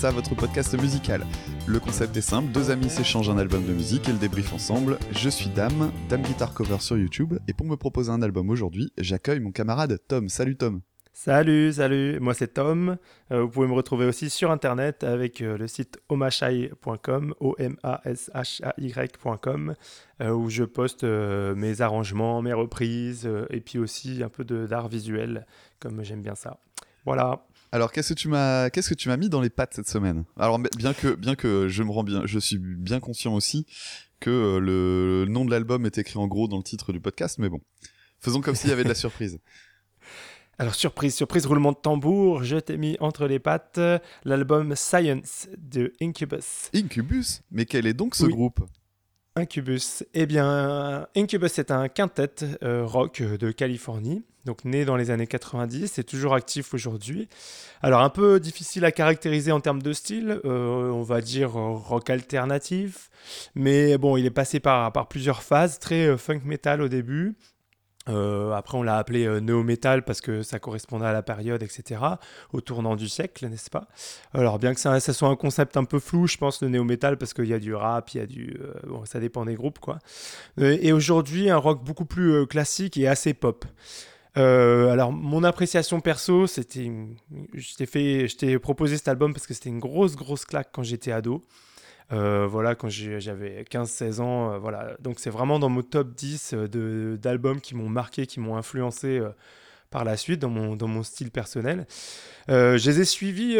[0.00, 1.26] ça, votre podcast musical.
[1.66, 4.98] Le concept est simple, deux amis s'échangent un album de musique et le débriefent ensemble.
[5.12, 8.94] Je suis Dame, Dame Guitar Cover sur YouTube, et pour me proposer un album aujourd'hui,
[8.96, 10.30] j'accueille mon camarade Tom.
[10.30, 10.80] Salut Tom
[11.12, 12.96] Salut, salut, moi c'est Tom.
[13.30, 19.74] Euh, vous pouvez me retrouver aussi sur internet avec euh, le site omashai.com, O-M-A-S-H-A-Y.com,
[20.22, 25.44] euh, où je poste mes arrangements, mes reprises, et puis aussi un peu d'art visuel,
[25.78, 26.56] comme j'aime bien ça.
[27.04, 27.44] Voilà.
[27.72, 30.24] Alors, qu'est-ce que tu m'as, qu'est-ce que tu m'as mis dans les pattes cette semaine?
[30.36, 33.66] Alors, bien que, bien que je me rends bien, je suis bien conscient aussi
[34.18, 37.48] que le nom de l'album est écrit en gros dans le titre du podcast, mais
[37.48, 37.60] bon,
[38.18, 39.38] faisons comme s'il y avait de la surprise.
[40.58, 43.80] Alors, surprise, surprise, roulement de tambour, je t'ai mis entre les pattes
[44.24, 46.70] l'album Science de Incubus.
[46.74, 47.40] Incubus?
[47.50, 48.60] Mais quel est donc ce groupe?
[49.36, 50.04] Incubus.
[50.12, 55.26] Eh bien, Incubus est un quintet euh, rock de Californie, donc né dans les années
[55.26, 57.28] 90 et toujours actif aujourd'hui.
[57.82, 62.10] Alors, un peu difficile à caractériser en termes de style, euh, on va dire rock
[62.10, 63.10] alternatif,
[63.54, 67.36] mais bon, il est passé par, par plusieurs phases, très euh, funk metal au début,
[68.08, 72.00] euh, après, on l'a appelé euh, néo-metal parce que ça correspondait à la période, etc.,
[72.52, 73.88] au tournant du siècle, n'est-ce pas?
[74.32, 77.34] Alors, bien que ça, soit un concept un peu flou, je pense, le néo-metal, parce
[77.34, 78.58] qu'il y a du rap, il y a du.
[78.60, 79.98] Euh, bon, ça dépend des groupes, quoi.
[80.58, 83.64] et aujourd'hui, un rock beaucoup plus classique et assez pop.
[84.34, 86.90] Alors, mon appréciation perso, c'était.
[87.54, 91.44] Je t'ai proposé cet album parce que c'était une grosse, grosse claque quand j'étais ado.
[92.12, 94.52] Euh, voilà, quand j'avais 15-16 ans.
[94.52, 94.96] Euh, voilà.
[95.00, 99.20] Donc c'est vraiment dans mon top 10 euh, d'albums qui m'ont marqué, qui m'ont influencé
[99.90, 101.86] par la suite dans mon, dans mon style personnel.
[102.48, 103.58] je les ai suivis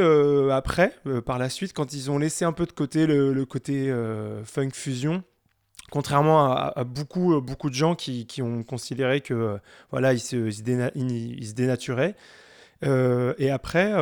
[0.51, 0.95] après,
[1.27, 3.93] par la suite, quand ils ont laissé un peu de côté le, côté
[4.45, 5.23] funk fusion.
[5.91, 9.59] Contrairement à, beaucoup, beaucoup de gens qui, ont considéré que
[9.91, 12.15] voilà, ils se, se dénaturaient.
[12.83, 13.93] et après,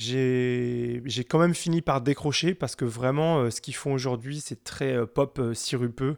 [0.00, 4.64] j'ai quand même fini par décrocher parce que vraiment, euh, ce qu'ils font aujourd'hui, c'est
[4.64, 6.16] très euh, pop euh, sirupeux.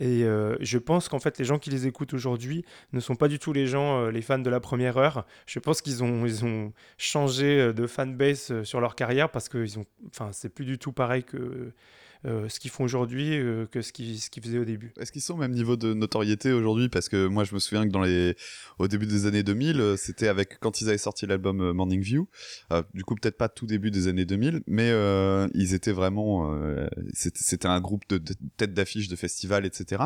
[0.00, 0.24] Et
[0.58, 3.52] je pense qu'en fait, les gens qui les écoutent aujourd'hui ne sont pas du tout
[3.52, 5.24] les gens, les fans de la première heure.
[5.46, 9.78] Je pense qu'ils ont, ils ont changé de fanbase sur leur carrière parce que ils
[9.78, 9.84] ont,
[10.32, 11.72] c'est plus du tout pareil que
[12.26, 14.92] euh, ce qu'ils font aujourd'hui euh, que ce qu'ils ce faisaient au début.
[14.98, 16.88] Est-ce qu'ils sont au même niveau de notoriété aujourd'hui?
[16.88, 18.34] Parce que moi, je me souviens que dans les...
[18.78, 22.26] au début des années 2000, euh, c'était avec quand ils avaient sorti l'album Morning View.
[22.94, 24.90] du coup, peut-être pas tout début des années 2000, mais
[25.54, 26.54] ils étaient vraiment.
[27.12, 30.04] c'était un groupe de, de têtes d'affiche de festivals, etc.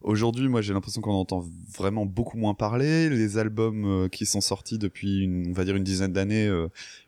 [0.00, 1.44] Aujourd'hui, moi, j'ai l'impression qu'on entend
[1.76, 3.08] vraiment beaucoup moins parler.
[3.08, 6.50] Les albums qui sont sortis depuis, une, on va dire, une dizaine d'années,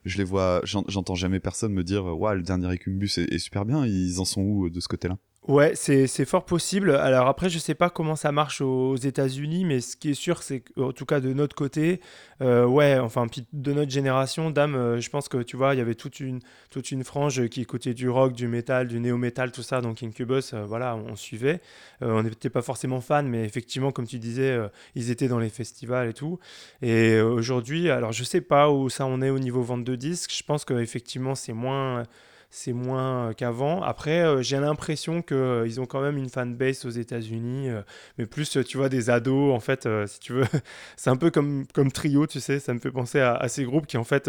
[0.05, 3.65] je les vois, j'entends jamais personne me dire, ouais, le dernier Ecumbus est, est super
[3.65, 3.87] bien.
[3.87, 5.19] Ils en sont où de ce côté-là?
[5.49, 6.93] Ouais, c'est fort possible.
[6.95, 10.41] Alors après, je sais pas comment ça marche aux États-Unis, mais ce qui est sûr,
[10.41, 12.01] c'est qu'en tout cas de notre côté,
[12.43, 15.81] euh, ouais, enfin de notre génération, dame, euh, je pense que tu vois, il y
[15.81, 16.39] avait toute une
[16.71, 19.81] toute une frange qui écoutait du rock, du métal, du néo-métal, tout ça.
[19.81, 21.61] Donc Incubus, euh, voilà, on, suivait.
[22.03, 24.57] on n'était pas forcément fans, mais effectivement, comme tu disais,
[24.95, 26.39] ils étaient dans les festivals et tout.
[26.83, 30.33] Et aujourd'hui, alors je sais pas où ça en est au niveau vente de disques.
[30.33, 32.05] Je pense qu'effectivement, c'est moins
[32.55, 33.83] c'est moins euh, qu'avant.
[33.83, 37.71] Après, euh, j'ai l'impression qu'ils euh, ils ont quand même une fanbase aux États-Unis,
[38.19, 40.45] mais plus, tu vois, des ados, en fait, si tu veux.
[40.97, 43.87] c'est un peu comme, comme Trio, tu sais, ça me fait penser à, ces groupes
[43.87, 44.29] qui, en fait,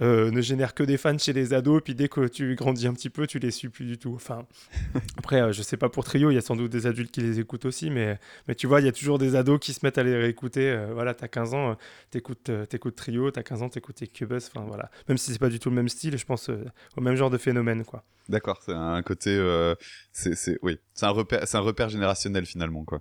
[0.00, 3.10] ne génèrent que des fans chez les ados, puis dès que tu grandis un petit
[3.10, 4.14] peu, tu les suis plus du tout.
[4.14, 4.46] Enfin,
[5.18, 7.38] après, je sais pas pour Trio, il y a sans doute des adultes qui les
[7.38, 9.98] écoutent aussi, mais, mais tu vois, il y a toujours des ados qui se mettent
[9.98, 10.74] à les réécouter.
[10.94, 11.76] voilà, t'as 15 ans,
[12.10, 14.90] t'écoutes, t'écoutes Trio, t'as 15 ans, t'écoutes Cubus, enfin voilà.
[15.06, 16.48] Même si c'est pas du tout le même style, je pense
[16.96, 18.04] au même genre de phénomène quoi.
[18.28, 19.74] D'accord, c'est un côté, euh,
[20.12, 23.00] c'est, oui, c'est un repère, c'est un repère générationnel finalement, quoi.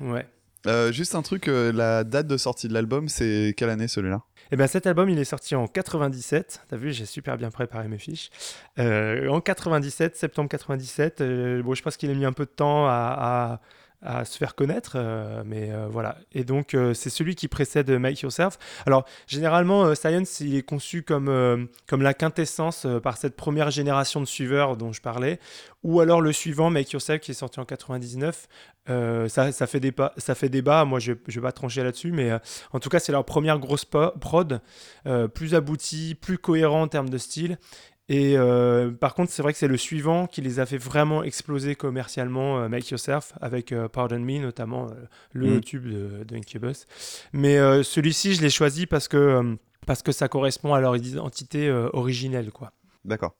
[0.00, 0.26] Ouais.
[0.66, 4.22] Euh, juste un truc, euh, la date de sortie de l'album, c'est quelle année celui-là?
[4.50, 6.62] Eh bien cet album, il est sorti en 97.
[6.68, 8.30] T'as vu, j'ai super bien préparé mes fiches.
[8.78, 11.22] en 97, septembre 97.
[11.62, 13.60] bon, je pense qu'il a mis un peu de temps à à
[14.24, 16.18] se faire connaître, euh, mais euh, voilà.
[16.32, 18.58] Et donc, euh, c'est celui qui précède Make Yourself.
[18.86, 24.26] Alors, généralement, Science, il est conçu comme, comme la quintessence par cette première génération de
[24.26, 25.38] suiveurs dont je parlais,
[25.82, 28.48] ou alors le suivant, Make Yourself, qui est sorti en 99.
[28.86, 32.32] ça, ça, fait débat, ça fait débat, moi je ne vais pas trancher là-dessus, mais
[32.72, 34.60] en tout cas, c'est leur première grosse prod,
[35.34, 37.58] plus aboutie, plus cohérent en termes de style,
[38.08, 41.24] et euh, par contre, c'est vrai que c'est le suivant qui les a fait vraiment
[41.24, 44.88] exploser commercialement, euh, Make Yourself, avec euh, Pardon Me, notamment
[45.32, 45.60] le mm.
[45.62, 46.86] tube de, de, Incubus.
[47.32, 49.56] Mais celui-ci, je l'ai choisi parce que,
[49.86, 52.50] parce que ça correspond à leur identité originelle.
[52.52, 52.72] quoi.
[53.04, 53.34] D'accord.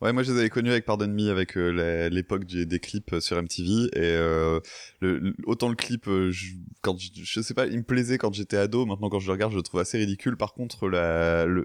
[0.00, 3.20] Ouais, moi je les avais connus avec Pardon Me, avec euh, l'époque des, clips euh,
[3.20, 3.86] sur MTV.
[3.86, 4.60] Et euh,
[5.00, 8.56] le, autant le clip, euh, je, quand je, sais pas, il me plaisait quand j'étais
[8.56, 8.86] ado.
[8.86, 10.36] Maintenant, quand je le regarde, je le trouve assez ridicule.
[10.36, 10.88] Par contre,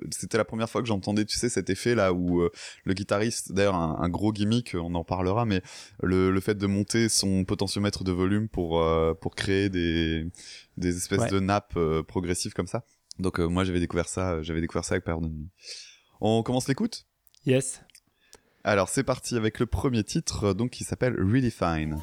[0.09, 2.49] c'était la première fois que j'entendais, tu sais, cet effet là où
[2.85, 5.61] le guitariste, d'ailleurs, un, gros gimmick, on en parlera, mais
[6.01, 8.83] le, le fait de monter son potentiomètre de volume pour
[9.21, 10.25] pour créer des
[10.77, 11.77] des espèces de nappes
[12.07, 12.83] progressives comme ça.
[13.19, 15.45] Donc moi j'avais découvert ça, j'avais découvert ça avec Pardon Me.
[16.19, 17.05] On commence l'écoute?
[17.45, 17.81] Yes.
[18.65, 22.01] Alors c'est parti avec le premier titre donc qui s'appelle Really Fine.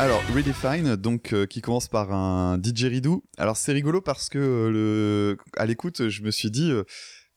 [0.00, 3.22] Alors, Really Fine, donc euh, qui commence par un didgeridoo.
[3.38, 5.38] Alors c'est rigolo parce que euh, le...
[5.56, 6.84] à l'écoute, je me suis dit, euh,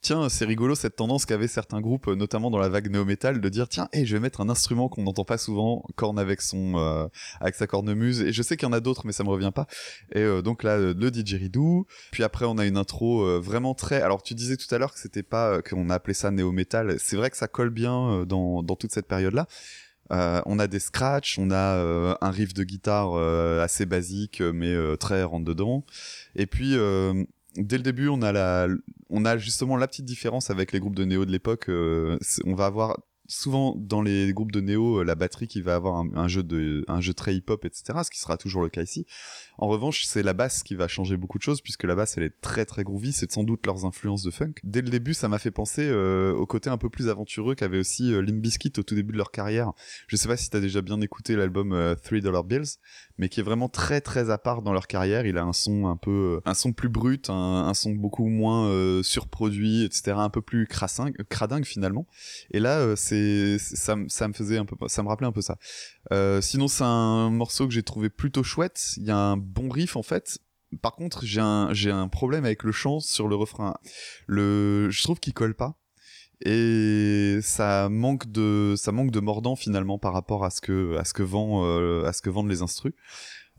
[0.08, 3.68] tiens, c'est rigolo cette tendance qu'avaient certains groupes, notamment dans la vague néo-metal, de dire
[3.68, 7.08] tiens, hey, je vais mettre un instrument qu'on n'entend pas souvent, corne avec son, euh,
[7.42, 8.22] avec sa cornemuse.
[8.22, 9.68] Et je sais qu'il y en a d'autres, mais ça me revient pas.
[10.14, 11.88] Et euh, donc là, le didgeridoo.
[12.12, 14.02] Puis après, on a une intro euh, vraiment très.
[14.02, 16.96] Alors tu disais tout à l'heure que c'était pas qu'on appelait ça néo-metal.
[17.00, 19.46] C'est vrai que ça colle bien dans dans toute cette période-là.
[20.10, 23.18] on a des scratchs, on a un riff de guitare
[23.62, 25.84] assez basique mais très rentre dedans.
[26.36, 26.78] Et puis
[27.58, 28.68] dès le début, on a la,
[29.10, 31.70] on a justement la petite différence avec les groupes de néo de l'époque.
[31.70, 35.76] Euh, on va avoir souvent dans les groupes de néo euh, la batterie qui va
[35.76, 38.70] avoir un, jeu de un jeu très hip hop etc ce qui sera toujours le
[38.70, 39.06] cas ici
[39.58, 42.24] en revanche c'est la basse qui va changer beaucoup de choses puisque la basse elle
[42.24, 43.12] est très très groovy.
[43.12, 44.54] C'est sans doute leurs influences de funk.
[44.64, 47.80] Dès le début ça m'a fait penser euh, au côté un peu plus aventureux qu'avait
[47.80, 49.72] aussi euh, au tout début de leur carrière.
[50.08, 52.78] Je sais pas si t'as déjà bien écouté l'album euh, Three Dollar Bills
[53.18, 55.26] mais qui est vraiment très très à part dans leur carrière.
[55.26, 59.84] Il a un son un peu un son plus brut un, son beaucoup moins surproduit
[59.84, 62.06] etc un peu plus crassingue, cradingue finalement.
[62.52, 65.58] Et là c'est ça, ça me faisait un peu ça me rappelait un peu ça
[66.12, 68.94] euh, sinon c'est un morceau que j'ai trouvé plutôt chouette.
[68.98, 70.40] Il y a un bon riff en fait.
[70.82, 73.76] Par contre j'ai un j'ai un problème avec le chant sur le refrain.
[74.26, 75.80] Le je trouve qu'il colle pas.
[76.46, 81.04] Et ça manque de ça manque de mordant finalement par rapport à ce que à
[81.04, 82.94] ce que vend euh, à ce que vendent les instrus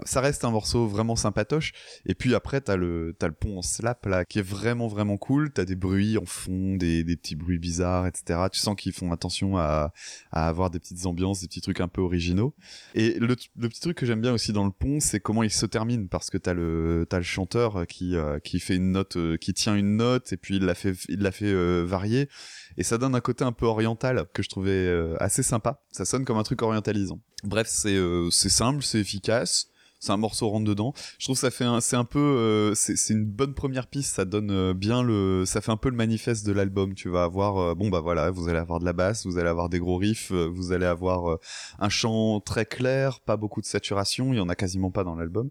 [0.05, 1.73] ça reste un morceau vraiment sympatoche.
[2.07, 5.17] Et puis après, t'as le, t'as le pont en slap là, qui est vraiment vraiment
[5.17, 5.53] cool.
[5.53, 8.41] T'as des bruits en fond, des, des petits bruits bizarres, etc.
[8.53, 9.93] Tu sens qu'ils font attention à,
[10.31, 12.55] à avoir des petites ambiances, des petits trucs un peu originaux.
[12.95, 15.51] Et le, le petit truc que j'aime bien aussi dans le pont, c'est comment il
[15.51, 19.17] se termine, parce que t'as le, t'as le chanteur qui, euh, qui fait une note,
[19.17, 22.29] euh, qui tient une note, et puis il l'a fait, il l'a fait euh, varier.
[22.77, 25.83] Et ça donne un côté un peu oriental que je trouvais assez sympa.
[25.91, 27.21] Ça sonne comme un truc orientalisant.
[27.43, 27.99] Bref, c'est,
[28.31, 29.69] c'est simple, c'est efficace
[30.01, 30.93] c'est un morceau rentre dedans.
[31.19, 34.15] Je trouve que ça fait un, c'est un peu, euh, c'est une bonne première piste.
[34.15, 36.95] Ça donne euh, bien le, ça fait un peu le manifeste de l'album.
[36.95, 39.49] Tu vas avoir, euh, bon bah voilà, vous allez avoir de la basse, vous allez
[39.49, 41.39] avoir des gros riffs, vous allez avoir
[41.79, 44.33] un chant très clair, pas beaucoup de saturation.
[44.33, 45.51] Il y en a quasiment pas dans l'album.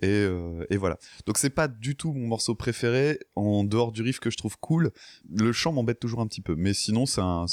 [0.00, 0.98] Et, euh, et, voilà.
[1.26, 4.56] Donc c'est pas du tout mon morceau préféré, en dehors du riff que je trouve
[4.58, 4.90] cool.
[5.30, 7.46] Le chant m'embête toujours un petit peu, mais sinon c'est un,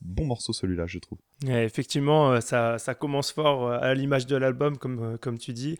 [0.00, 1.18] bon morceau celui-là, je trouve.
[1.46, 5.78] effectivement, ça, ça, commence fort à l'image de l'album, comme, comme tu dis.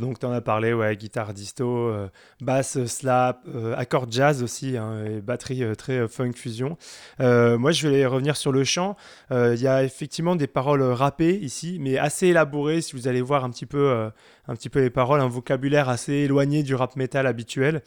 [0.00, 2.08] Donc, tu en as parlé, ouais, guitare disto, euh,
[2.40, 6.76] basse slap, euh, accord jazz aussi, hein, et batterie euh, très funk fusion.
[7.18, 8.96] moi, je vais revenir sur le chant.
[9.30, 12.80] Il y a effectivement des paroles rappées ici, mais assez élaborées.
[12.80, 14.10] Si vous allez voir un petit peu,
[14.48, 17.82] un petit peu les paroles, un vocabulaire assez éloigné du rap metal habituel.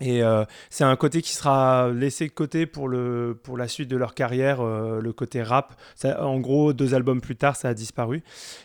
[0.00, 3.88] Et euh, c'est un côté qui sera laissé de côté pour, le, pour la suite
[3.88, 5.74] de leur carrière, euh, le côté rap.
[6.04, 8.22] en gros, deux albums plus tard, ça a disparu.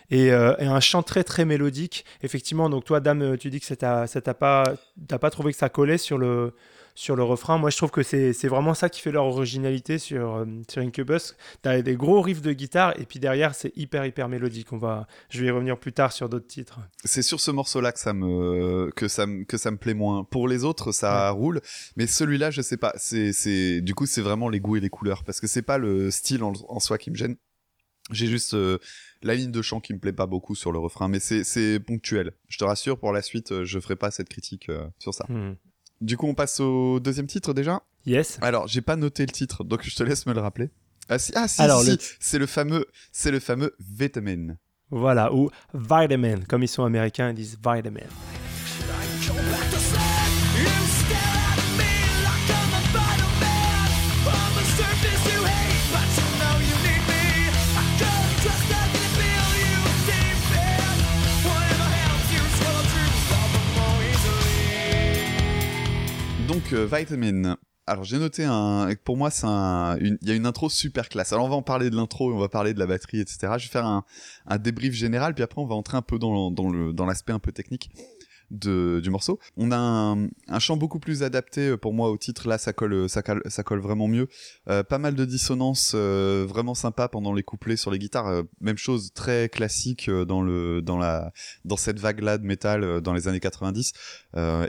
[0.10, 2.06] Et, euh, et, un chant très très mélodique.
[2.22, 4.64] Effectivement, donc toi, Dame, tu dis que ça t'a pas,
[5.08, 6.54] pas trouvé que ça collait sur le,
[6.95, 7.57] sur le refrain.
[7.57, 11.36] Moi, je trouve que c'est vraiment ça qui fait leur originalité sur, euh, sur Incubus.
[11.63, 14.71] Tu as des gros riffs de guitare et puis derrière, c'est hyper, hyper mélodique.
[14.74, 16.79] On va, je vais y revenir plus tard sur d'autres titres.
[17.03, 20.24] C'est sur ce morceau-là que, ça me, que, ça me, que ça me plaît moins.
[20.24, 21.62] Pour les autres, ça roule.
[21.95, 22.93] Mais celui-là, je sais pas.
[22.98, 25.24] c'est Du coup, c'est vraiment les goûts et les couleurs.
[25.24, 27.36] Parce que c'est pas le style en, soi qui me gêne.
[28.10, 28.79] J'ai juste euh,
[29.21, 32.33] la ligne de chant qui me plaît pas beaucoup sur le refrain, mais c'est ponctuel.
[32.50, 34.69] Je te rassure, pour la suite, euh, je ferai pas cette critique
[35.00, 35.25] sur ça.
[35.29, 35.53] Hmm.
[36.01, 38.39] Du coup, on passe au deuxième titre déjà Yes.
[38.41, 40.72] Alors, j'ai pas noté le titre, donc je te laisse me le rappeler.
[41.08, 41.84] Ah si, ah, si, Alors,
[42.20, 44.55] c'est le fameux, c'est le fameux Vitamin.
[44.89, 48.01] Voilà, ou Vitamin, comme ils sont américains, ils disent Vitamin.
[66.74, 67.58] Vitamin.
[67.88, 68.90] alors j'ai noté un.
[69.04, 69.98] Pour moi, c'est un.
[70.00, 71.34] Il y a une intro super classe.
[71.34, 73.54] Alors on va en parler de l'intro, on va parler de la batterie, etc.
[73.58, 74.04] Je vais faire un,
[74.58, 77.51] débrief général, puis après on va entrer un peu dans le dans l'aspect un peu
[77.51, 77.92] technique
[78.51, 79.39] de, du morceau.
[79.58, 82.48] On a un, un, chant beaucoup plus adapté euh, pour moi au titre.
[82.48, 84.27] Là, ça colle, ça colle, ça colle vraiment mieux.
[84.70, 88.27] Euh, pas mal de dissonances euh, vraiment sympa pendant les couplets sur les guitares.
[88.27, 91.31] Euh, même chose très classique euh, dans le dans la
[91.65, 93.93] dans cette vague là de métal dans les années 90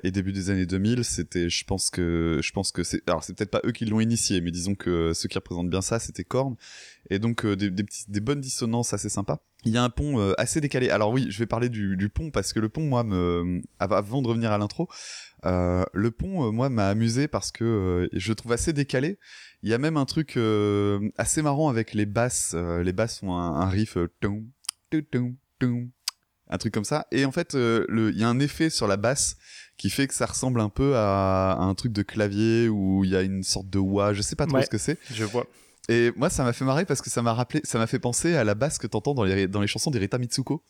[0.02, 1.04] et début des années 2000.
[1.04, 4.00] C'était, je pense que je pense que c'est alors c'est peut-être pas eux qui l'ont
[4.00, 6.56] initié, mais disons que ceux qui représentent bien ça, c'était Korn
[7.10, 10.32] et donc des, des, des bonnes dissonances assez sympas il y a un pont euh,
[10.38, 10.90] assez décalé.
[10.90, 14.22] Alors oui, je vais parler du, du, pont parce que le pont, moi, me, avant
[14.22, 14.88] de revenir à l'intro,
[15.44, 19.18] euh, le pont, euh, moi, m'a amusé parce que euh, je le trouve assez décalé.
[19.62, 20.38] Il y a même un truc
[21.16, 22.54] assez marrant avec les basses.
[22.54, 24.08] les basses ont un, un riff, un
[26.58, 27.06] truc comme ça.
[27.12, 29.36] Et en fait, il y a un effet sur la basse
[29.76, 33.10] qui fait que ça ressemble un peu à, à un truc de clavier où il
[33.10, 34.14] y a une sorte de wah.
[34.14, 34.98] Je sais pas trop ouais, ce que c'est.
[35.12, 35.46] Je vois.
[35.92, 38.34] Et moi, ça m'a fait marrer parce que ça m'a rappelé, ça m'a fait penser
[38.34, 40.64] à la basse que t'entends dans les, dans les chansons d'Erita Mitsuko.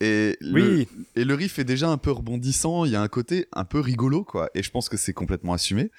[0.00, 0.88] Et le, oui.
[1.14, 3.78] et le riff est déjà un peu rebondissant, il y a un côté un peu
[3.78, 4.50] rigolo, quoi.
[4.54, 5.90] Et je pense que c'est complètement assumé.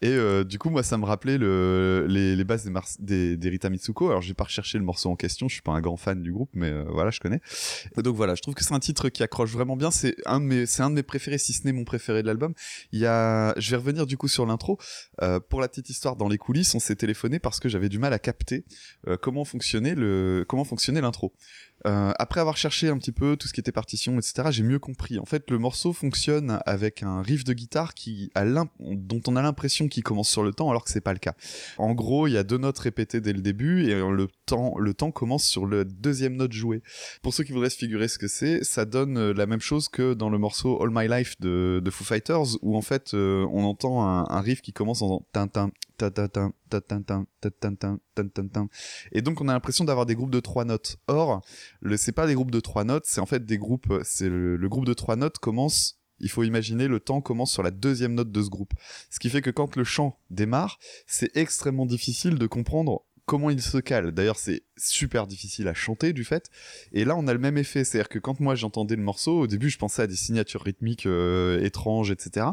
[0.00, 3.36] Et euh, du coup, moi, ça me rappelait le, les, les bases des, Mars, des,
[3.36, 4.10] des Rita Mitsuko.
[4.10, 6.32] Alors, j'ai pas recherché le morceau en question, je suis pas un grand fan du
[6.32, 7.40] groupe, mais euh, voilà, je connais.
[7.96, 9.90] Et donc voilà, je trouve que c'est un titre qui accroche vraiment bien.
[9.90, 12.28] C'est un de mes, c'est un de mes préférés, si ce n'est mon préféré de
[12.28, 12.54] l'album.
[12.92, 14.78] Il y a, je vais revenir du coup sur l'intro.
[15.22, 17.98] Euh, pour la petite histoire, dans les coulisses, on s'est téléphoné parce que j'avais du
[17.98, 18.64] mal à capter
[19.08, 21.32] euh, comment fonctionnait le, comment fonctionnait l'intro.
[21.86, 24.78] Euh, après avoir cherché un petit peu tout ce qui était partition, etc., j'ai mieux
[24.78, 25.18] compris.
[25.18, 29.42] En fait, le morceau fonctionne avec un riff de guitare qui a dont on a
[29.42, 31.34] l'impression qu'il commence sur le temps, alors que c'est pas le cas.
[31.76, 34.94] En gros, il y a deux notes répétées dès le début et le temps, le
[34.94, 36.82] temps commence sur le deuxième note jouée.
[37.22, 40.14] Pour ceux qui voudraient se figurer ce que c'est, ça donne la même chose que
[40.14, 44.02] dans le morceau All My Life de, Foo Fighters, où en fait euh, on entend
[44.02, 45.48] un, riff qui commence en tin
[49.12, 50.96] et donc on a l'impression d'avoir des groupes de trois notes.
[51.06, 51.44] Or,
[51.80, 53.92] le c'est pas des groupes de trois notes, c'est en fait des groupes.
[54.04, 55.98] C'est le, groupe de trois notes commence.
[56.20, 58.72] Il faut imaginer le temps commence sur la deuxième note de ce groupe.
[59.10, 63.60] Ce qui fait que quand le chant démarre, c'est extrêmement difficile de comprendre comment il
[63.60, 64.10] se cale.
[64.10, 66.50] D'ailleurs, c'est super difficile à chanter du fait.
[66.92, 67.84] Et là, on a le même effet.
[67.84, 71.06] C'est-à-dire que quand moi j'entendais le morceau, au début, je pensais à des signatures rythmiques
[71.06, 72.46] euh, étranges, etc.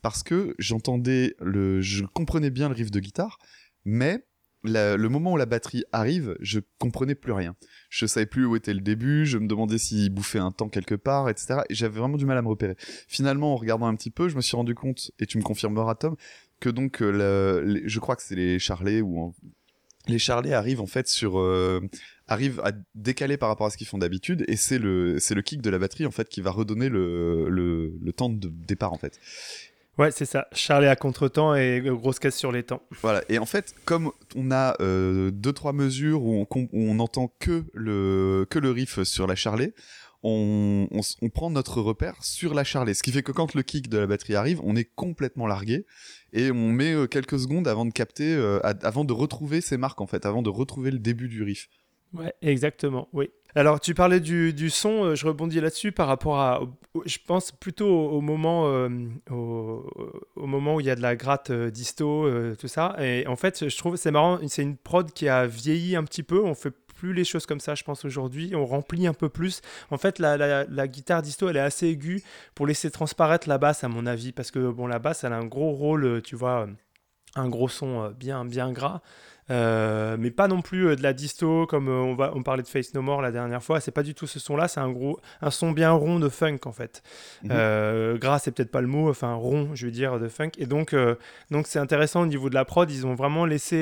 [0.00, 3.38] Parce que j'entendais le, je comprenais bien le riff de guitare,
[3.84, 4.22] mais
[4.64, 7.56] le moment où la batterie arrive, je comprenais plus rien.
[7.90, 10.94] Je savais plus où était le début, je me demandais s'il bouffait un temps quelque
[10.94, 11.60] part, etc.
[11.68, 12.76] Et j'avais vraiment du mal à me repérer.
[13.08, 15.94] Finalement, en regardant un petit peu, je me suis rendu compte, et tu me confirmeras,
[15.96, 16.16] Tom,
[16.60, 19.34] que donc, euh, je crois que c'est les charlets ou
[20.08, 21.80] les charlets arrivent en fait sur euh,
[22.26, 25.42] arrivent à décaler par rapport à ce qu'ils font d'habitude et c'est le c'est le
[25.42, 28.92] kick de la batterie en fait qui va redonner le le, le temps de départ
[28.92, 29.20] en fait.
[29.98, 30.46] Ouais, c'est ça.
[30.52, 32.82] Charlet à contre-temps et grosse casse sur les temps.
[33.02, 33.22] Voilà.
[33.28, 37.32] Et en fait, comme on a euh, deux trois mesures où on, où on entend
[37.38, 39.74] que le que le riff sur la charlet,
[40.22, 42.94] on, on, on, prend notre repère sur la charlet.
[42.94, 45.84] Ce qui fait que quand le kick de la batterie arrive, on est complètement largué
[46.32, 50.00] et on met euh, quelques secondes avant de capter, euh, avant de retrouver ses marques
[50.00, 51.68] en fait, avant de retrouver le début du riff.
[52.14, 53.30] Ouais, exactement, oui.
[53.54, 56.60] Alors, tu parlais du, son, euh, je rebondis là-dessus par rapport à,
[57.04, 58.88] je pense plutôt au, moment, euh,
[59.30, 59.86] au,
[60.36, 62.26] au, moment où il y a de la gratte euh, disto,
[62.58, 62.96] tout ça.
[62.98, 66.22] Et en fait, je trouve c'est marrant, c'est une prod qui a vieilli un petit
[66.22, 66.42] peu.
[66.42, 68.52] On fait plus les choses comme ça, je pense, aujourd'hui.
[68.54, 69.60] On remplit un peu plus.
[69.90, 72.22] En fait, la, la, la, guitare disto, elle est assez aiguë
[72.54, 74.32] pour laisser transparaître la basse, à mon avis.
[74.32, 76.68] Parce que, bon, la basse, elle a un gros rôle, tu vois,
[77.34, 79.02] un gros son bien, bien gras.
[79.52, 82.62] Euh, mais pas non plus euh, de la disto comme euh, on, va, on parlait
[82.62, 83.80] de Face No More la dernière fois.
[83.80, 86.60] C'est pas du tout ce son-là, c'est un gros, un son bien rond de funk
[86.64, 87.02] en fait.
[87.42, 88.18] Mm -hmm.
[88.18, 90.52] gras, c'est peut-être pas le mot, enfin rond, je veux dire, de funk.
[90.58, 90.94] Et donc,
[91.50, 92.90] donc c'est intéressant au niveau de la prod.
[92.90, 93.78] Ils ont vraiment laissé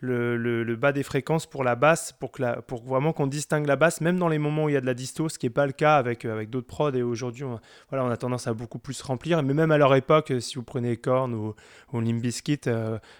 [0.00, 3.26] le, le, le, bas des fréquences pour la basse, pour, que la, pour vraiment qu'on
[3.26, 5.38] distingue la basse, même dans les moments où il y a de la disto, ce
[5.38, 6.94] qui est pas le cas avec, avec d'autres prods.
[6.94, 9.42] Et aujourd'hui, on, voilà, on a tendance à beaucoup plus remplir.
[9.42, 11.54] Mais même à leur époque, si vous prenez Korn ou,
[11.92, 12.64] ou Limp Bizkit,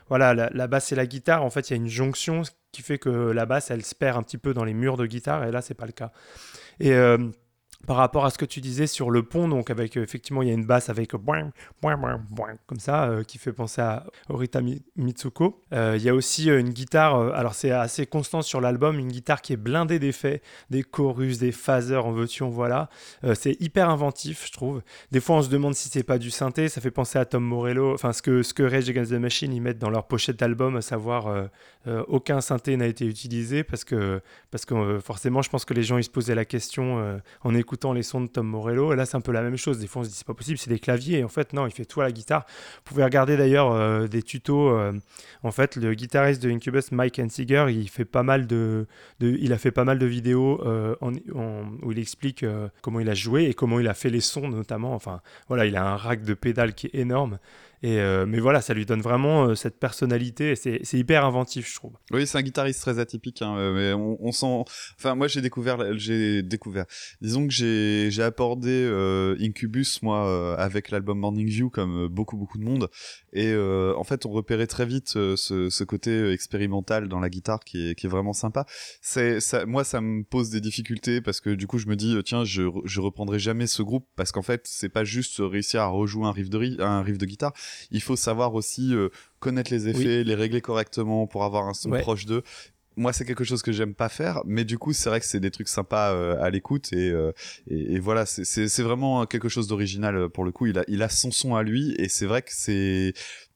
[0.09, 2.83] voilà, la, la basse et la guitare, en fait, il y a une jonction qui
[2.83, 5.45] fait que la basse elle se perd un petit peu dans les murs de guitare
[5.45, 6.13] et là c'est pas le cas.
[6.81, 7.19] Et euh,
[7.87, 10.51] par rapport à ce que tu disais sur le pont, donc avec effectivement il y
[10.51, 11.51] a une basse avec boing,
[11.83, 14.61] boing, boing, boing, comme ça euh, qui fait penser à Orita
[14.97, 15.63] Mitsuko.
[15.73, 19.09] Euh, il y a aussi une guitare, euh, alors c'est assez constant sur l'album, une
[19.09, 22.89] guitare qui est blindée d'effets, des chorus, des phasers, en veux-tu, en voilà.
[23.25, 24.83] Euh, c'est hyper inventif, je trouve.
[25.11, 27.45] Des fois on se demande si c'est pas du synthé, ça fait penser à Tom
[27.45, 30.39] Morello, enfin ce que ce que Rage Against the Machine ils mettent dans leur pochette
[30.39, 31.27] d'album, à savoir
[31.87, 35.83] euh, aucun synthé n'a été utilisé parce que parce que forcément je pense que les
[35.83, 38.93] gens ils se posaient la question en écoutant écoutant les sons de Tom Morello.
[38.93, 39.81] Et là, c'est un peu la même chose.
[39.81, 41.19] Des fois, on se dit c'est pas possible, c'est des claviers.
[41.19, 42.47] Et en fait, non, il fait tout à la guitare.
[42.77, 44.69] Vous pouvez regarder d'ailleurs euh, des tutos.
[44.69, 44.93] Euh,
[45.43, 48.87] en fait, le guitariste de Incubus, Mike Hensiger, il fait pas mal de,
[49.21, 50.95] il a fait pas mal de vidéos euh,
[51.83, 52.47] où il explique
[52.81, 54.95] comment il a joué et comment il a fait les sons, notamment.
[54.95, 57.39] Enfin, voilà, il a un rack de pédales qui est énorme.
[57.85, 60.55] Euh, mais voilà, ça lui donne vraiment euh, cette personnalité.
[60.57, 61.93] C'est hyper inventif, je trouve.
[62.11, 63.43] Oui, c'est un guitariste très atypique.
[63.43, 64.65] Hein, euh, mais on, sent.
[64.99, 65.97] Enfin, moi, j'ai découvert.
[65.97, 66.87] J'ai découvert.
[67.21, 68.85] Disons que j'ai abordé
[69.41, 72.89] Incubus moi avec l'album Morning View comme beaucoup beaucoup de monde.
[73.33, 78.05] Et en fait, on repérait très vite ce, côté expérimental dans la guitare qui est,
[78.05, 78.67] vraiment sympa.
[79.67, 82.65] Moi, ça me pose des difficultés parce que du coup, je me dis tiens, je
[82.85, 86.33] je reprendrai jamais ce groupe parce qu'en fait, c'est pas juste réussir à rejouer un
[86.33, 87.53] riff de un riff de guitare
[87.91, 89.09] il faut savoir aussi euh,
[89.41, 92.43] connaître les effets, les régler correctement pour avoir un son proche d'eux.
[92.97, 95.41] Moi c'est quelque chose que j'aime pas faire mais du coup c'est vrai que c'est
[95.41, 97.33] des trucs sympas euh, à l'écoute euh,
[97.69, 100.67] et, et, voilà c'est vraiment quelque chose d'original pour le coup.
[100.67, 103.13] Il a il a son son à lui et c'est vrai que c'est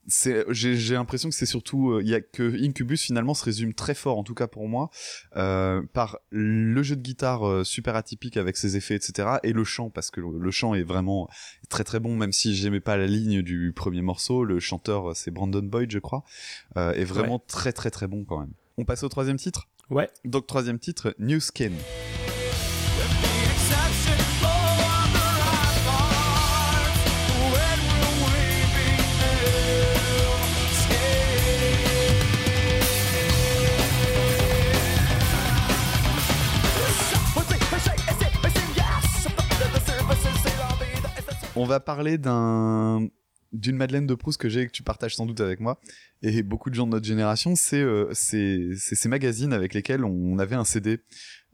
[0.09, 3.95] j'ai l'impression que c'est surtout euh, il y a que Incubus finalement se résume très
[3.95, 4.91] fort en tout cas pour moi
[5.37, 9.65] euh, par le jeu de guitare euh, super atypique avec ses effets etc et le
[9.65, 11.29] chant parce que le, chant est vraiment
[11.69, 14.45] très très bon même si j'aimais pas la ligne du premier morceau.
[14.45, 16.25] Le chanteur c'est Brandon Boyd je crois
[16.77, 18.53] est vraiment très très très bon quand même.
[18.79, 19.69] On passe au troisième titre?
[19.91, 20.09] Ouais.
[20.25, 21.73] Donc troisième titre New Skin
[41.59, 43.09] on va parler d'un
[43.53, 45.81] d'une Madeleine de Proust que j'ai que tu partages sans doute avec moi
[46.23, 50.57] et beaucoup de gens de notre génération, c'est euh, ces magazines avec lesquels on avait
[50.57, 51.01] un CD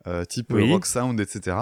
[0.07, 1.57] euh, type rock sound, etc.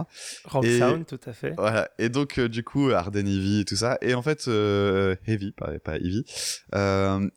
[0.45, 1.55] Rock sound, tout à fait.
[1.57, 1.89] Voilà.
[1.99, 3.99] Et donc, euh, du coup, Arden Heavy et tout ça.
[4.03, 6.25] Et en fait, euh, Heavy, pas, pas Heavy.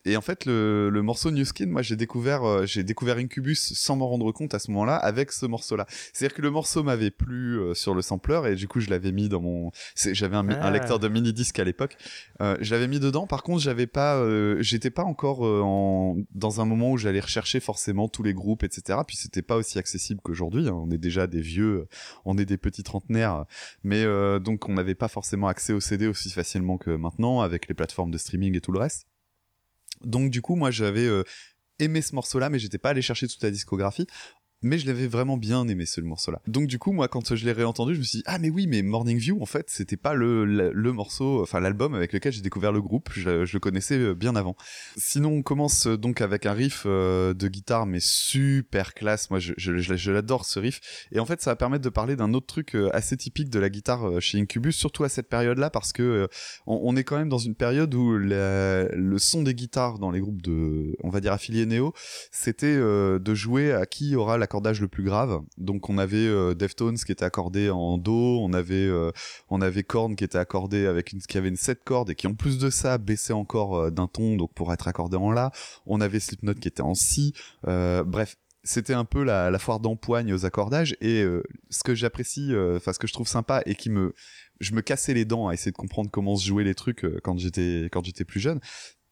[0.06, 3.96] et en fait, le, le morceau New Skin, moi, j'ai découvert, j'ai découvert Incubus sans
[3.96, 5.86] m'en rendre compte à ce moment-là avec ce morceau-là.
[6.14, 9.30] C'est-à-dire que le morceau m'avait plu sur le sampler et du coup, je l'avais mis
[9.30, 10.72] dans mon, j'avais un, un, ah.
[10.72, 11.98] lecteur de mini disque à l'époque.
[12.40, 13.28] je l'avais mis dedans.
[13.28, 14.24] Par contre, j'avais pas,
[14.60, 19.00] j'étais pas encore en, dans un moment où j'allais rechercher forcément tous les groupes, etc.
[19.06, 20.68] Puis c'était pas aussi accessible qu'aujourd'hui.
[20.68, 21.88] Hein déjà des vieux,
[22.26, 23.46] on est des petits trentenaires,
[23.84, 27.68] mais euh, donc on n'avait pas forcément accès au CD aussi facilement que maintenant avec
[27.68, 29.08] les plateformes de streaming et tout le reste.
[30.04, 31.24] Donc du coup, moi j'avais euh,
[31.80, 34.08] aimé ce morceau-là, mais j'étais pas allé chercher toute la discographie
[34.62, 36.42] mais je l'avais vraiment bien aimé ce morceau-là.
[36.48, 38.68] Donc du coup, moi, quand je l'ai réentendu, je me suis dit ah mais oui,
[38.68, 42.42] mais Morning View, en fait, c'était pas le, le, morceau, enfin l'album avec lequel j'ai
[42.42, 43.10] découvert le groupe.
[43.14, 44.56] Je, le connaissais euh, bien avant.
[44.98, 49.30] Sinon, on commence euh, donc avec un riff euh, de guitare mais super classe.
[49.30, 51.08] Moi, je, je, je l'adore ce riff.
[51.12, 53.70] Et en fait, ça va permettre de parler d'un autre truc assez typique de la
[53.70, 56.28] guitare chez Incubus, surtout à cette période-là, parce que
[56.66, 60.42] on, est quand même dans une période où le son des guitares dans les groupes
[60.42, 61.94] de, on va dire affiliés néo,
[62.32, 65.42] c'était de jouer à qui aura la le plus grave.
[65.58, 69.12] Donc on avait euh, Deftones qui était accordé en do, on avait euh,
[69.50, 72.28] on avait Korn qui était accordé avec une qui avait une 7 cordes et qui
[72.28, 75.52] en plus de ça baissait encore euh, d'un ton donc pour être accordé en la.
[75.86, 77.34] On avait Slipknot qui était en si.
[77.64, 81.24] bref, c'était un peu la, la foire d'empoigne aux accordages et
[81.70, 84.14] ce que j'apprécie enfin ce que je trouve sympa et qui me
[84.60, 87.38] je me cassais les dents à essayer de comprendre comment se jouer les trucs quand
[87.38, 88.60] j'étais quand j'étais plus jeune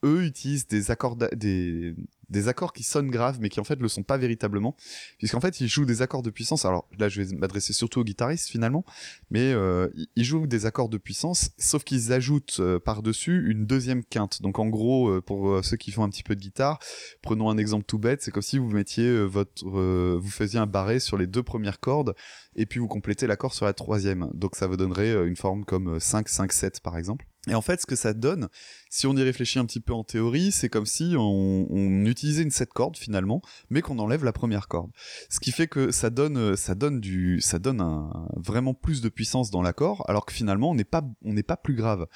[0.04, 1.96] eux utilisent des accords des
[2.30, 4.76] des accords qui sonnent graves mais qui en fait le sont pas véritablement.
[5.18, 6.66] Puisqu'en fait ils jouent des accords de puissance.
[6.66, 8.86] Alors là je vais m'adresser surtout aux guitaristes finalement.
[9.30, 14.04] Mais euh, ils jouent des accords de puissance sauf qu'ils ajoutent euh, par-dessus une deuxième
[14.04, 14.42] quinte.
[14.42, 16.80] Donc en gros euh, pour ceux qui font un petit peu de guitare
[17.22, 18.22] prenons un exemple tout bête.
[18.22, 22.16] C'est comme si vous mettiez votre vous faisiez un barré sur les deux premières cordes
[22.56, 24.30] et puis vous complétez l'accord sur la troisième.
[24.34, 27.26] Donc ça vous donnerait une forme comme 5 5 7 par exemple.
[27.50, 28.48] Et en fait, ce que ça donne,
[28.90, 32.44] si on y réfléchit un petit peu en théorie, c'est comme si on, on utilisait
[32.44, 34.92] une 7 cordes finalement, mais qu'on enlève la première corde.
[35.30, 39.10] Ce qui fait que ça donne, ça donne du, ça donne un, vraiment plus de
[39.10, 42.08] puissance dans l'accord, alors que finalement on n'est pas, on n'est pas plus grave.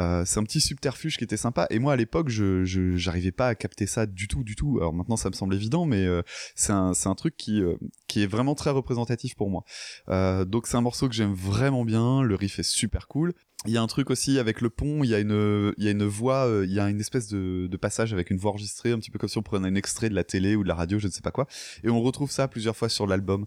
[0.00, 1.66] Euh, c'est un petit subterfuge qui était sympa.
[1.70, 4.78] Et moi à l'époque, je, je j'arrivais pas à capter ça du tout, du tout.
[4.78, 6.22] Alors maintenant ça me semble évident, mais euh,
[6.54, 9.64] c'est un, c'est un truc qui, euh, qui est vraiment très représentatif pour moi.
[10.08, 12.22] Euh, donc c'est un morceau que j'aime vraiment bien.
[12.22, 13.32] Le riff est super cool.
[13.64, 15.88] Il y a un truc aussi avec le pont, il y a une, il y
[15.88, 18.50] a une voix, euh, il y a une espèce de, de, passage avec une voix
[18.52, 20.68] enregistrée, un petit peu comme si on prenait un extrait de la télé ou de
[20.68, 21.46] la radio, je ne sais pas quoi.
[21.82, 23.46] Et on retrouve ça plusieurs fois sur l'album.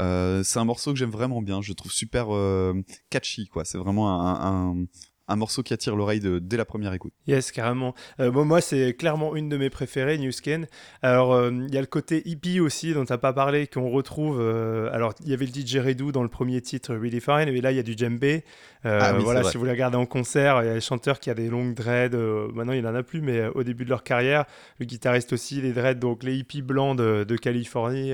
[0.00, 2.74] Euh, c'est un morceau que j'aime vraiment bien, je trouve super euh,
[3.10, 3.64] catchy, quoi.
[3.64, 4.86] C'est vraiment un, un,
[5.28, 7.12] un morceau qui attire l'oreille dès la première écoute.
[7.26, 7.94] Yes, carrément.
[8.20, 10.64] Euh, moi, c'est clairement une de mes préférées, New Skin.
[11.02, 13.90] Alors, euh, il y a le côté hippie aussi, dont tu n'as pas parlé, qu'on
[13.90, 14.40] retrouve.
[14.40, 17.60] Euh, alors, il y avait le DJ Redou dans le premier titre, Really Fine, et
[17.60, 18.44] là, il y a du djembé.
[18.84, 21.34] Ah voilà, si vous les regardez en concert, il y a des chanteurs qui ont
[21.34, 22.16] des longues dreads.
[22.54, 24.44] maintenant, il n'en a plus, mais au début de leur carrière,
[24.78, 28.12] le guitariste aussi, les dreads, donc les hippies blancs de, de Californie,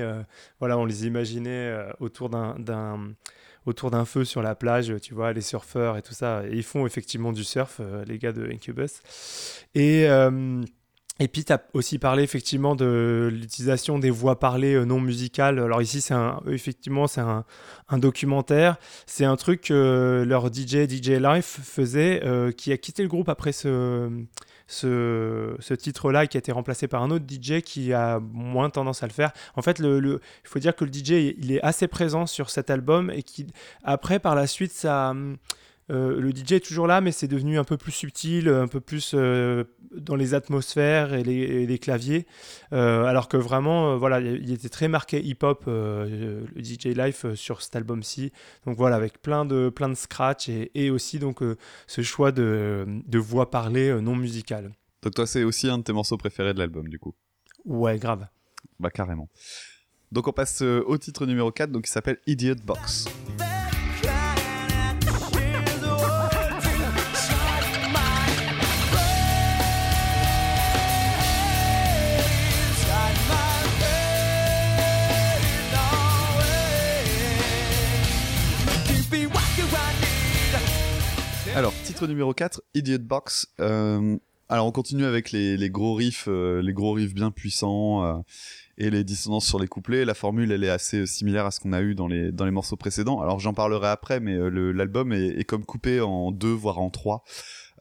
[0.59, 3.13] voilà, on les imaginait autour d'un
[3.65, 6.43] autour d'un feu sur la plage, tu vois, les surfeurs et tout ça.
[6.49, 9.01] Et ils font effectivement du surf, euh, les gars de Incubus.
[9.75, 10.07] Et.
[10.07, 10.61] Euh,
[11.19, 15.59] et puis, tu as aussi parlé effectivement de l'utilisation des voix parlées euh, non musicales.
[15.59, 16.15] Alors ici, c'est
[16.47, 17.45] effectivement, c'est un,
[17.99, 18.77] documentaire.
[19.05, 22.23] C'est un truc que leur DJ, DJ Life, faisait,
[22.57, 24.09] qui a quitté le groupe après ce,
[24.73, 29.07] ce, titre-là qui a été remplacé par un autre DJ qui a moins tendance à
[29.07, 29.31] le faire.
[29.55, 33.11] En fait, il faut dire que le DJ, il est assez présent sur cet album
[33.11, 33.47] et qui,
[33.83, 35.13] après, par la suite, ça...
[35.89, 38.79] Euh, le DJ est toujours là, mais c'est devenu un peu plus subtil, un peu
[38.79, 39.65] plus euh,
[39.95, 42.25] dans les atmosphères et les, claviers.
[42.71, 47.75] Euh, alors que vraiment, voilà, il était très marqué hip-hop, le DJ Life sur cet
[47.75, 48.31] album-ci.
[48.65, 51.39] Donc voilà, avec plein de, plein de scratch et, aussi donc
[51.87, 54.71] ce choix de, de voix parlée non musicale.
[55.01, 57.13] Donc toi, c'est aussi un de tes morceaux préférés de l'album, du coup?
[57.65, 58.27] Ouais, grave.
[58.79, 59.29] Bah carrément.
[60.11, 63.05] Donc on passe au titre numéro 4, donc qui s'appelle Idiot Box.
[82.07, 83.47] Numéro 4, Idiot Box.
[83.59, 84.17] Euh,
[84.49, 88.19] alors, on continue avec les, gros riffs, euh, les gros riffs bien puissants euh,
[88.77, 90.05] et les dissonances sur les couplets.
[90.05, 92.51] La formule, elle est assez similaire à ce qu'on a eu dans les, dans les
[92.51, 93.21] morceaux précédents.
[93.21, 97.23] Alors, j'en parlerai après, mais l'album est, est, comme coupé en deux, voire en trois.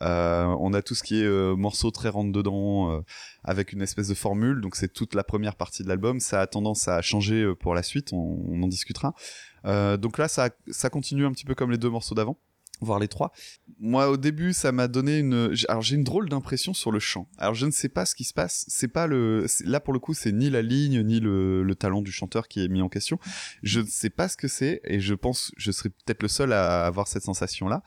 [0.01, 3.03] on a tout ce qui est morceaux très rentre dedans
[3.45, 4.61] avec une espèce de formule.
[4.61, 6.21] Donc c'est toute la première partie de l'album.
[6.21, 8.13] Ça a tendance à changer pour la suite.
[8.13, 9.15] On, on en discutera.
[9.65, 12.39] donc là, ça, ça continue un petit peu comme les deux morceaux d'avant
[12.85, 13.33] voir les trois.
[13.79, 15.55] Moi, au début, ça m'a donné une.
[15.69, 17.29] Alors, j'ai une drôle d'impression sur le chant.
[17.39, 18.65] Alors, je ne sais pas ce qui se passe.
[18.69, 19.47] C'est pas le.
[19.65, 21.63] Là, pour le coup, c'est ni la ligne ni le...
[21.63, 23.19] le, talent du chanteur qui est mis en question.
[23.63, 26.53] Je ne sais pas ce que c'est et je pense, je serais peut-être le seul
[26.53, 27.83] à avoir cette sensation-là.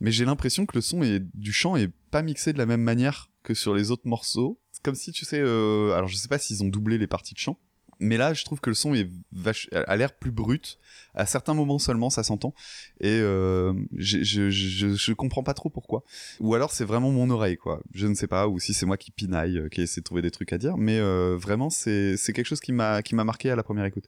[0.00, 1.00] Mais j'ai l'impression que le son
[1.34, 4.60] du chant est pas mixé de la même manière que sur les autres morceaux.
[4.82, 5.92] Comme si, tu sais, euh...
[5.94, 7.58] alors je sais pas s'ils ont doublé les parties de chant,
[8.02, 9.68] mais là je trouve que le son est vache...
[9.72, 10.78] a l'air plus brut.
[11.14, 12.54] À certains moments seulement ça s'entend.
[13.00, 16.04] Et euh, je, je, je, je, comprends pas trop pourquoi.
[16.40, 17.80] Ou alors c'est vraiment mon oreille quoi.
[17.94, 18.48] Je ne sais pas.
[18.48, 20.76] Ou si c'est moi qui pinaille euh, qui essaie de trouver des trucs à dire.
[20.76, 23.84] Mais euh, vraiment c'est c'est quelque chose qui m'a qui m'a marqué à la première
[23.84, 24.06] écoute.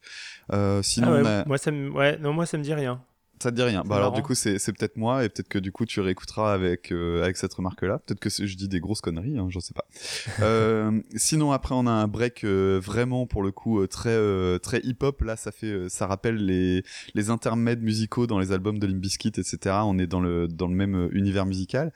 [0.53, 3.03] Euh, sinon ah moi ça me ouais non moi ça me dit rien
[3.43, 3.83] ça te dit rien.
[3.85, 6.93] Bah alors du coup c'est peut-être moi et peut-être que du coup tu réécouteras avec
[6.93, 7.99] euh, avec cette remarque là.
[7.99, 9.87] Peut-être que je dis des grosses conneries, hein, j'en sais pas.
[10.41, 14.15] euh, sinon après on a un break euh, vraiment pour le coup euh, très
[14.61, 15.23] très hip hop.
[15.23, 16.83] Là ça fait ça rappelle les
[17.15, 19.77] les intermèdes musicaux dans les albums de Limbiskit etc.
[19.85, 21.93] On est dans le dans le même univers musical.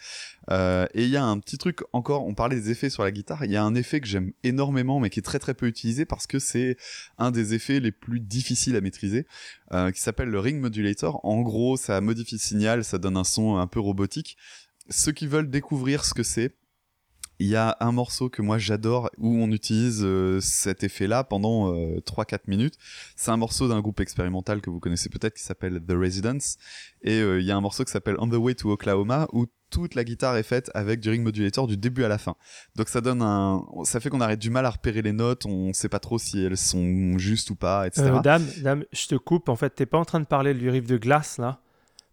[0.50, 3.10] Euh, et il y a un petit truc encore, on parlait des effets sur la
[3.10, 5.66] guitare, il y a un effet que j'aime énormément mais qui est très très peu
[5.66, 6.76] utilisé parce que c'est
[7.18, 9.26] un des effets les plus difficiles à maîtriser,
[9.72, 11.24] euh, qui s'appelle le ring modulator.
[11.24, 14.36] En gros, ça modifie le signal, ça donne un son un peu robotique.
[14.90, 16.56] Ceux qui veulent découvrir ce que c'est,
[17.38, 21.72] il y a un morceau que moi j'adore où on utilise euh, cet effet-là pendant
[21.72, 22.74] 3-4 minutes.
[23.16, 26.56] C'est un morceau d'un groupe expérimental que vous connaissez peut-être qui s'appelle The Residence.
[27.02, 29.94] Et il y a un morceau qui s'appelle On the Way to Oklahoma où toute
[29.94, 32.36] la guitare est faite avec du ring modulator du début à la fin.
[32.76, 35.72] Donc ça donne un, ça fait qu'on arrête du mal à repérer les notes, on
[35.72, 38.10] sait pas trop si elles sont justes ou pas, etc.
[38.14, 39.48] Euh, dame, dame, je te coupe.
[39.48, 41.60] En fait, t'es pas en train de parler du riff de glace là,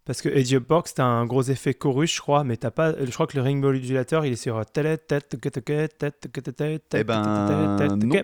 [0.06, 2.94] parce que Edge Box t'as un gros effet chorus, je crois, mais t'as pas.
[3.04, 4.62] Je crois que le ring modulator il est sur.
[6.94, 8.22] Eh ben non.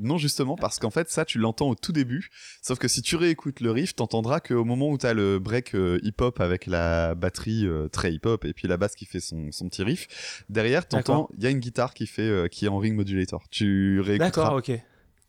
[0.00, 2.30] Non, justement, parce qu'en fait, ça, tu l'entends au tout début.
[2.62, 6.00] Sauf que si tu réécoutes le riff, t'entendras qu'au moment où t'as le break euh,
[6.02, 9.68] hip-hop avec la batterie euh, très hip-hop et puis la basse qui fait son, son
[9.68, 12.78] petit riff, derrière, t'entends, il y a une guitare qui fait, euh, qui est en
[12.78, 13.42] ring modulator.
[13.50, 14.44] Tu réécouteras.
[14.44, 14.72] D'accord, ok.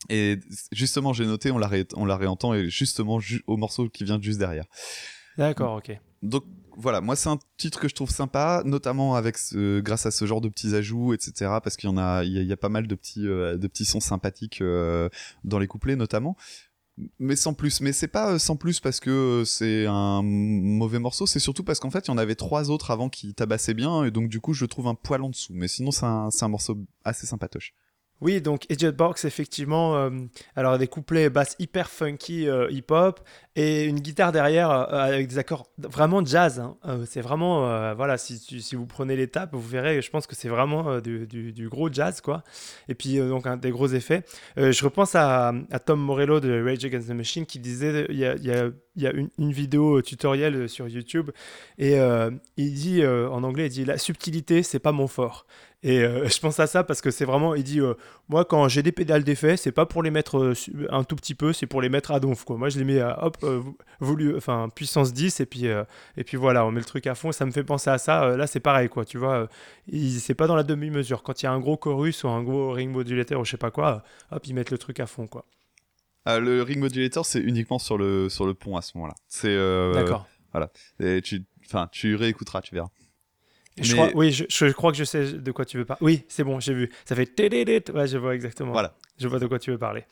[0.10, 0.40] Et
[0.72, 4.40] justement, j'ai noté, on la, on la réentend et justement au morceau qui vient juste
[4.40, 4.66] derrière.
[5.38, 6.00] D'accord, ok.
[6.22, 6.44] Donc
[6.78, 10.26] voilà, moi c'est un titre que je trouve sympa, notamment avec ce, grâce à ce
[10.26, 11.34] genre de petits ajouts, etc.
[11.64, 13.86] Parce qu'il y en a, il y, a pas mal de petits, euh, de petits
[13.86, 15.10] sons sympathiques euh,
[15.44, 16.36] dans les couplets notamment.
[17.18, 21.26] Mais sans plus, mais c'est pas euh, sans plus parce que c'est un mauvais morceau,
[21.26, 24.04] c'est surtout parce qu'en fait il y en avait trois autres avant qui tabassaient bien
[24.04, 25.54] et donc du coup je trouve un poil en dessous.
[25.56, 27.74] Mais sinon c'est un, un morceau assez sympatoche.
[28.22, 30.10] Oui, donc Idiot Box, effectivement, euh,
[30.56, 33.20] alors des couplets basses hyper funky euh, hip-hop
[33.58, 36.60] et une guitare derrière euh, avec des accords vraiment jazz.
[36.60, 36.78] hein.
[37.06, 41.68] C'est vraiment, voilà, si, vous prenez l'étape, vous verrez, je pense que c'est vraiment du,
[41.70, 42.44] gros jazz, quoi.
[42.88, 44.24] Et puis, donc, des gros effets.
[44.56, 45.52] Je repense à,
[45.86, 50.02] Tom Morello de Rage Against the Machine qui disait, il y a, une, une vidéo
[50.02, 51.32] tutoriel sur YouTube
[51.78, 51.98] et
[52.58, 55.46] il dit, en anglais, il dit, la subtilité, c'est pas mon fort.
[55.84, 57.94] Et euh, je pense à ça parce que c'est vraiment, il dit, euh,
[58.30, 60.54] moi quand j'ai des pédales d'effet, c'est pas pour les mettre euh,
[60.90, 62.56] un tout petit peu, c'est pour les mettre à donf quoi.
[62.56, 63.38] Moi je les mets à hop,
[64.00, 67.34] voulu, enfin puissance 10 et puis et puis voilà, on met le truc à fond.
[67.34, 68.38] Ça me fait penser à ça.
[68.38, 69.50] Là c'est pareil quoi, tu vois,
[70.20, 71.22] c'est pas dans la demi-mesure.
[71.22, 73.58] Quand il y a un gros chorus ou un gros ring modulateur ou je sais
[73.58, 75.46] pas quoi, hop ils mettent le truc à fond quoi.
[76.26, 79.16] Ah, le ring modulator, c'est uniquement sur le, sur le pont à ce moment-là.
[79.28, 79.58] C'est,
[79.94, 80.26] D'accord.
[81.02, 82.88] et tu, enfin, tu réécouteras, tu verras.
[83.82, 86.00] Je crois, oui, je, je crois que je sais de quoi tu veux parler.
[86.04, 86.90] Oui, c'est bon, j'ai vu.
[87.06, 87.32] Ça fait.
[87.94, 88.72] Ouais, je vois exactement.
[88.72, 88.96] Voilà.
[89.20, 90.04] Je vois de quoi tu veux parler.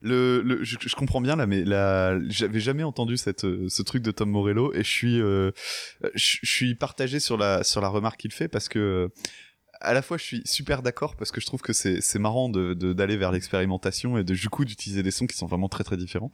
[0.00, 3.82] Le, le- je, je comprends bien là, mais la, j'avais jamais entendu cette, euh, ce
[3.82, 5.52] truc de Tom Morello et je suis, euh,
[6.14, 9.10] je, je suis partagé sur la, sur la remarque qu'il fait parce que
[9.80, 12.48] à la fois je suis super d'accord parce que je trouve que c'est, c'est marrant
[12.48, 15.84] de- d'aller vers l'expérimentation et de du coup d'utiliser des sons qui sont vraiment très
[15.84, 16.32] très différents.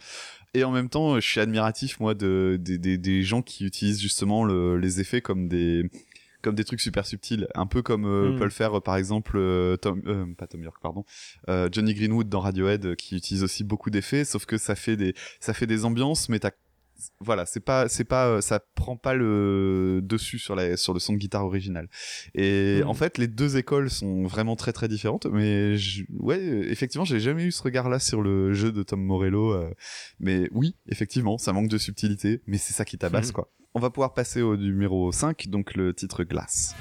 [0.55, 4.01] Et en même temps, je suis admiratif moi de, des- des, des gens qui utilisent
[4.01, 5.91] justement le, les effets comme des
[6.45, 8.37] comme des trucs super subtils, un peu comme euh, Mm.
[8.37, 11.05] peut le faire euh, par exemple euh, Tom, euh, pas Tom York pardon,
[11.49, 15.15] euh, Johnny Greenwood dans Radiohead qui utilise aussi beaucoup d'effets, sauf que ça fait des
[15.41, 16.53] ça fait des ambiances, mais t'as
[17.21, 21.13] voilà, c'est pas c'est pas ça prend pas le dessus sur la sur le son
[21.13, 21.89] de guitare original.
[22.35, 22.89] Et Mhm.
[22.89, 27.19] en fait, les deux écoles sont vraiment très très différentes, mais je- ouais, effectivement, j'ai
[27.19, 29.71] jamais eu ce regard-là sur le jeu de Tom Morello, euh,
[30.21, 33.33] mais oui, effectivement, ça manque de subtilité, mais c'est ça qui tabasse Mhm.
[33.33, 33.51] quoi.
[33.77, 36.77] On va pouvoir passer au numéro 5, donc le titre Glace.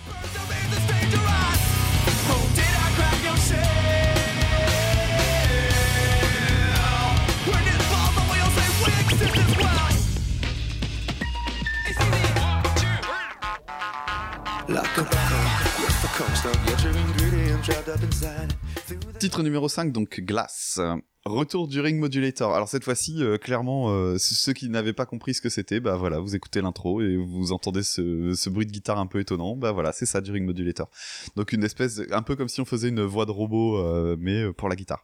[19.19, 20.81] Titre numéro 5, donc Glace.
[21.23, 22.53] Retour du Ring Modulator.
[22.53, 25.95] Alors cette fois-ci, euh, clairement, euh, ceux qui n'avaient pas compris ce que c'était, bah
[25.95, 29.55] voilà, vous écoutez l'intro et vous entendez ce, bruit de guitare un peu étonnant.
[29.55, 30.89] Bah voilà, c'est ça du Ring Modulator.
[31.37, 34.51] Donc une espèce, un peu comme si on faisait une voix de robot, euh, mais
[34.51, 35.01] pour la guitare.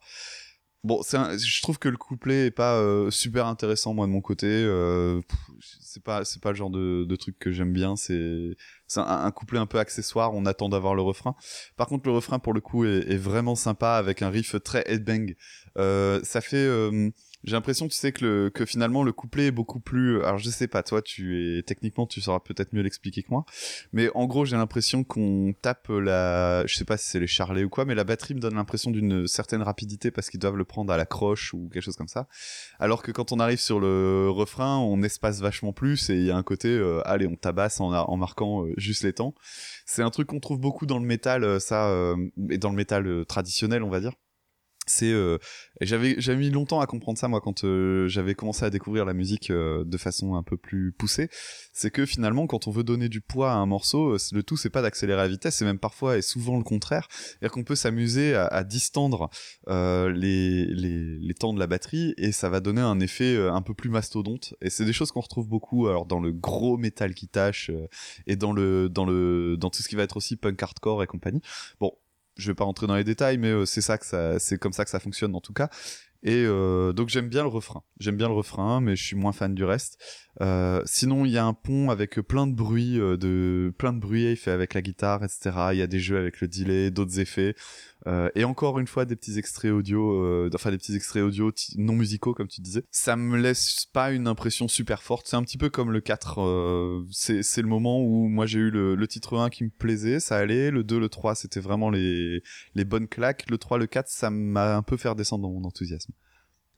[0.85, 4.21] Bon, un- je trouve que le couplet est pas euh, super intéressant moi de mon
[4.21, 4.47] côté.
[4.47, 5.19] Euh,
[5.81, 7.97] c'est pas, c'est pas le genre de, de truc que j'aime bien.
[7.97, 8.55] C'est,
[8.95, 10.33] un, un couplet un peu accessoire.
[10.33, 11.35] On attend d'avoir le refrain.
[11.75, 14.83] Par contre, le refrain pour le coup est, est vraiment sympa avec un riff très
[14.89, 15.35] headbang.
[15.77, 17.09] Euh, ça fait, euh,
[17.43, 20.23] j'ai l'impression, tu sais que, le, que finalement le couplet est beaucoup plus.
[20.23, 23.45] Alors je sais pas, toi, tu es techniquement, tu sauras peut-être mieux l'expliquer que moi.
[23.93, 27.63] Mais en gros, j'ai l'impression qu'on tape la, je sais pas si c'est les charlets
[27.63, 30.65] ou quoi, mais la batterie me donne l'impression d'une certaine rapidité parce qu'ils doivent le
[30.65, 32.27] prendre à la croche ou quelque chose comme ça.
[32.79, 36.31] Alors que quand on arrive sur le refrain, on espace vachement plus et il y
[36.31, 39.33] a un côté, euh, allez, on tabasse en, marquant euh, juste les temps.
[39.85, 42.15] C'est un truc qu'on trouve beaucoup dans le métal, euh, ça, euh,
[42.49, 44.13] et dans le métal euh, traditionnel, on va dire.
[44.89, 45.37] C'est, euh,
[45.81, 49.13] j'avais, j'avais mis longtemps à comprendre ça moi quand euh, j'avais commencé à découvrir la
[49.13, 51.29] musique euh, de façon un peu plus poussée.
[51.73, 54.57] C'est que finalement, quand on veut donner du poids à un morceau, euh, le tout
[54.57, 57.07] c'est pas d'accélérer la vitesse, c'est même parfois et souvent le contraire.
[57.11, 59.29] C'est-à-dire qu'on peut s'amuser à, à distendre
[59.67, 63.53] euh, les, les, les temps de la batterie et ça va donner un effet euh,
[63.53, 64.55] un peu plus mastodonte.
[64.61, 67.69] Et c'est des choses qu'on retrouve beaucoup alors dans le gros métal qui tâche
[68.25, 71.07] et dans le dans le dans tout ce qui va être aussi punk hardcore et
[71.07, 71.41] compagnie.
[71.79, 71.93] Bon,
[72.39, 74.73] je vais pas rentrer dans les détails, mais euh, c'est ça que ça c'est comme
[74.73, 75.69] ça que ça fonctionne en tout cas.
[76.21, 77.83] Et euh, donc j'aime bien le refrain.
[77.99, 79.97] J'aime bien le refrain, mais je suis moins fan du reste.
[80.41, 84.35] Euh, sinon, il y a un pont avec plein de bruits, de plein de bruits
[84.35, 85.51] fait avec la guitare, etc.
[85.71, 87.55] Il y a des jeux avec le delay, d'autres effets,
[88.07, 91.51] Euh, et encore une fois des petits extraits audio, euh, enfin des petits extraits audio
[91.77, 92.83] non musicaux comme tu disais.
[92.91, 95.27] Ça me laisse pas une impression super forte.
[95.27, 96.41] C'est un petit peu comme le 4.
[96.41, 99.69] euh, c'est c'est le moment où moi j'ai eu le, le titre 1 qui me
[99.69, 100.71] plaisait, ça allait.
[100.71, 102.41] Le 2, le 3, c'était vraiment les
[102.75, 103.49] les bonnes claques.
[103.49, 106.13] Le 3, le 4, ça m'a un peu fait redescendre dans mon enthousiasme.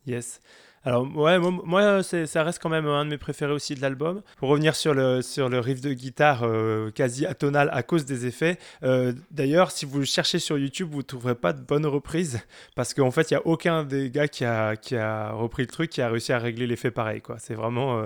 [0.08, 0.40] Yes.
[0.84, 4.24] Alors, ouais, moi, ça reste quand même un de mes préférés aussi de l'album.
[4.38, 8.26] Pour revenir sur le, sur le riff de guitare euh, quasi atonal à cause des
[8.26, 11.86] effets, euh, d'ailleurs, si vous le cherchez sur YouTube, vous ne trouverez pas de bonne
[11.86, 12.40] reprise
[12.76, 15.68] parce qu'en fait, il n'y a aucun des gars qui a, qui a repris le
[15.68, 17.22] truc qui a réussi à régler l'effet pareil.
[17.38, 18.04] C'est vraiment,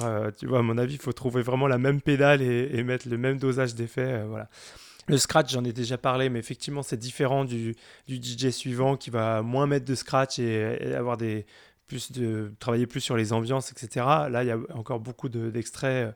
[0.00, 2.82] euh, tu vois, à mon avis, il faut trouver vraiment la même pédale et, et
[2.84, 4.24] mettre le même dosage d'effets.
[4.26, 4.48] voilà.
[5.06, 7.74] Le scratch, j'en ai déjà parlé, mais effectivement, c'est différent du,
[8.08, 11.44] du DJ suivant qui va moins mettre de scratch et avoir des
[11.86, 14.06] plus de travailler plus sur les ambiances, etc.
[14.30, 16.14] Là, il y a encore beaucoup de- d'extraits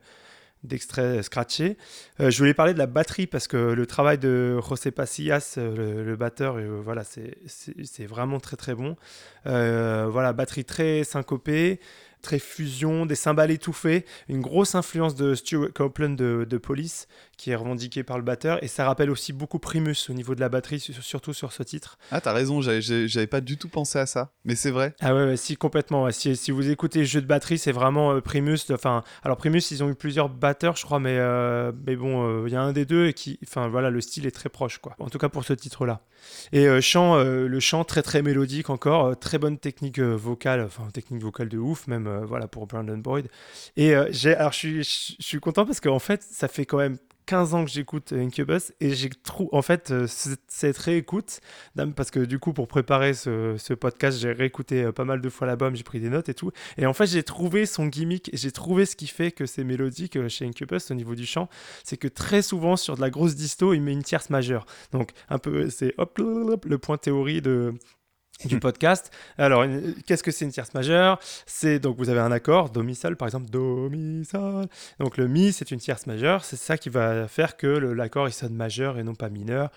[0.65, 1.77] d'extraits scratchés.
[2.19, 6.15] je voulais parler de la batterie parce que le travail de José Pasillas, le, le
[6.17, 8.97] batteur, voilà, c'est vraiment très très bon.
[9.45, 11.79] voilà, batterie très syncopée
[12.21, 17.51] très fusion, des cymbales étouffées, une grosse influence de Stuart Copeland de, de Police qui
[17.51, 20.49] est revendiquée par le batteur et ça rappelle aussi beaucoup Primus au niveau de la
[20.49, 21.97] batterie, surtout sur ce titre.
[22.11, 24.93] Ah, t'as raison, j'avais pas du tout pensé à ça, mais c'est vrai.
[24.99, 26.11] Ah ouais, si, complètement.
[26.11, 28.59] Si, si, vous écoutez jeu de batterie, c'est vraiment euh, Primus.
[28.71, 32.47] Enfin, alors Primus, ils ont eu plusieurs batteurs, je crois, mais, euh, mais bon, euh,
[32.47, 34.79] il y a un des deux et qui, enfin voilà, le style est très proche,
[34.79, 34.95] quoi.
[34.99, 36.01] En tout cas pour ce titre-là.
[36.51, 41.47] Et chant, le chant très très mélodique encore, très bonne technique vocale, enfin technique vocale
[41.47, 43.27] de ouf, même euh, voilà pour Brandon Boyd.
[43.77, 47.53] Et euh, j'ai, alors je suis, content parce qu'en fait, ça fait quand même 15
[47.53, 50.07] ans que j'écoute Incubus et j'ai trouvé en fait euh,
[50.47, 51.41] cette réécoute
[51.95, 55.45] parce que du coup pour préparer ce, ce podcast j'ai réécouté pas mal de fois
[55.45, 56.51] l'album j'ai pris des notes et tout.
[56.79, 60.27] Et en fait j'ai trouvé son gimmick j'ai trouvé ce qui fait que c'est mélodique
[60.27, 61.49] chez Incubus au niveau du chant.
[61.83, 64.65] C'est que très souvent sur de la grosse disto il met une tierce majeure.
[64.91, 67.75] Donc un peu c'est hop le point théorie de
[68.45, 69.11] du podcast.
[69.37, 69.65] Alors,
[70.05, 71.19] qu'est-ce que c'est une tierce majeure?
[71.45, 74.67] C'est donc vous avez un accord, do mi sol par exemple, do mi sol.
[74.99, 78.33] Donc le mi c'est une tierce majeure, c'est ça qui va faire que l'accord il
[78.33, 79.71] sonne majeur et non pas mineur.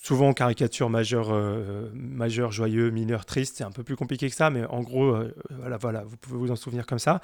[0.00, 4.50] Souvent caricature majeur, euh, majeur joyeux, mineur triste, c'est un peu plus compliqué que ça,
[4.50, 7.20] mais en gros, euh, voilà, voilà, vous pouvez vous en souvenir comme ça.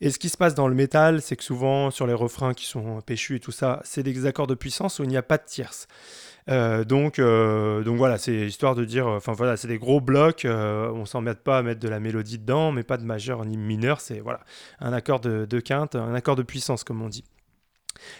[0.00, 2.64] Et ce qui se passe dans le métal, c'est que souvent sur les refrains qui
[2.64, 5.36] sont péchus et tout ça, c'est des accords de puissance où il n'y a pas
[5.36, 5.86] de tierce.
[6.48, 11.04] Euh, donc, donc voilà, c'est histoire de dire, enfin voilà, c'est des gros blocs, on
[11.04, 14.00] s'en met pas à mettre de la mélodie dedans, mais pas de majeur ni mineur,
[14.00, 14.40] c'est voilà,
[14.80, 17.24] un accord de, de, quinte, un accord de puissance comme on dit.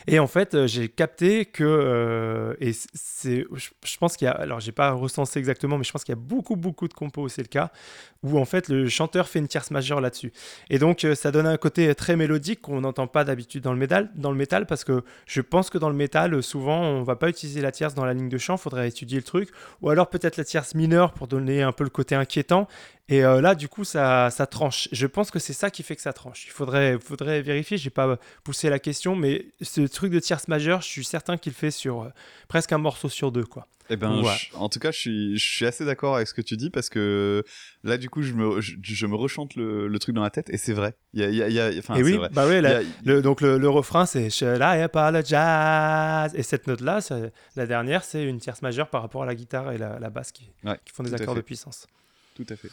[0.06, 4.72] Et en fait, j'ai capté que, et c'est, je, pense qu'il y a, alors j'ai
[4.72, 7.48] pas recensé exactement, mais je pense qu'il y a beaucoup, beaucoup de compos, c'est le
[7.48, 7.70] cas,
[8.22, 10.32] où en fait le chanteur fait une tierce majeure là-dessus.
[10.70, 13.78] Et donc euh, ça donne un côté très mélodique qu'on n'entend pas d'habitude dans le
[13.78, 17.16] métal, dans le métal parce que je pense que dans le métal souvent on va
[17.16, 19.50] pas utiliser la tierce dans la ligne de chant, faudrait étudier le truc,
[19.82, 22.66] ou alors peut-être la tierce mineure pour donner un peu le côté inquiétant.
[23.08, 24.88] Et euh, là du coup ça, ça tranche.
[24.92, 26.44] Je pense que c'est ça qui fait que ça tranche.
[26.46, 27.78] Il faudrait, faudrait vérifier.
[27.78, 31.52] J'ai pas poussé la question, mais ce truc de tierce majeure, je suis certain qu'il
[31.52, 32.08] fait sur euh,
[32.48, 33.66] presque un morceau sur deux quoi.
[33.90, 34.22] Eh ben,
[34.54, 36.90] en tout cas, je suis, je suis assez d'accord avec ce que tu dis parce
[36.90, 37.42] que
[37.84, 40.58] là, du coup, je me, je, me rechante le, le, truc dans la tête et
[40.58, 40.94] c'est vrai.
[41.14, 42.28] Il y a, il y a, enfin, et oui, vrai.
[42.30, 42.60] bah oui,
[43.04, 46.34] le, donc le, le refrain, c'est Je pas le jazz.
[46.34, 47.00] Et cette note-là,
[47.56, 50.32] la dernière, c'est une tierce majeure par rapport à la guitare et la, la basse
[50.32, 50.50] qui,
[50.84, 51.86] qui font des accords de puissance.
[52.34, 52.68] Tout à fait.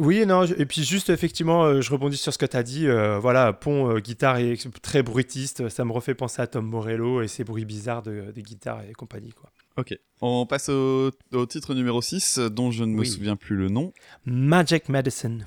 [0.00, 2.88] Oui, non, et puis juste effectivement, euh, je rebondis sur ce que tu as dit.
[2.88, 7.20] Euh, voilà, Pont, euh, guitare et très bruitiste, ça me refait penser à Tom Morello
[7.20, 9.32] et ses bruits bizarres de, des guitares et compagnie.
[9.32, 9.50] Quoi.
[9.76, 11.10] Ok, on passe au,
[11.46, 13.92] titre numéro 6, dont je ne me souviens plus le nom.
[14.24, 15.44] Magic Medicine.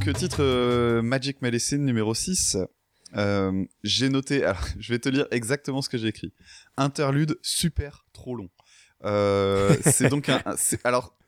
[0.00, 2.56] Donc, titre euh, Magic Medicine numéro 6.
[3.16, 6.32] Euh, j'ai noté, alors, je vais te lire exactement ce que j'ai écrit.
[6.78, 8.48] Interlude super trop long.
[9.04, 10.42] Euh, c'est donc un,
[10.84, 11.18] alors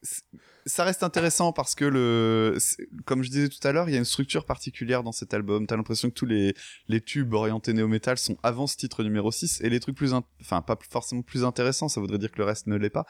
[0.66, 2.57] ça reste intéressant parce que le,
[3.05, 5.66] comme je disais tout à l'heure, il y a une structure particulière dans cet album.
[5.66, 6.55] T'as l'impression que tous les,
[7.01, 10.79] tubes orientés néo-metal sont avant ce titre numéro 6 et les trucs plus, enfin, pas
[10.88, 13.07] forcément plus intéressants, ça voudrait dire que le reste ne l'est pas,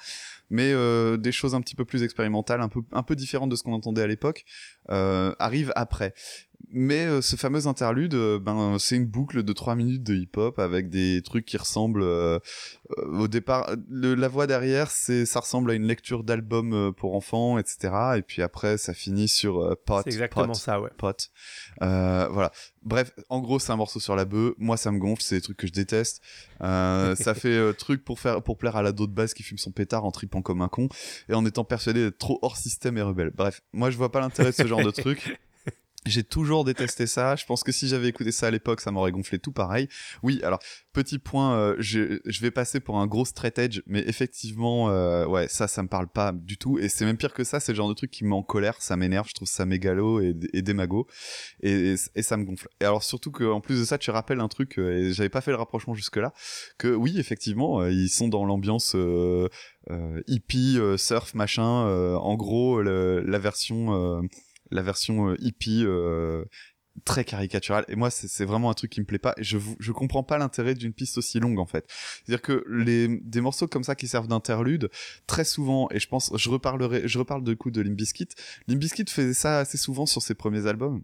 [0.51, 3.57] mais euh, des choses un petit peu plus expérimentales, un peu, un peu différentes de
[3.57, 4.45] ce qu'on entendait à l'époque,
[4.91, 6.15] euh, arrivent après.
[6.75, 10.59] Mais euh, ce fameux interlude, euh, ben c'est une boucle de 3 minutes de hip-hop
[10.59, 12.39] avec des trucs qui ressemblent euh,
[12.97, 13.71] au départ.
[13.91, 17.93] Le, la voix derrière, c'est ça ressemble à une lecture d'album pour enfants, etc.
[18.17, 20.01] Et puis après, ça finit sur pot.
[20.05, 20.89] C'est exactement pot, ça, ouais.
[20.97, 21.31] Pot.
[21.79, 22.51] voilà.
[22.83, 24.55] Bref, en gros, c'est un morceau sur la bœuf.
[24.57, 25.23] Moi, ça me gonfle.
[25.23, 26.23] C'est des trucs que je déteste.
[26.61, 30.07] ça fait truc pour faire pour plaire à la de base qui fume son pétard
[30.07, 30.89] en tripant comme un con
[31.29, 33.31] et en étant persuadé d'être trop hors système et rebelle.
[33.31, 35.39] Bref, moi, je vois pas l'intérêt de ce genre de truc.
[36.07, 37.37] J'ai toujours détesté ça.
[37.37, 39.89] Je pense que si j'avais écouté ça à l'époque, ça m'aurait gonflé tout pareil.
[40.23, 40.59] Oui, alors
[40.93, 45.27] petit point, euh, je, je, vais passer pour un gros straight edge, mais effectivement, euh,
[45.27, 46.79] ouais, ça, ça me parle pas du tout.
[46.79, 47.61] Et c'est même pire que ça.
[47.61, 48.77] C'est le genre de truc qui me met en colère.
[48.81, 49.29] Ça m'énerve.
[49.29, 51.07] Je trouve ça mégalo et, et démago,
[51.63, 52.69] et, ça me gonfle.
[52.81, 55.29] Et alors surtout que en plus de ça, tu rappelles un truc euh, et j'avais
[55.29, 56.33] pas fait le rapprochement jusque là,
[56.79, 58.95] que oui, effectivement, euh, ils sont dans l'ambiance.
[58.95, 59.49] Euh,
[60.29, 61.63] hippie, surf, machin.
[61.63, 64.23] en gros, la version
[64.73, 66.45] la version euh, hippie euh,
[67.05, 67.85] très caricaturale.
[67.89, 69.35] Et moi c'est vraiment un truc qui me plaît pas.
[69.39, 71.87] Et je je comprends pas l'intérêt d'une piste aussi longue en fait.
[71.89, 74.91] C'est à dire que les des morceaux comme ça qui servent d'interlude
[75.27, 78.29] très souvent et je pense je reparlerai je reparle de coup de Limbiskit
[78.69, 81.03] Limbiskit faisait ça assez souvent sur ses premiers albums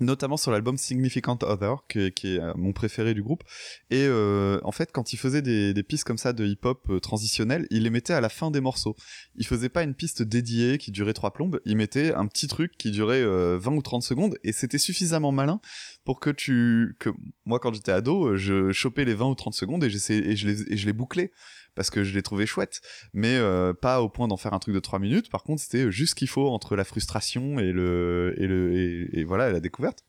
[0.00, 3.44] notamment sur l'album Significant Other, qui, est euh, mon préféré du groupe.
[3.90, 7.66] Et euh, en fait, quand il faisait des, pistes comme ça de hip-hop euh, transitionnel,
[7.70, 8.96] il les mettait à la fin des morceaux.
[9.36, 12.72] Il faisait pas une piste dédiée qui durait trois plombes, il mettait un petit truc
[12.76, 15.60] qui durait 20 ou 30 secondes, et c'était suffisamment malin
[16.04, 16.96] pour que tu...
[16.98, 17.10] que
[17.44, 20.72] moi, quand j'étais ado, je chopais les 20 ou 30 secondes et, et je les,
[20.72, 21.32] et je les bouclais
[21.80, 22.82] parce que je l'ai trouvé chouette,
[23.14, 25.30] mais euh, pas au point d'en faire un truc de 3 minutes.
[25.30, 29.24] Par contre, c'était juste ce qu'il faut entre la frustration et le et le et,
[29.24, 30.04] voilà la découverte.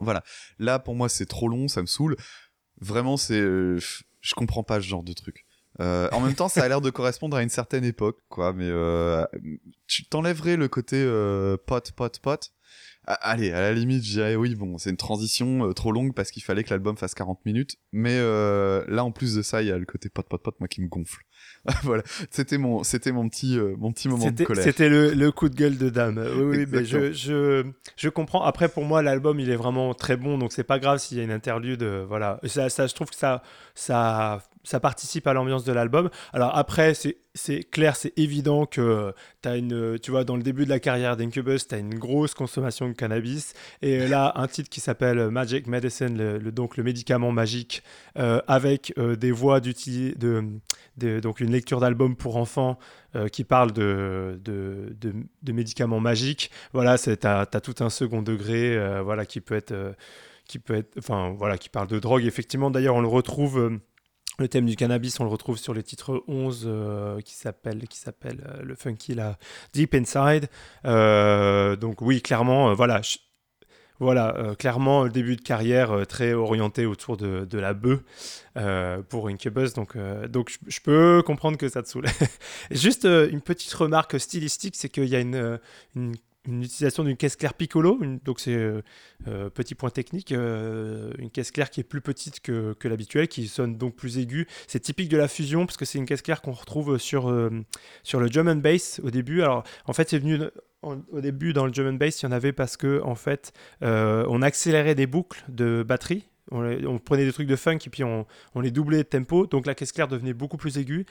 [0.00, 0.24] Voilà.
[0.58, 2.16] Là, pour moi, c'est trop long, ça me saoule.
[2.80, 5.46] Vraiment, c'est euh, je comprends pas ce genre de truc.
[5.78, 8.52] Euh, en même temps, ça a l'air de correspondre à une certaine époque, quoi.
[8.52, 9.24] Mais euh,
[9.86, 11.04] tu t'enlèverais le côté
[11.64, 12.50] pote, pote, pote.
[13.10, 16.12] Ah, allez, à la limite, je dirais oui, bon, c'est une transition euh, trop longue
[16.12, 17.76] parce qu'il fallait que l'album fasse 40 minutes.
[17.90, 20.60] Mais euh, là, en plus de ça, il y a le côté pote, pote, pote,
[20.60, 21.22] moi qui me gonfle.
[21.84, 24.62] voilà, c'était mon, c'était mon petit, euh, mon petit moment de colère.
[24.62, 26.22] C'était le, le, coup de gueule de dame.
[26.36, 27.64] Oui, oui mais je, je,
[27.96, 28.42] je comprends.
[28.42, 31.22] Après, pour moi, l'album, il est vraiment très bon, donc c'est pas grave s'il y
[31.22, 31.82] a une interlude.
[31.82, 33.42] voilà, ça, ça, je trouve que ça,
[33.74, 36.10] ça ça participe à l'ambiance de l'album.
[36.34, 39.14] Alors après, c'est clair, c'est évident que
[39.44, 42.34] as une, tu vois, dans le début de la carrière d'Incubus, tu as une grosse
[42.34, 43.54] consommation de cannabis.
[43.80, 47.82] Et là, un titre qui s'appelle Magic Medicine, le, donc le médicament magique,
[48.18, 49.72] euh, avec euh, des voix de,
[50.98, 52.78] de, donc une lecture d'album pour enfants
[53.16, 56.50] euh, qui parle de, de, de, médicaments magiques.
[56.74, 59.94] Voilà, tu as, as, tout un second degré, voilà, qui peut être
[60.46, 62.24] qui peut être, enfin voilà, qui parle de drogue.
[62.24, 63.78] Effectivement, d'ailleurs, on le retrouve
[64.38, 67.98] le thème du cannabis, on le retrouve sur le titre 11 euh, qui s'appelle qui
[67.98, 69.36] s'appelle euh, le funky la
[69.72, 70.48] Deep Inside.
[70.84, 73.00] Euh, donc oui, clairement, voilà,
[73.98, 78.00] voilà, clairement le début de carrière très orienté autour de, la bœuf
[79.08, 79.72] pour Incubus.
[79.74, 79.96] Donc
[80.28, 82.06] donc je, peux comprendre que ça te saoule.
[82.70, 85.58] Juste une petite remarque stylistique, c'est qu'il y a une
[86.46, 88.82] une utilisation d'une caisse claire Piccolo, donc c'est euh,
[89.26, 93.28] euh, petit point technique, euh, une caisse claire qui est plus petite que, que l'habituel,
[93.28, 94.46] qui sonne donc plus aiguë.
[94.66, 97.34] C'est typique de la fusion parce que c'est une caisse claire qu'on retrouve sur,
[98.02, 99.42] sur le and bass au début.
[99.42, 100.38] Alors en fait c'est venu
[100.82, 104.42] au début dans le and bass, il y en avait parce que en fait on
[104.42, 108.60] accélérait des boucles de batterie on, prenait des trucs de funk et puis on, on,
[108.60, 111.06] les doublait de tempo, donc la caisse claire devenait beaucoup plus aiguë.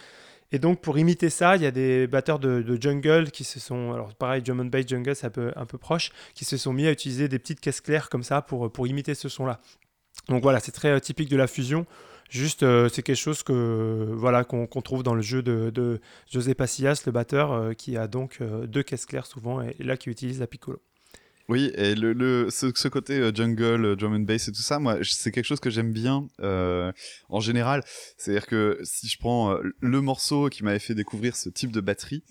[0.52, 3.92] Et donc, pour imiter ça, il y a des batteurs de, jungle qui se sont,
[3.92, 7.28] alors pareil, drum and jungle, c'est un peu, proche, qui se sont mis à utiliser
[7.28, 9.60] des petites caisses claires comme ça pour, imiter ce son-là.
[10.30, 11.86] Donc voilà, c'est très euh, typique de la fusion.
[12.30, 17.04] Juste, euh, c'est quelque chose que voilà qu'on trouve dans le jeu de, José Pasillas,
[17.06, 20.48] le batteur, euh, qui a donc deux caisses claires souvent, et, là qui utilise la
[20.48, 20.82] piccolo.
[21.50, 24.80] Oui, et le, le ce, côté euh, jungle, euh, drum and bass et tout ça,
[24.80, 26.92] moi, c'est quelque chose que j'aime bien euh,
[27.30, 27.84] en général.
[28.18, 31.80] C'est-à-dire que si je prends euh, le morceau qui m'avait fait découvrir ce type de
[31.80, 32.24] batterie,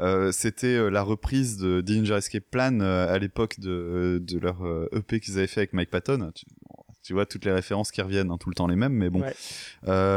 [0.00, 5.36] euh, c'était la reprise de Danger Escape Plan à l'époque de, de leur EP qu'ils
[5.36, 6.32] avaient fait avec Mike Patton.
[7.02, 9.24] Tu, vois toutes les références qui reviennent, hein, tout le temps les mêmes, mais bon,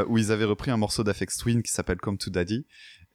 [0.08, 2.66] où ils avaient repris un morceau d'Afex Twin qui s'appelle Come to Daddy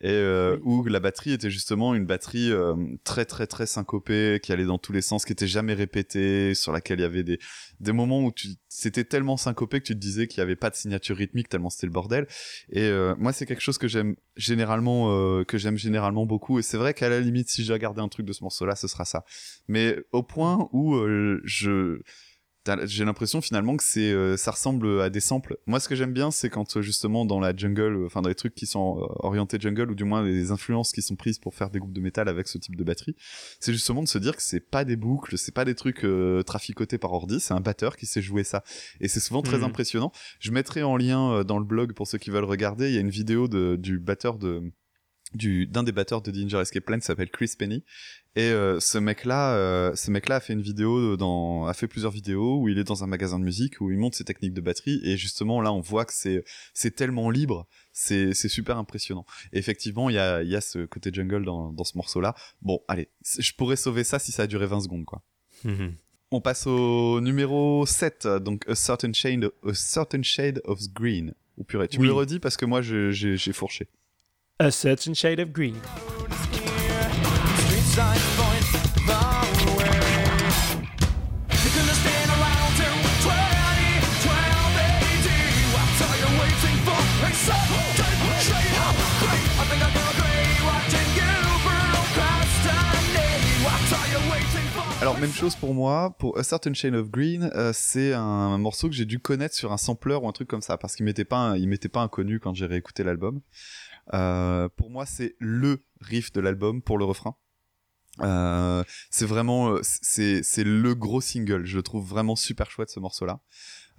[0.01, 4.53] et euh, où la batterie était justement une batterie euh, très très très syncopée qui
[4.53, 7.41] allait dans tous les sens qui était jamais répétée sur laquelle il y avait des
[7.81, 10.71] des moments où tu c'était tellement syncopé que tu te disais qu'il y avait pas
[10.71, 12.29] de signature rythmique tellement c'était le bordel.
[12.71, 16.61] Et euh, moi c'est quelque chose que j'aime généralement euh, que j'aime généralement beaucoup.
[16.61, 18.77] Et c'est vrai qu'à la limite si j'ai regardé un truc de ce morceau là
[18.77, 19.25] ce sera ça.
[19.67, 20.97] Mais au point où
[21.45, 22.01] je
[22.85, 25.59] j'ai l'impression finalement que c'est euh, ça ressemble à des samples.
[25.67, 28.29] Moi, ce que j'aime bien, c'est quand euh, justement dans la jungle, euh, enfin dans
[28.29, 31.55] les trucs qui sont orientés jungle ou du moins les influences qui sont prises pour
[31.55, 33.17] faire des groupes de métal avec ce type de batterie,
[33.61, 36.07] c'est justement de se dire que c'est pas des boucles, c'est pas des trucs
[36.47, 38.63] traficotés par ordi, c'est un batteur qui sait jouer ça.
[39.01, 39.65] Et c'est souvent très mmh.
[39.65, 40.13] impressionnant.
[40.41, 43.01] Je mettrai en lien dans le blog pour ceux qui veulent regarder, il y a
[43.01, 44.73] une vidéo de, du batteur de
[45.35, 47.85] du d'un des batteurs de Danger Escape Plan s'appelle Chris Penny
[48.37, 52.13] et euh, ce mec-là, euh, ce mec-là a fait une vidéo dans, a fait plusieurs
[52.13, 54.61] vidéos où il est dans un magasin de musique où il montre ses techniques de
[54.61, 59.27] batterie et justement là on voit que c'est c'est tellement libre, c'est c'est super impressionnant.
[59.53, 62.35] Et effectivement il y a il y a ce côté jungle dans dans ce morceau-là.
[62.63, 63.09] Bon allez,
[63.39, 65.23] je pourrais sauver ça si ça a duré 20 secondes quoi.
[65.65, 65.95] Mhm.
[66.31, 71.35] On passe au numéro 7, donc A Certain Shade, a certain shade of Green.
[71.57, 73.89] Ou purée, tu me le redis parce que moi j'ai fourché.
[74.61, 75.77] A Certain Shade of Green.
[95.01, 98.89] Alors même chose pour moi, pour A Certain Chain of Green, euh, c'est un, morceau
[98.89, 101.25] que j'ai dû connaître sur un sampler ou un truc comme ça, parce qu'il m'était
[101.25, 103.41] pas, il m'était pas inconnu quand j'ai réécouté l'album.
[104.15, 107.37] Euh, pour moi, c'est le riff de l'album pour le refrain.
[108.21, 111.65] Euh, c'est vraiment, euh, c'est c'est le gros single.
[111.65, 113.41] Je le trouve vraiment super chouette ce morceau-là.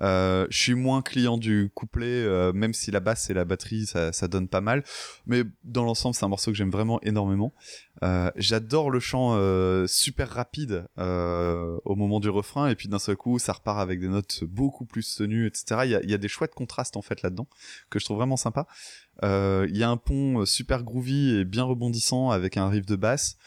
[0.02, 3.86] Euh, je suis moins client du couplet, euh, même si la basse et la batterie
[3.86, 4.84] ça, ça donne pas mal.
[5.26, 7.54] Mais dans l'ensemble, c'est un morceau que j'aime vraiment énormément.
[8.04, 9.38] Euh, J'adore le chant
[9.88, 14.08] super rapide au moment du refrain, et puis d'un seul coup, ça repart avec des
[14.08, 15.82] notes beaucoup plus tenues, etc.
[15.84, 17.47] Il y a, y a des chouettes contrastes en fait là-dedans
[17.89, 18.68] que je trouve vraiment sympa.
[19.24, 23.38] Il y a un pont super groovy et bien rebondissant avec un riff de basse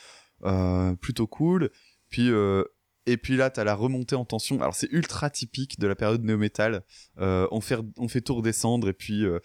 [0.45, 1.71] euh, plutôt cool.
[2.11, 2.65] Puis euh,
[3.07, 4.61] et puis là, t'as la remontée en tension.
[4.61, 6.83] Alors c'est ultra typique de la période néo-metal.
[7.21, 9.41] Euh, on fait on fait tout redescendre et puis euh,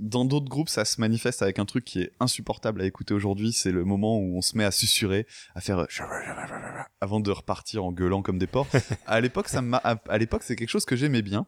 [0.00, 3.52] dans d'autres groupes, ça se manifeste avec un truc qui est insupportable à écouter aujourd'hui.
[3.52, 5.86] C'est le moment où on se met à susurrer, à faire euh,
[7.00, 8.68] avant de repartir en gueulant comme des porcs.
[9.06, 11.46] à l'époque, ça m'a à l'époque, c'est quelque chose que j'aimais bien.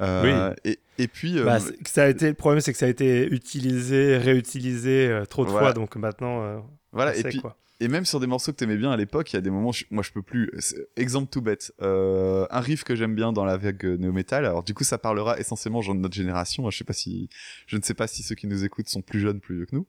[0.00, 2.88] Euh, et, et puis euh, Bah, ça a été, le problème, c'est que ça a
[2.88, 5.66] été utilisé, réutilisé euh, trop de Voilà.
[5.66, 6.58] fois, donc maintenant, euh,
[6.92, 7.14] voilà.
[7.14, 7.56] Et sait, puis quoi.
[7.80, 9.72] Et même sur des morceaux que t'aimais bien à l'époque, il y a des moments,
[9.72, 10.50] je- moi je peux plus.
[10.96, 14.46] Exemple tout bête, euh, un riff que j'aime bien dans la vague néo metal.
[14.46, 16.70] Alors du coup, ça parlera essentiellement gens de notre génération.
[16.70, 17.28] Je sais pas si,
[17.66, 19.74] je ne sais pas si ceux qui nous écoutent sont plus jeunes, plus vieux que
[19.74, 19.86] nous.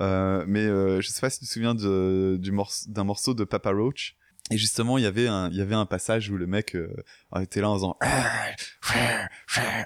[0.00, 2.52] Euh, mais euh, je sais pas si tu te souviens de- du
[2.88, 4.16] d'un morceau de Papa Roach.
[4.50, 6.88] Et justement, il y avait un, il y avait un passage où le mec euh,
[7.40, 7.96] était là en faisant.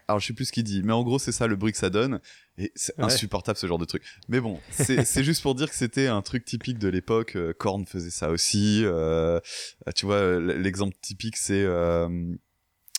[0.09, 1.79] Alors je sais plus ce qu'il dit, mais en gros c'est ça le bruit que
[1.79, 2.21] ça donne.
[2.57, 3.05] Et c'est Ouais.
[3.05, 4.03] insupportable ce genre de truc.
[4.29, 7.37] Mais bon, c'est juste pour dire que c'était un truc typique de l'époque.
[7.37, 8.83] Euh, Korn faisait ça aussi.
[8.85, 9.41] Euh,
[9.89, 12.09] euh, tu vois, l- l'exemple typique, c'est euh,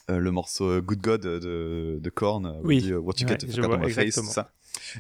[0.10, 2.46] euh, le morceau euh, Good God de, de Korn.
[2.46, 2.82] euh, où Oui.
[2.82, 4.52] dit, euh, What you Ouais, get vois my face, ça.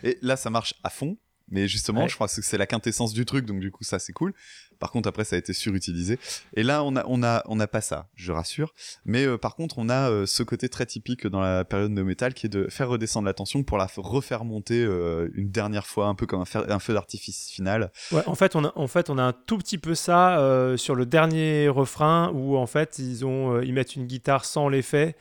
[0.04, 1.18] Et là, ça marche à fond.
[1.50, 2.10] Mais justement, Ouais.
[2.10, 4.34] je crois que c'est la quintessence du truc, donc du coup, ça c'est cool.
[4.80, 6.20] Par contre, après, ça a été surutilisé.
[6.56, 8.74] Et là, on a, on a, on n'a pas ça, je rassure.
[9.06, 12.02] Mais euh, par contre, on a euh, ce côté très typique dans la période de
[12.02, 15.88] métal qui est de faire redescendre la tension pour la refaire monter euh, une dernière
[15.88, 17.92] fois, un peu comme un, fer- un feu d'artifice final.
[18.12, 20.96] Ouais, en fait, on a, en fait, on a un tout petit peu ça sur
[20.96, 25.16] le dernier refrain où en fait ils ont, ils mettent une guitare sans l'effet.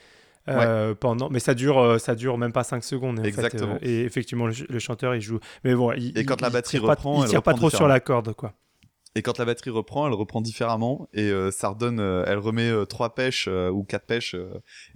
[0.49, 3.75] Euh, pendant mais ça dure euh, ça dure même pas 5 secondes en fait, Exactement.
[3.75, 6.49] euh, et effectivement le, le chanteur il joue mais bon il, Et quand il- la
[6.49, 8.53] il batterie tire pas- reprend, il elle tire pas trop sur la corde quoi
[9.17, 13.15] Et quand la batterie reprend, elle reprend différemment et euh, ça redonne, elle remet trois
[13.15, 14.35] pêches ou quatre pêches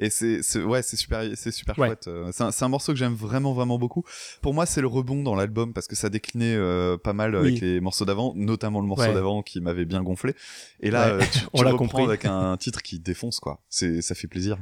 [0.01, 1.87] et c'est, ouais, c'est super, c'est super Ouais.
[1.89, 2.11] chouette.
[2.33, 4.03] c'est, un, morceau que j'aime vraiment vraiment beaucoup.
[4.43, 6.59] Pour moi, c'est le rebond dans l'album parce que ça déclinait
[7.05, 9.15] pas mal avec les morceaux d'avant, notamment le morceau Ouais.
[9.15, 10.35] d'avant qui m'avait bien gonflé.
[10.81, 12.03] Et là, tu, on l'a compris.
[12.03, 13.61] avec un titre qui défonce quoi.
[13.69, 14.59] C'est, ça fait plaisir.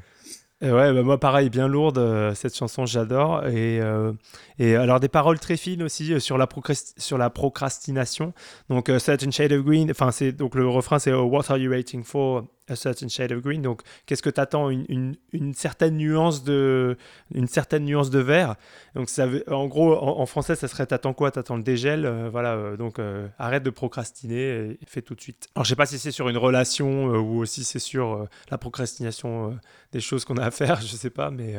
[0.62, 3.46] Ouais, bah moi pareil, bien lourde, euh, cette chanson j'adore.
[3.46, 4.12] Et, euh,
[4.58, 6.48] et alors des paroles très fines aussi euh, sur, la
[6.96, 8.32] sur la procrastination.
[8.70, 10.08] Donc certain shade of green, enfin
[10.54, 12.44] le refrain c'est What are you waiting for?
[12.68, 13.62] A certain shade of green.
[13.62, 14.70] Donc qu'est-ce que t'attends?
[14.70, 16.96] Une, une, certaine nuance de
[17.32, 18.56] une certaine nuance de vert.
[18.96, 21.30] Donc ça en gros en, français ça serait t'attends quoi?
[21.30, 22.04] T'attends le dégel.
[22.04, 25.46] euh, voilà euh, donc euh, arrête de procrastiner et fais tout de suite.
[25.54, 29.56] Alors je sais pas si c'est sur une relation ou aussi c'est sur la procrastination.
[29.92, 31.54] des choses qu'on a à faire, je sais pas, mais,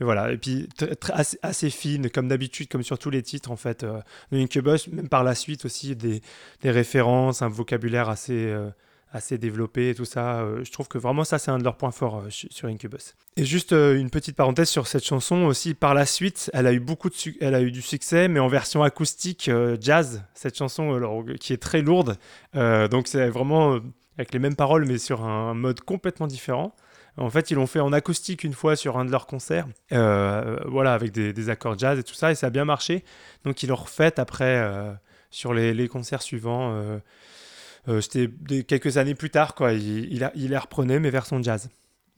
[0.00, 0.32] mais voilà.
[0.32, 0.68] Et puis
[1.12, 3.84] assez, fine, comme d'habitude, comme sur tous les titres en fait.
[3.84, 6.22] De Incubus, même par la suite aussi des,
[6.62, 8.54] des références, un vocabulaire assez,
[9.12, 10.40] assez développé et tout ça.
[10.40, 12.68] Euh, je trouve que vraiment ça c'est un de leurs points forts euh, su- sur
[12.68, 13.14] Incubus.
[13.36, 15.74] Et juste euh, une petite parenthèse sur cette chanson aussi.
[15.74, 18.48] Par la suite, elle a eu beaucoup de, elle a eu du succès, mais en
[18.48, 19.50] version acoustique
[19.80, 20.22] jazz.
[20.34, 22.16] Cette chanson alors, qui est très lourde.
[22.54, 23.78] Donc c'est vraiment
[24.16, 26.74] avec les mêmes paroles, mais sur un mode complètement différent.
[27.16, 30.94] En fait, ils l'ont fait en acoustique une fois sur un de leurs concerts, voilà,
[30.94, 33.04] avec des, accords jazz et tout ça, et ça a bien marché.
[33.44, 34.62] Donc, ils l'ont refait après
[35.30, 37.00] sur les, concerts suivants.
[38.00, 39.72] C'était des- quelques années plus tard, quoi.
[39.72, 41.68] Il, il, a- il les reprenait, mais version jazz.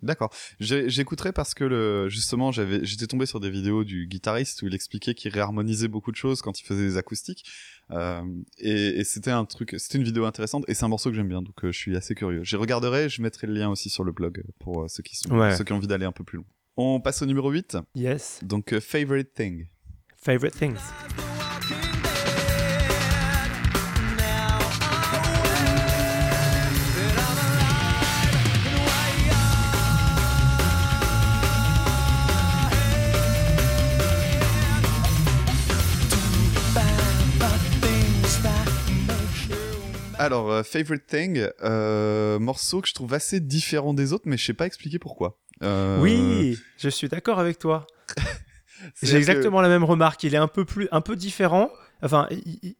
[0.03, 0.33] D'accord.
[0.61, 4.75] J'écouterai parce que le, justement, j'avais, j'étais tombé sur des vidéos du guitariste où il
[4.75, 7.45] expliquait qu'il réharmonisait beaucoup de choses quand il faisait des acoustiques.
[7.91, 8.23] Euh,
[8.57, 11.29] et et c'était un truc, c'était une vidéo intéressante et c'est un morceau que j'aime
[11.29, 12.41] bien, donc euh, je suis assez curieux.
[12.45, 15.31] Je regarderai, je mettrai le lien aussi sur le blog pour euh, ceux qui sont,
[15.37, 15.55] Ouais.
[15.57, 16.47] ceux qui ont envie d'aller un peu plus loin.
[16.79, 18.41] On passe au numéro 8, Yes.
[18.43, 19.67] donc euh, Favorite Thing.
[20.17, 20.79] Favorite things.
[40.21, 44.45] Alors, euh, Favorite Thing, euh, morceau que je trouve assez différent des autres, mais je
[44.45, 45.39] sais pas expliquer pourquoi.
[45.63, 47.87] Euh, Oui, je suis d'accord avec toi.
[49.03, 50.23] J'ai que- exactement la même remarque.
[50.25, 51.71] Il est un peu plus, un peu différent.
[52.03, 52.77] Enfin, il- il-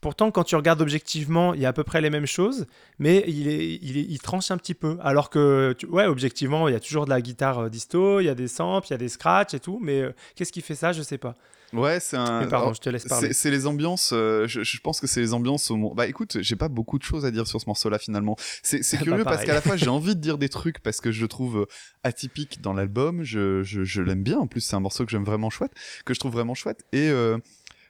[0.00, 2.66] pourtant, quand tu regardes objectivement, il y a à peu près les mêmes choses,
[2.98, 4.98] mais il est, il est- il tranche un petit peu.
[5.02, 8.28] Alors que, tu- ouais, objectivement, il y a toujours de la guitare disto, il y
[8.28, 10.74] a des samples, il y a des scratchs et tout, mais euh, qu'est-ce qui fait
[10.74, 10.92] ça?
[10.92, 11.34] Je sais pas.
[11.72, 12.46] Ouais, c'est un.
[12.46, 13.32] pardon, je te laisse parler.
[13.32, 14.10] C'est les ambiances.
[14.12, 15.94] Euh, je, je, pense que c'est les ambiances au.
[15.94, 18.36] Bah écoute, j'ai pas beaucoup de choses à dire sur ce morceau-là finalement.
[18.62, 21.12] C'est bah, curieux parce qu'à la fois j'ai envie de dire des trucs parce que
[21.12, 21.66] je le trouve euh,
[22.04, 23.22] atypique dans l'album.
[23.22, 24.38] Je, je, je l'aime bien.
[24.38, 25.72] En plus, c'est un morceau que j'aime vraiment chouette,
[26.04, 26.84] que je trouve vraiment chouette.
[26.92, 27.38] Et euh,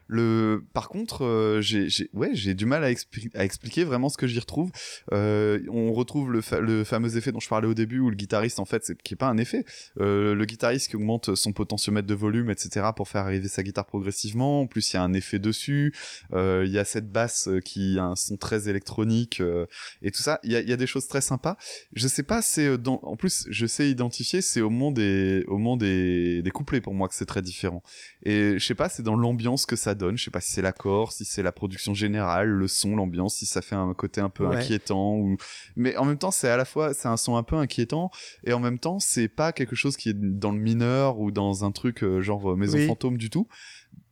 [0.09, 4.41] le, par contre, euh, j'ai, ouais, j'ai du mal à, expliquer vraiment ce que j'y
[4.41, 4.71] retrouve.
[5.13, 8.59] Euh, on retrouve le, le, fameux effet dont je parlais au début, où le guitariste,
[8.59, 9.67] en fait, c'est qui est pas un effet.
[10.01, 13.85] Euh, le guitariste qui augmente son potentiomètre de volume, etc., pour faire arriver sa guitare
[13.85, 14.63] progressivement.
[14.63, 15.95] En plus, il y a un effet dessus.
[16.33, 19.67] Euh, il y a cette basse qui a un son très électronique euh,
[20.01, 20.41] et tout ça.
[20.43, 21.59] Il y a, y a, des choses très sympas.
[21.93, 25.59] Je sais pas, c'est dans, en plus, je sais identifier, c'est au moment des, au
[25.59, 27.83] moment des, des couplets pour moi que c'est très différent.
[28.23, 30.17] Et je sais pas, c'est dans l'ambiance que ça donne.
[30.17, 33.47] Je sais pas si c'est l'accord, si c'est la production générale, le son, l'ambiance, si
[33.47, 35.37] ça fait un côté un peu inquiétant ou.
[35.77, 38.11] Mais en même temps, c'est à la fois, c'est un son un peu inquiétant
[38.45, 41.65] et en même temps, c'est pas quelque chose qui est dans le mineur ou dans
[41.65, 43.47] un truc euh, genre euh, maison fantôme du tout.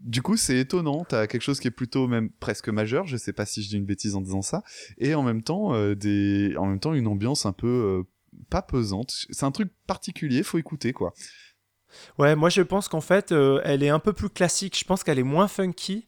[0.00, 1.04] Du coup, c'est étonnant.
[1.08, 3.06] T'as quelque chose qui est plutôt même presque majeur.
[3.06, 4.62] Je sais pas si je dis une bêtise en disant ça.
[4.98, 8.04] Et en même temps, euh, des, en même temps, une ambiance un peu
[8.50, 9.26] pas pesante.
[9.30, 10.42] C'est un truc particulier.
[10.42, 11.12] Faut écouter quoi.
[12.18, 14.78] Ouais, moi je pense qu'en fait, euh, elle est un peu plus classique.
[14.78, 16.06] Je pense qu'elle est moins funky.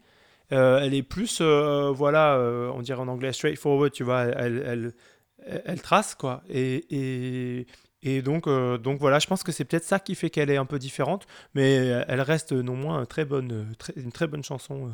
[0.52, 2.38] Euh, elle est plus, euh, voilà,
[2.74, 4.22] on dirait en anglais straightforward, tu vois.
[4.22, 6.42] Elle, elle, elle trace, quoi.
[6.48, 7.66] Et, et,
[8.02, 10.64] et donc, donc voilà, je pense que c'est peut-être ça qui fait qu'elle est un
[10.64, 11.26] peu différente.
[11.54, 11.74] Mais
[12.08, 14.90] elle reste non moins très bonne, une très bonne chanson.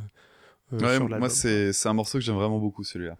[0.73, 3.17] ouais, moi, c'est un morceau que j'aime vraiment beaucoup, celui-là.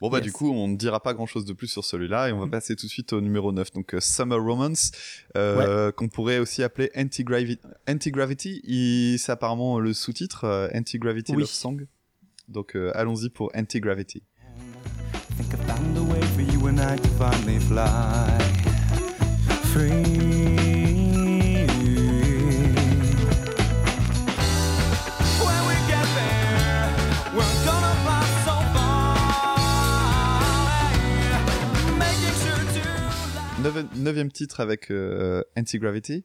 [0.00, 2.32] Bon bah du coup on ne dira pas grand chose de plus sur celui-là et
[2.32, 2.50] on va mm.
[2.50, 4.92] passer tout de suite au numéro 9 donc euh, Summer Romance
[5.36, 11.86] euh, qu'on pourrait aussi appeler Anti-Gravity Anti c'est apparemment le sous-titre euh, Anti-Gravity Love Song.
[12.48, 14.22] Donc euh, allons-y pour Anti-Gravity
[15.36, 18.38] Think I found a way for you and I to finally fly.
[19.72, 20.27] Free
[33.96, 36.24] neuvième titre avec euh, Anti-Gravity.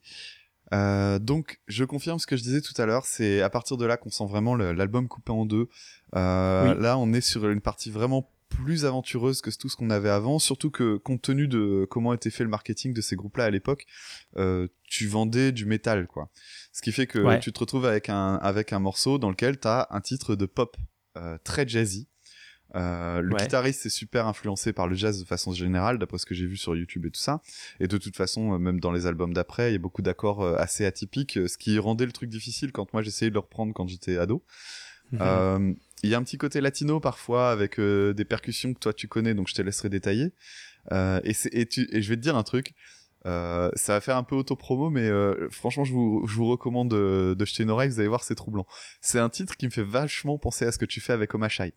[0.74, 3.86] Euh, donc, je confirme ce que je disais tout à l'heure, c'est à partir de
[3.86, 5.68] là qu'on sent vraiment l'album coupé en deux.
[6.16, 10.10] Euh, là, on est sur une partie vraiment plus aventureuse que tout ce qu'on avait
[10.10, 13.50] avant, surtout que compte tenu de comment était fait le marketing de ces groupes-là à
[13.50, 13.86] l'époque,
[14.88, 16.30] tu vendais du métal, quoi.
[16.72, 19.68] Ce qui fait que tu te retrouves avec un, avec un morceau dans lequel tu
[19.68, 20.78] as un titre de pop
[21.44, 22.08] très jazzy,
[22.76, 26.36] euh, le guitariste est super influencé par le jazz de façon générale, d'après ce que
[26.36, 27.42] j'ai vu sur YouTube et tout ça.
[27.80, 30.42] Et de toute façon, euh, même dans les albums d'après, il y a beaucoup d'accords
[30.42, 33.74] euh, assez atypiques, ce qui rendait le truc difficile quand moi j'essayais de le reprendre
[33.74, 34.44] quand j'étais ado.
[35.12, 35.76] Mhm.
[36.04, 39.34] Il y a un petit côté latino parfois avec des percussions que toi tu connais,
[39.34, 40.34] donc je te laisserai détailler.
[40.92, 42.74] et, et, tu, et je vais te dire un truc.
[43.26, 46.90] Euh, ça va faire un peu auto-promo, mais euh, franchement, je vous, je vous recommande
[46.90, 48.66] de, de, jeter une oreille, vous allez voir, c'est troublant.
[49.02, 51.74] C'est un titre qui me fait vachement penser à ce que tu fais avec Omashai.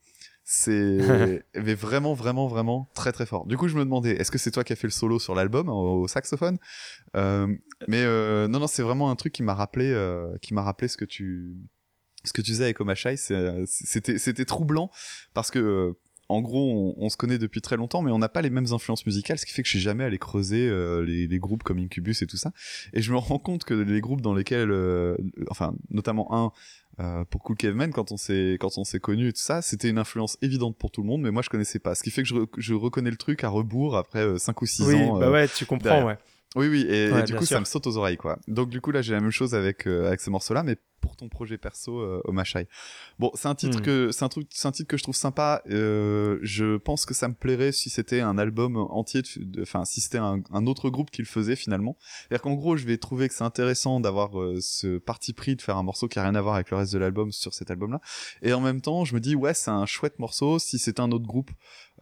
[0.49, 0.99] C'est
[1.57, 3.47] mais vraiment, vraiment, vraiment très très fort.
[3.47, 5.35] Du coup, je me demandais, est-ce que c'est toi qui as fait le solo sur
[5.35, 6.59] l'album au, saxophone?
[7.17, 7.49] Euh,
[7.89, 10.87] Mais euh, non, non, c'est vraiment un truc qui m'a rappelé, euh, qui m'a rappelé
[10.87, 11.57] ce que tu,
[12.23, 13.17] ce que tu faisais avec Omashai.
[13.17, 14.93] C'était, c'était troublant
[15.35, 15.95] parce que
[16.29, 19.07] en gros, on, se connaît depuis très longtemps, mais on n'a pas les mêmes influences
[19.07, 20.69] musicales, ce qui fait que je suis jamais allé creuser
[21.05, 22.51] les, les, groupes comme Incubus et tout ça.
[22.93, 24.73] Et je me rends compte que les groupes dans lesquels,
[25.51, 26.51] enfin, notamment un
[26.99, 29.91] euh, pour Cool Caveman quand on s'est quand on s'est connu et tout ça c'était
[29.91, 31.95] une influence évidente pour tout le monde mais moi je connaissais pas.
[31.95, 34.67] Ce qui fait que je, je reconnais le truc à rebours après 5 euh, ou
[34.67, 36.17] 6 oui, ans bah euh, ouais tu comprends ouais.
[36.55, 38.39] Oui oui et, du coup ça me saute aux oreilles quoi.
[38.49, 41.17] Donc du coup là j'ai la même chose avec avec ce morceau là mais pour
[41.17, 42.69] ton projet perso euh, au Machai.
[43.19, 43.83] Bon, c'est un titre hmm.
[43.83, 45.63] que c'est un truc, c'est un titre que je trouve sympa.
[45.71, 49.23] Euh, je pense que ça me plairait si c'était un album entier,
[49.61, 51.97] enfin si c'était un, autre groupe qui le faisait finalement.
[52.01, 55.63] C'est-à-dire qu'en gros, je vais trouver que c'est intéressant d'avoir euh, ce parti pris de
[55.63, 57.71] faire un morceau qui a rien à voir avec le reste de l'album sur cet
[57.71, 58.01] album-là.
[58.43, 61.13] Et en même temps, je me dis ouais, c'est un chouette morceau si c'était un
[61.13, 61.51] autre groupe.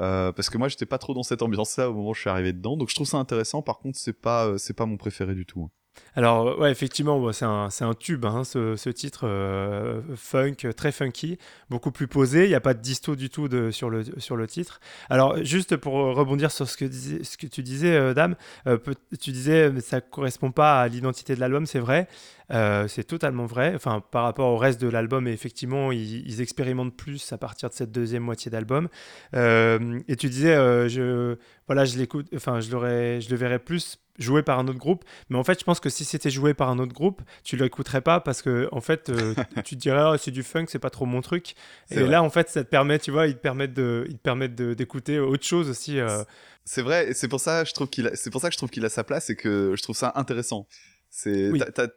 [0.01, 2.21] Euh, parce que moi j'étais pas trop dans cette ambiance là au moment où je
[2.23, 4.97] suis arrivé dedans donc je trouve ça intéressant par contre c'est pas c'est pas mon
[4.97, 5.71] préféré du tout
[6.17, 11.39] alors, ouais, effectivement, c'est un, un, tube, hein, ce, ce, titre euh, funk, très funky,
[11.71, 12.45] beaucoup plus posé.
[12.45, 14.81] Il n'y a pas de disto du tout de, sur, le, sur le titre.
[15.11, 18.37] Alors, juste pour rebondir sur ce que, ce que tu disais, euh, Dame,
[18.69, 18.79] euh,
[19.21, 22.07] tu disais ça ne correspond pas à l'identité de l'album, c'est vrai.
[22.51, 23.73] C'est totalement vrai.
[23.75, 27.75] Enfin, par rapport au reste de l'album, effectivement, ils, ils, expérimentent plus à partir de
[27.75, 28.89] cette deuxième moitié d'album.
[29.35, 30.55] et tu disais,
[30.89, 31.37] je,
[31.67, 35.05] voilà, je l'écoute, enfin, je, je le verrais plus joué par un autre groupe.
[35.29, 38.01] Mais en fait, je pense que si c'était joué par un autre groupe, tu l'écouterais
[38.01, 39.35] pas parce que en fait, euh,
[39.65, 41.55] tu te dirais oh, c'est du funk, c'est pas trop mon truc.
[41.91, 44.23] Et là, en fait, ça te permet, tu vois, ils te permettent de, ils te
[44.23, 45.99] permettent d'écouter autre chose aussi.
[45.99, 46.25] Euh.
[46.67, 48.71] C'est vrai, et c'est pour ça, je trouve qu'il, c'est pour ça que je trouve
[48.71, 50.67] qu'il a sa place et que je trouve ça intéressant.
[51.17, 51.53] C'est,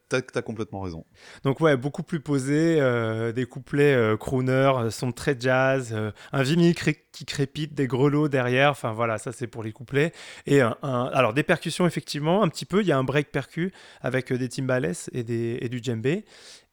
[0.09, 1.03] t'as, complètement raison.
[1.43, 5.97] Donc ouais, beaucoup plus posé, euh, des couplets euh, crooner, euh, son très jazz,
[6.32, 8.70] un vinyle qui crépite, des grelots derrière.
[8.70, 10.11] Enfin voilà, ça c'est pour les couplets.
[10.45, 12.82] Et un, alors des percussions effectivement, un petit peu.
[12.82, 16.24] Il y a un break percu avec des timbales et, des, et du djembé.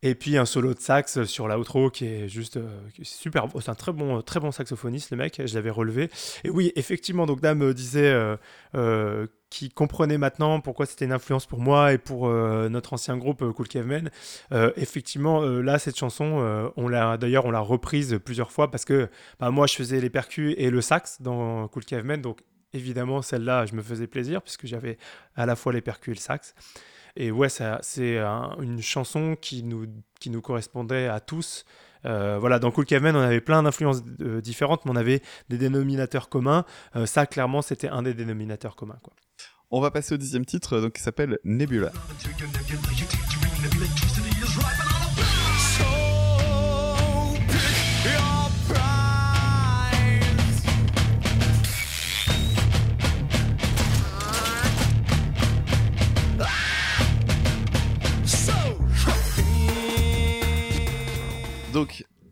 [0.02, 2.58] Et puis un solo de sax sur l'outro qui est juste
[3.00, 3.46] super.
[3.58, 5.40] C'est un très bon, très bon saxophoniste le mec.
[5.42, 6.10] Je l'avais relevé.
[6.44, 7.24] Et oui, effectivement.
[7.24, 8.14] Donc Dame disait
[9.54, 13.40] qui comprenait maintenant pourquoi c'était une influence pour moi et pour euh, notre ancien groupe
[13.42, 14.10] euh, Cool Caveman.
[14.50, 19.08] Euh, effectivement, là, cette chanson, on l'a d'ailleurs, on l'a reprise plusieurs fois parce que
[19.38, 22.40] bah, moi, je faisais les percus et le sax dans Cool Caveman, donc
[22.72, 24.98] évidemment, celle-là, je me faisais plaisir puisque j'avais
[25.36, 26.54] à la fois les percus et le sax.
[27.14, 28.18] Et ouais, c'est
[28.60, 29.86] une chanson qui nous,
[30.18, 31.64] qui nous correspondait à tous.
[32.02, 36.64] voilà, dans Cool Caveman, on avait plein d'influences différentes, mais on avait des dénominateurs communs.
[37.04, 38.98] ça, clairement, c'était un des dénominateurs communs.
[39.76, 41.90] On va passer au dixième titre, donc qui s'appelle Nebula.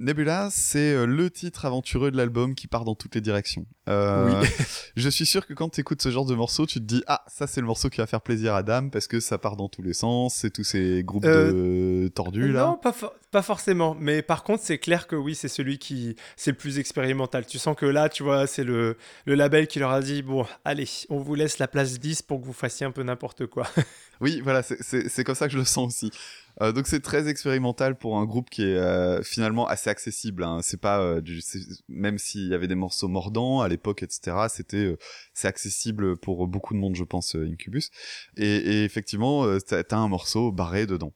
[0.02, 3.66] Nebula, c'est euh, le titre aventureux de l'album qui part dans toutes les directions.
[3.88, 4.48] Euh, oui.
[4.96, 7.24] je suis sûr que quand tu écoutes ce genre de morceau, tu te dis ah
[7.28, 9.68] ça c'est le morceau qui va faire plaisir à Dame parce que ça part dans
[9.68, 12.66] tous les sens, c'est tous ces groupes de tordus là.
[12.66, 12.94] Non, pas,
[13.30, 16.78] pas forcément, mais par contre c'est clair que oui c'est celui qui c'est le plus
[16.78, 17.46] expérimental.
[17.46, 20.46] Tu sens que là tu vois c'est le, le label qui leur a dit bon
[20.64, 23.68] allez on vous laisse la place 10 pour que vous fassiez un peu n'importe quoi.
[24.20, 26.10] oui voilà c'est comme ça que je le sens aussi.
[26.60, 30.44] Euh, donc c'est très expérimental pour un groupe qui est euh, finalement assez accessible.
[30.44, 30.60] Hein.
[30.62, 31.40] C'est pas euh, du,
[31.88, 34.46] même s'il y avait des morceaux mordants à l'époque, etc.
[34.48, 34.96] C'était
[35.32, 37.90] c'est accessible pour beaucoup de monde, je pense, Incubus.
[38.36, 41.14] Et, et effectivement, t'as un morceau barré dedans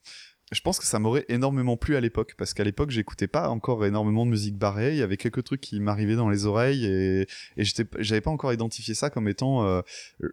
[0.52, 3.84] je pense que ça m'aurait énormément plu à l'époque parce qu'à l'époque j'écoutais pas encore
[3.84, 4.92] énormément de musique barrée.
[4.92, 7.26] Il y avait quelques trucs qui m'arrivaient dans les oreilles et,
[7.56, 9.82] j'avais pas encore identifié ça comme étant euh,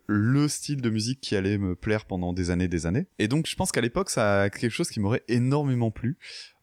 [0.05, 3.07] le style de musique qui allait me plaire pendant des années des années.
[3.17, 6.17] Et donc je pense qu'à l'époque ça a quelque chose qui m'aurait énormément plu.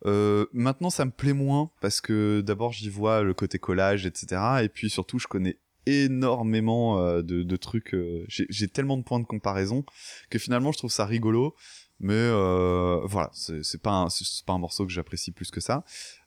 [0.07, 4.41] Euh, maintenant ça me plaît moins parce que d'abord j'y vois le côté collage etc
[4.63, 7.95] et puis surtout je connais énormément euh, de, trucs
[8.29, 9.85] j'ai tellement de points de comparaison
[10.31, 11.55] que finalement je trouve ça rigolo
[12.01, 14.09] mais euh, voilà, c'est pas, un,
[14.47, 15.85] pas un morceau que j'apprécie plus que ça.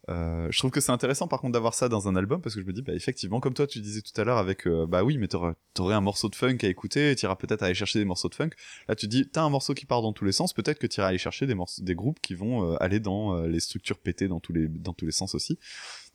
[0.08, 2.62] Euh, je trouve que c'est intéressant par contre d'avoir ça dans un album parce que
[2.62, 5.04] je me dis, bah effectivement, comme toi tu disais tout à l'heure avec, euh, bah
[5.04, 5.56] oui, mais t'aurais,
[5.96, 8.52] un morceau de funk à écouter, t'iras peut-être aller chercher des morceaux de funk.
[8.88, 11.08] Là tu dis, t'as un morceau qui part dans tous les sens, peut-être que t'iras
[11.08, 14.54] aller chercher des morceaux, des groupes qui vont aller dans les structures pétées dans tous
[14.54, 15.58] les, dans tous les sens aussi.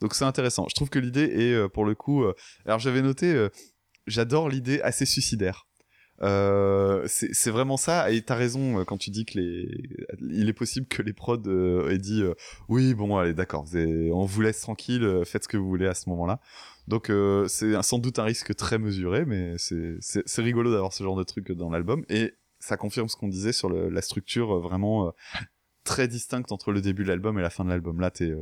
[0.00, 0.66] Donc c'est intéressant.
[0.68, 2.24] Je trouve que l'idée est pour le coup,
[2.64, 3.48] alors j'avais noté,
[4.06, 5.67] j'adore l'idée assez suicidaire.
[6.22, 8.10] Euh, c'est vraiment ça.
[8.10, 9.68] Et t'as raison euh, quand tu dis que les,
[10.20, 12.24] il est possible que les prods euh, aient dit
[12.68, 16.08] oui, bon, allez, d'accord, on vous laisse tranquille, faites ce que vous voulez à ce
[16.10, 16.40] moment-là.
[16.86, 17.12] Donc
[17.48, 21.52] c'est sans doute un risque très mesuré, mais c'est rigolo d'avoir ce genre de truc
[21.52, 25.12] dans l'album et ça confirme ce qu'on disait sur la structure vraiment
[25.84, 28.00] très distincte entre le début de l'album et la fin de l'album.
[28.00, 28.32] Là, t'es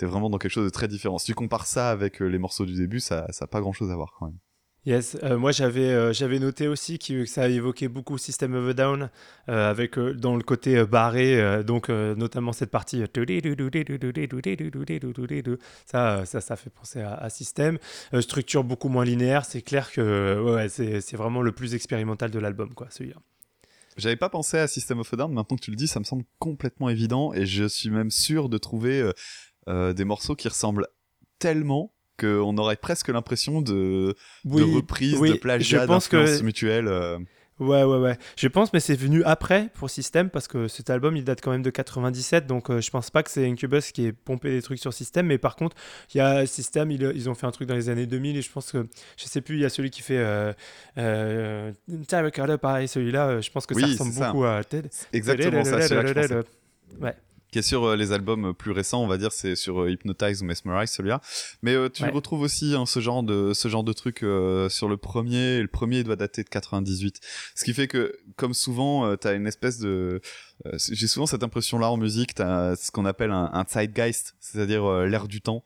[0.00, 1.18] es vraiment dans quelque chose de très différent.
[1.18, 3.96] Si tu compares ça avec les morceaux du début, ça, ça a pas grand-chose à
[3.96, 4.38] voir quand même.
[4.86, 8.72] Yes, euh, moi j'avais euh, j'avais noté aussi que ça évoquait beaucoup System of a
[8.72, 9.10] Down
[9.50, 13.02] euh, avec dans le côté barré donc notamment cette partie
[15.84, 17.78] ça ça ça fait penser à, System.
[18.20, 22.72] Structure beaucoup moins linéaire c'est clair que ouais, c'est vraiment le plus expérimental de l'album
[22.72, 23.16] quoi celui-là.
[23.98, 26.04] J'avais pas pensé à System of a Down maintenant que tu le dis ça me
[26.04, 29.10] semble complètement évident et je suis même sûr de trouver
[29.66, 30.86] des morceaux qui ressemblent
[31.38, 31.92] tellement
[32.26, 34.14] on aurait presque l'impression de,
[34.44, 36.88] de reprise, de plagiat, d'influence mutuelle.
[36.88, 37.18] Euh.
[37.60, 38.16] Ouais, ouais, ouais.
[38.36, 41.50] Je pense, mais c'est venu après pour System parce que cet album il date quand
[41.50, 44.62] même de 97, donc euh, je pense pas que c'est Incubus qui ait pompé des
[44.62, 45.76] trucs sur System, mais par contre,
[46.14, 48.50] il y a System, ils, ont fait un truc dans les années 2000 et je
[48.50, 50.54] pense que, je sais plus, il y a celui qui fait euh,
[50.96, 51.72] euh,
[52.56, 54.88] pareil, celui-là, euh, je pense que ça ressemble beaucoup à Ted.
[55.12, 55.76] Exactement ça,
[56.98, 57.14] Ouais
[57.50, 60.42] qui est sur euh, les albums plus récents, on va dire, c'est sur euh, Hypnotize
[60.42, 61.20] ou Mesmerize celui-là.
[61.62, 64.96] Mais euh, tu retrouves aussi hein, ce genre de ce genre de truc sur le
[64.96, 65.56] premier.
[65.56, 67.20] Et le premier doit dater de 98,
[67.54, 70.20] ce qui fait que, comme souvent, tu as une espèce de
[70.74, 74.88] j'ai souvent cette impression-là en musique, tu as ce qu'on appelle un, un zeitgeist, c'est-à-dire
[75.06, 75.64] l'air du temps.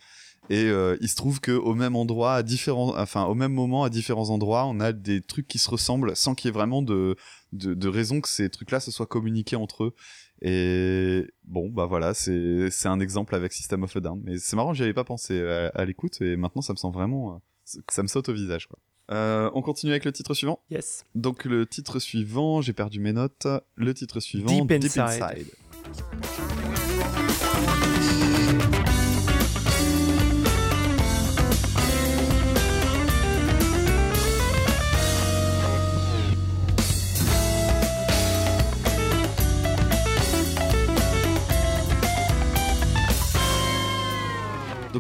[0.51, 0.69] Et
[1.01, 4.31] il se trouve que au même endroit, à différents, enfin au même moment, à différents
[4.31, 7.17] endroits, on a des trucs qui se ressemblent sans qu'il y ait vraiment de,
[7.53, 9.95] de, de raison que ces trucs-là se soient communiqués entre eux.
[10.43, 14.21] Et bon, bah voilà, c'est un exemple avec System of a Down.
[14.25, 17.41] Mais c'est marrant, j'y avais pas pensé à, l'écoute et maintenant ça me sent vraiment,
[17.65, 18.67] ça me saute au visage.
[18.67, 18.79] Quoi.
[19.11, 21.05] Euh, on continue avec le titre suivant Yes.
[21.15, 23.47] Donc le titre suivant, j'ai perdu mes notes.
[23.77, 25.47] Le titre suivant, Deep Inside.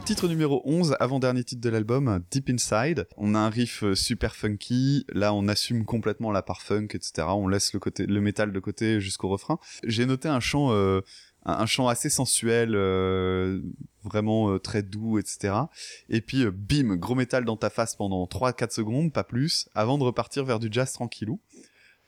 [0.05, 3.07] Titre numéro 11, avant-dernier titre de l'album, Deep Inside.
[3.17, 7.27] On a un riff euh, super funky, là on assume complètement la part funk, etc.
[7.29, 9.59] On laisse le, côté, le métal de côté jusqu'au refrain.
[9.83, 11.01] J'ai noté un chant, euh,
[11.47, 13.63] un, chant assez sensuel, euh,
[14.03, 15.55] vraiment très doux, etc.
[16.11, 20.03] Et puis bim, gros métal dans ta face pendant 3-4 secondes, pas plus, avant de
[20.03, 21.41] repartir vers du jazz tranquillou.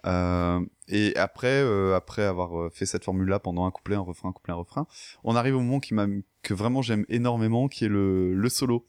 [0.04, 4.28] Euh, et après, euh, après avoir euh, fait cette formule-là pendant un couplet, un refrain,
[4.28, 4.86] un couplet, un refrain,
[5.24, 6.06] on arrive au moment qui m'a,
[6.42, 8.86] que vraiment j'aime énormément, qui est le, le solo.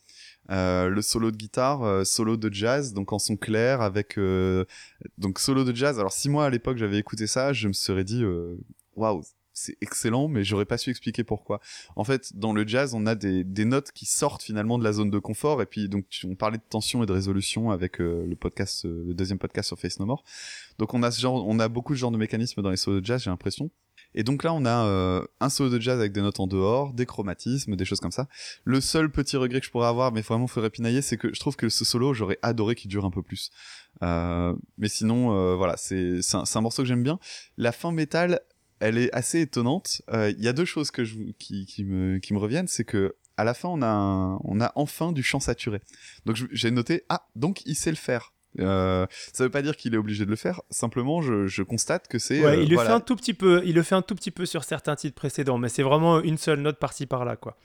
[0.50, 4.18] Euh, le solo de guitare, solo de jazz, donc en son clair, avec
[5.18, 6.00] donc solo de jazz.
[6.00, 8.24] Alors si moi à l'époque j'avais écouté ça, je me serais dit
[8.96, 9.24] waouh,
[9.58, 11.60] c'est excellent, mais j'aurais pas su expliquer pourquoi.
[11.96, 14.94] En fait, dans le jazz, on a des, des, notes qui sortent finalement de la
[14.94, 18.36] zone de confort, et puis donc on parlait de tension et de résolution avec le
[18.40, 20.24] podcast, le deuxième podcast sur Face No More.
[20.78, 23.02] Donc on a ce genre, on a beaucoup de genres de mécanismes dans les solos
[23.02, 23.72] de jazz, j'ai l'impression.
[24.14, 26.94] Et donc là, on a euh, un solo de jazz avec des notes en dehors,
[26.94, 28.28] des chromatismes, des choses comme ça.
[28.64, 31.40] Le seul petit regret que je pourrais avoir, mais vraiment faudrait pinailler, c'est que je
[31.40, 33.52] trouve que ce solo, j'aurais adoré qu'il dure un peu plus.
[34.04, 37.20] Euh, mais sinon, euh, voilà, c'est un, un, morceau que j'aime bien.
[37.58, 38.42] La fin métal,
[38.80, 40.02] elle est assez étonnante.
[40.14, 43.16] Il y a deux choses que je, qui, qui, me, qui me reviennent, c'est que
[43.38, 45.82] à la fin, on a, on a enfin du chant saturé.
[46.26, 48.34] Donc j'ai noté, ah, donc il sait le faire.
[48.60, 50.62] Euh, ça veut pas dire qu'il est obligé de le faire.
[50.70, 52.44] Simplement, je, je constate que c'est.
[52.44, 53.62] Ouais, il le fait un tout petit peu.
[53.66, 56.38] Il le fait un tout petit peu sur certains titres précédents, mais c'est vraiment une
[56.38, 57.58] seule note par-ci par-là, quoi.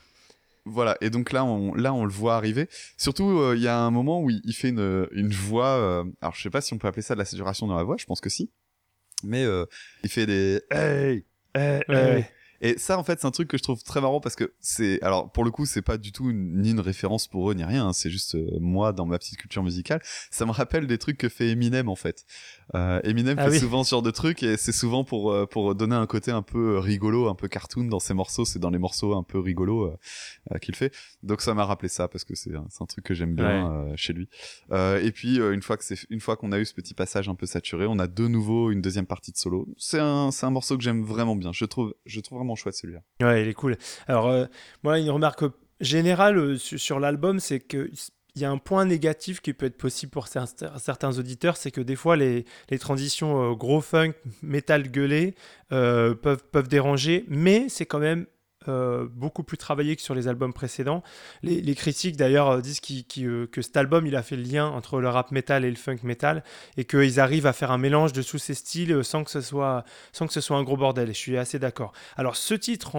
[0.64, 2.68] Voilà, et donc là, on, là, on le voit arriver.
[2.96, 5.76] Surtout, euh, il y a un moment où il, fait une, une voix.
[5.76, 7.82] Euh, alors, je sais pas si on peut appeler ça de la saturation dans la
[7.82, 7.96] voix.
[7.98, 8.50] Je pense que si.
[9.22, 9.46] Mais
[10.02, 12.24] il fait des hey, hey, hey.
[12.64, 15.02] Et ça, en fait, c'est un truc que je trouve très marrant parce que c'est,
[15.02, 17.88] alors pour le coup, c'est pas du tout ni une référence pour eux ni rien.
[17.88, 20.00] Hein, c'est juste euh, moi dans ma petite culture musicale.
[20.30, 22.24] Ça me rappelle des trucs que fait Eminem en fait.
[22.76, 25.74] Euh, Eminem ah fait souvent ce genre de trucs et c'est souvent pour euh, pour
[25.74, 28.44] donner un côté un peu rigolo, un peu cartoon dans ses morceaux.
[28.44, 29.92] C'est dans les morceaux un peu rigolos
[30.60, 30.94] qu'il fait.
[31.24, 34.12] Donc ça m'a rappelé ça parce que c'est un, un truc que j'aime bien chez
[34.12, 34.28] lui.
[34.70, 37.34] et puis une fois que c'est une fois qu'on a eu ce petit passage un
[37.34, 39.66] peu saturé, on a de nouveau une deuxième partie de solo.
[39.78, 41.50] C'est un c'est un morceau que j'aime vraiment bien.
[41.52, 43.00] Je trouve je trouve vraiment chouette celui-là.
[43.20, 43.76] Ouais, il est cool.
[44.06, 44.46] Alors, euh,
[44.82, 45.44] moi, une remarque
[45.80, 47.90] générale euh, sur, l'album, c'est que
[48.34, 51.82] il y a un point négatif qui peut être possible pour certains auditeurs, c'est que
[51.82, 52.46] des fois les,
[52.80, 55.34] transitions euh, gros funk, métal gueulé
[55.68, 58.24] peuvent, peuvent déranger, mais c'est quand même
[58.68, 61.02] euh, beaucoup plus travaillé que sur les albums précédents.
[61.42, 62.80] Les, critiques d'ailleurs euh, disent
[63.18, 65.76] euh, que cet album il a fait le lien entre le rap metal et le
[65.76, 66.44] funk metal
[66.76, 69.84] et qu'ils arrivent à faire un mélange de tous ces styles sans que ce soit
[70.12, 71.08] sans que ce soit un gros bordel.
[71.08, 71.92] Je suis assez d'accord.
[72.16, 72.90] Alors ce titre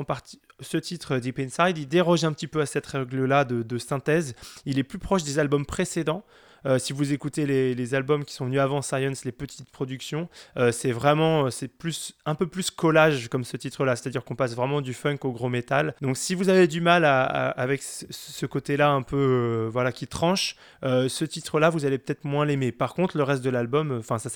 [0.59, 3.77] ce titre Deep Inside, il déroge un petit peu à cette règle là de, de
[3.77, 4.35] synthèse.
[4.65, 6.23] Il est plus proche des albums précédents.
[6.65, 10.71] Euh, si vous écoutez les, albums qui sont venus avant Science, les petites productions, euh,
[10.71, 14.55] c'est vraiment, euh, c'est plus, un peu plus collage comme ce titre-là, c'est-à-dire qu'on passe
[14.55, 15.95] vraiment du funk au gros métal.
[16.01, 21.25] Donc si vous avez du mal avec ce côté-là un peu, voilà, qui tranche, ce
[21.25, 22.71] titre-là, vous allez peut-être moins l'aimer.
[22.71, 24.29] Par contre, le reste de l'album, enfin, ça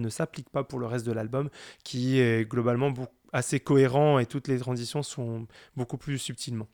[0.00, 1.50] ne s'applique pas pour le reste de l'album,
[1.82, 2.92] qui est globalement
[3.32, 6.68] assez cohérent et toutes les transitions sont beaucoup plus subtilement.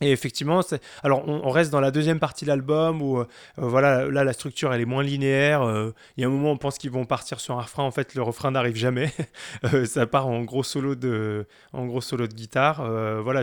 [0.00, 0.60] Et effectivement,
[1.02, 3.26] alors on, reste dans la deuxième partie de l'album où euh,
[3.56, 5.62] voilà, là la structure elle est moins linéaire.
[5.62, 7.90] Euh, il y a un moment on pense qu'ils vont partir sur un refrain, en
[7.90, 9.12] fait le refrain n'arrive jamais.
[9.64, 12.82] Euh, ça part en gros solo de, en gros solo de guitare.
[13.22, 13.42] voilà,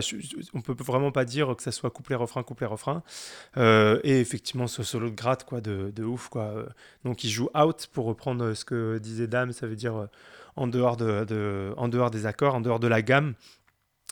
[0.54, 3.02] on peut vraiment pas dire que ça soit couplet refrain couplet refrain.
[3.56, 6.66] et effectivement ce solo de gratte quoi, de, de ouf quoi.
[7.04, 10.08] Donc il joue out pour reprendre ce que disait Dame, ça veut dire
[10.56, 13.34] en dehors de, de, en dehors des accords, en dehors de la gamme.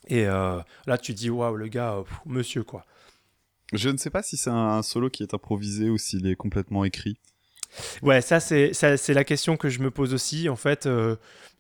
[0.09, 2.85] Et euh, là, tu dis, waouh, le gars, euh, monsieur, quoi.
[3.73, 6.85] Je ne sais pas si c'est un solo qui est improvisé ou s'il est complètement
[6.85, 7.17] écrit.
[8.03, 10.49] Ouais, ça, c'est la question que je me pose aussi.
[10.49, 11.17] En fait, euh,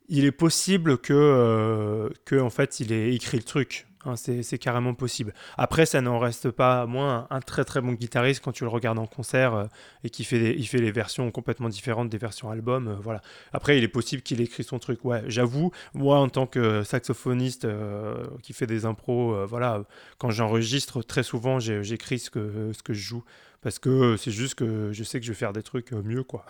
[0.08, 3.86] il est possible que, que, en fait, il ait écrit le truc.
[4.06, 5.32] Hein, c'est carrément possible.
[5.56, 8.98] Après, ça n'en reste pas moins un, très très bon guitariste quand tu le regardes
[8.98, 9.64] en concert euh,
[10.02, 12.88] et qui fait, il fait les versions complètement différentes des versions album.
[12.88, 13.22] Euh, voilà.
[13.52, 15.04] Après, il est possible qu'il écrit son truc.
[15.04, 19.82] Ouais, j'avoue, moi en tant que saxophoniste euh, qui fait des impros, voilà,
[20.18, 23.24] quand j'enregistre, très souvent j'écris ce que, ce que je joue
[23.62, 26.44] parce que c'est juste que je sais que je vais faire des trucs mieux, quoi.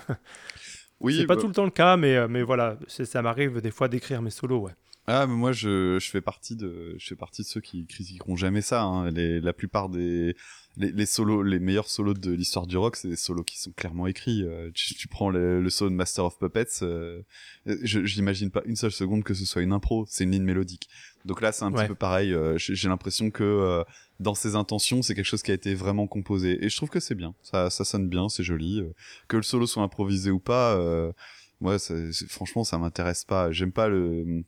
[1.00, 3.72] Oui, c'est pas bah tout le temps le cas, mais, mais voilà, ça m'arrive des
[3.72, 4.72] fois d'écrire mes solos, ouais.
[5.06, 8.36] Ah, mais moi, je, je, fais partie de, je fais partie de ceux qui critiqueront
[8.36, 8.82] jamais ça.
[8.82, 9.10] Hein.
[9.10, 10.34] Les, la plupart des,
[10.78, 13.72] les, les solos, les meilleurs solos de l'histoire du rock, c'est des solos qui sont
[13.72, 14.42] clairement écrits.
[14.42, 17.20] Euh, tu, tu, prends le, le, solo de Master of Puppets, euh,
[17.66, 20.88] je j'imagine pas une seule seconde que ce soit une impro, c'est une ligne mélodique.
[21.26, 22.32] Donc là, c'est un petit peu pareil.
[22.32, 23.84] Euh, j'ai l'impression que euh,
[24.20, 27.00] dans ses intentions, c'est quelque chose qui a été vraiment composé, et je trouve que
[27.00, 27.34] c'est bien.
[27.42, 28.82] Ça, ça sonne bien, c'est joli.
[29.28, 30.78] que le solo soit improvisé ou pas,
[31.60, 31.76] moi,
[32.28, 33.52] franchement, ça m'intéresse pas.
[33.52, 34.44] J'aime pas le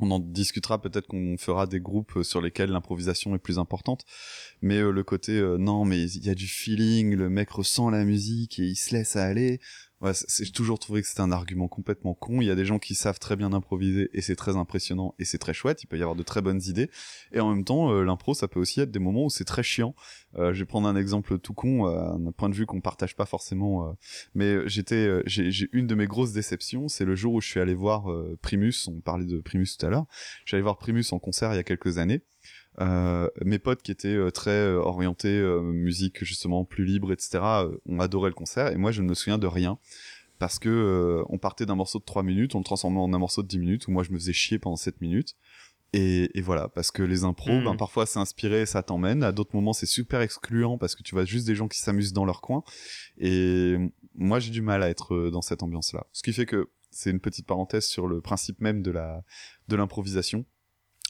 [0.00, 4.04] on en discutera peut-être qu'on fera des groupes sur lesquels l'improvisation est plus importante.
[4.62, 7.90] Mais euh, le côté euh, non mais il y a du feeling le mec ressent
[7.90, 9.60] la musique et il se laisse aller
[10.00, 12.40] ouais, j'ai toujours trouvé que c'était un argument complètement con.
[12.40, 15.24] Il y a des gens qui savent très bien improviser et c'est très impressionnant et
[15.24, 15.82] c'est très chouette.
[15.82, 16.90] Il peut y avoir de très bonnes idées.
[17.32, 19.62] Et en même temps euh, l'impro ça peut aussi être des moments où c'est très
[19.62, 19.94] chiant.
[20.36, 23.96] Je vais prendre un exemple tout con un point de vue qu'on partage pas forcément
[24.34, 27.74] mais j'étais j'ai une de mes grosses déceptions c'est le jour où je suis allé
[27.74, 28.06] voir
[28.42, 28.88] Primus.
[28.88, 30.06] On parlait de Primus tout à l'heure.
[30.52, 32.22] Allé voir Primus en concert il y a quelques années
[32.80, 37.40] euh, mes potes qui étaient euh, très euh, orientés musique justement plus libre, etc.,
[37.86, 39.78] ont adoré le concert et moi je ne me souviens de rien
[40.38, 43.42] parce que on partait d'un morceau de 3 minutes, on le transformait en un morceau
[43.42, 45.36] de 10 minutes où moi je me faisais chier pendant 7 minutes.
[45.96, 47.76] Et, et voilà, parce que les impros, ben, hmm.
[47.76, 49.22] parfois c'est inspiré, ça t'emmène.
[49.22, 52.12] À d'autres moments, c'est super excluant parce que tu vois juste des gens qui s'amusent
[52.12, 52.64] dans leur coin.
[53.16, 53.76] Et
[54.16, 56.08] moi, j'ai du mal à être dans cette ambiance-là.
[56.10, 59.22] Ce qui fait que c'est une petite parenthèse sur le principe même de la
[59.68, 60.44] de l'improvisation.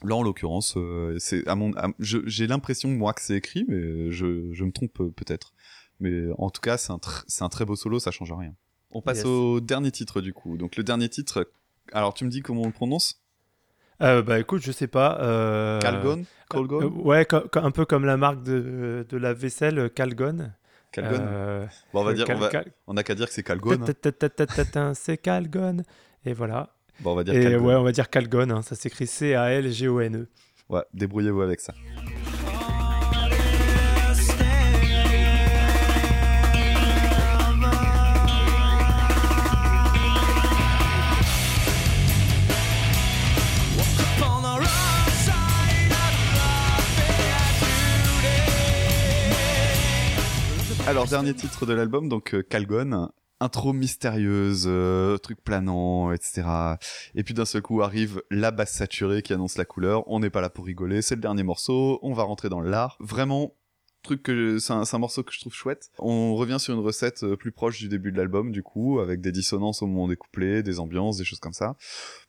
[0.02, 4.52] Là, en l'occurrence, euh, c'est à mon, j'ai l'impression moi que c'est écrit, mais je,
[4.52, 5.52] je me trompe euh, peut-être.
[6.00, 8.54] Mais en tout cas, c'est un, très beau solo, ça change rien.
[8.90, 10.56] On passe au dernier titre du coup.
[10.56, 11.48] Donc le dernier titre,
[11.92, 13.22] alors tu me dis comment on le prononce?
[14.02, 15.18] Euh, Bah écoute, je sais pas.
[15.20, 15.80] Euh...
[15.80, 20.50] Calgon, Calgon Ouais, un peu comme la marque de, de la vaisselle Calgon.
[20.92, 21.68] Calgon?
[21.92, 22.50] bon, on va dire, on, va,
[22.86, 23.84] on a qu'à dire que c'est Calgon.
[24.94, 25.82] C'est Calgon.
[26.24, 26.74] Et voilà.
[27.00, 30.28] Bon, on va dire Et ouais, on va dire Calgon, hein, ça s'écrit C-A-L-G-O-N-E.
[30.68, 31.74] Ouais, débrouillez-vous avec ça.
[50.86, 53.08] Alors, dernier titre de l'album, donc euh, Calgon,
[53.44, 56.42] intro mystérieuse, euh, truc planant, etc.
[57.14, 60.02] Et puis d'un seul coup arrive la basse saturée qui annonce la couleur.
[60.10, 62.96] On n'est pas là pour rigoler, c'est le dernier morceau, on va rentrer dans l'art.
[63.00, 63.54] Vraiment,
[64.02, 65.90] truc que c'est un, morceau que je trouve chouette.
[65.98, 69.20] On revient sur une recette euh, plus proche du début de l'album, du coup, avec
[69.20, 71.76] des dissonances au moment des couplets, des ambiances, des choses comme ça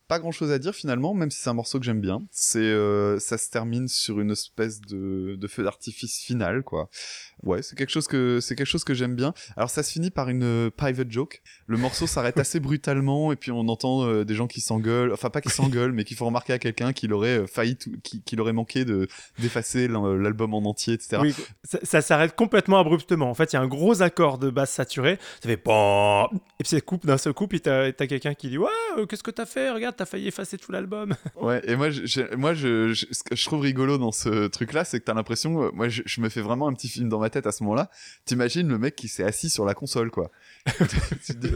[0.07, 2.21] pas grand chose à dire finalement, même si c'est un morceau que j'aime bien.
[2.31, 6.89] C'est, euh, ça se termine sur une espèce de, de feu d'artifice final, quoi.
[7.43, 9.33] Ouais, c'est quelque chose que c'est quelque chose que j'aime bien.
[9.57, 11.41] Alors ça se finit par une euh, private joke.
[11.67, 15.29] Le morceau s'arrête assez brutalement et puis on entend euh, des gens qui s'engueulent, enfin
[15.29, 18.85] pas qui s'engueulent, mais qui font remarquer à quelqu'un qu'il aurait failli, qu'il aurait manqué
[18.85, 19.07] de
[19.39, 21.17] d'effacer l'album en entier, etc.
[21.21, 21.35] Oui,
[21.83, 23.29] ça, s'arrête complètement abruptement.
[23.29, 25.17] En fait, il y a un gros accord de basse saturée.
[25.41, 27.47] Ça fait bon et puis ça coupe d'un seul coup.
[27.47, 28.69] Puis t'as as, quelqu'un qui dit ouais,
[29.09, 29.69] qu'est-ce que t'as fait?
[29.71, 31.13] Regarde t'as failli effacer tout l'album.
[31.35, 34.99] Ouais, et moi, je, moi je, ce que je trouve rigolo dans ce truc-là, c'est
[34.99, 37.45] que t'as l'impression, euh, moi, je, me fais vraiment un petit film dans ma tête
[37.45, 37.89] à ce moment-là.
[38.25, 40.31] T'imagines le mec qui s'est assis sur la console, quoi.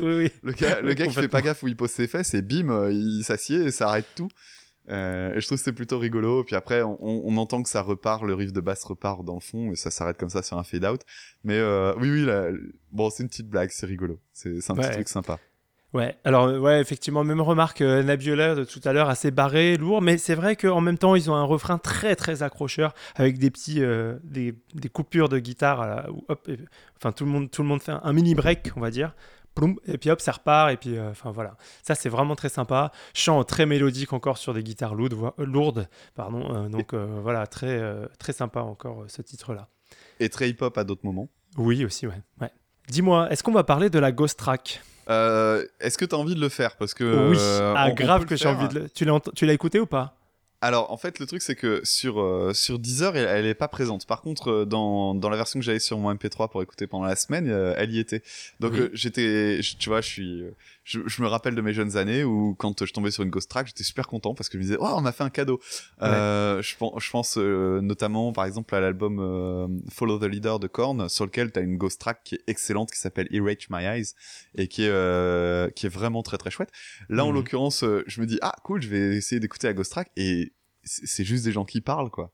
[0.01, 2.41] oui, Le gars, le gars qui fait pas gaffe où il pose ses fesses et
[2.41, 4.29] bim, euh, il s'assied et ça arrête tout.
[4.89, 6.43] Euh, et je trouve que c'est plutôt rigolo.
[6.43, 9.39] Puis après, on, on, entend que ça repart, le riff de basse repart dans le
[9.39, 11.01] fond et ça s'arrête comme ça sur un fade out.
[11.43, 12.27] Mais euh, oui, oui,
[12.91, 14.19] bon, c'est une petite blague, c'est rigolo.
[14.33, 15.39] C'est un petit truc sympa.
[15.93, 19.75] Ouais, alors euh, ouais, effectivement, même remarque euh, Nabiola de tout à l'heure, assez barré,
[19.75, 23.39] lourd, mais c'est vrai qu'en même temps, ils ont un refrain très très accrocheur avec
[23.39, 26.47] des petits euh, des, des, coupures de guitare, à hop,
[26.97, 29.15] enfin tout le monde tout le monde fait un, mini break, on va dire,
[29.87, 33.43] et puis hop, ça repart, et puis enfin voilà, ça c'est vraiment très sympa, chant
[33.43, 37.81] très mélodique encore sur des guitares lourdes, lourdes pardon, donc voilà, très
[38.19, 39.67] très sympa encore ce titre-là.
[40.19, 41.29] Et très hip-hop à d'autres moments.
[41.57, 42.21] Oui aussi, ouais.
[42.41, 42.51] ouais.
[42.89, 44.81] Dis-moi, est-ce qu'on va parler de la Ghost Track?
[45.10, 48.26] Euh, Est-ce que tu as envie de le faire Parce que oui, euh, ah, grave
[48.26, 48.89] que j'ai envie de le...
[48.89, 50.16] Tu l'as écouté ou pas
[50.62, 53.70] alors en fait le truc c'est que sur euh, sur Deezer elle, elle est pas
[53.70, 54.05] présente.
[54.05, 57.05] Par contre euh, dans, dans la version que j'avais sur mon MP3 pour écouter pendant
[57.05, 57.47] la semaine,
[57.78, 58.22] elle y était.
[58.60, 60.43] Donc j'étais tu vois, je suis
[60.89, 63.47] je, je, me rappelle de mes jeunes années où quand je tombais sur une Ghost
[63.47, 65.59] Track, j'étais super content parce que je me disais oh on m'a fait un cadeau.
[66.01, 70.65] Euh, je, je pense euh, notamment par exemple à l'album euh, Follow the Leader de
[70.65, 73.83] Korn sur lequel tu as une Ghost Track qui est excellente qui s'appelle Erase My
[73.83, 74.13] Eyes
[74.55, 76.71] et qui est euh, qui est vraiment très très chouette.
[77.07, 77.35] Là en mhm.
[77.35, 81.23] l'occurrence, je me dis ah cool, je vais essayer d'écouter la Ghost Track et c'est
[81.23, 82.31] juste des gens qui parlent quoi.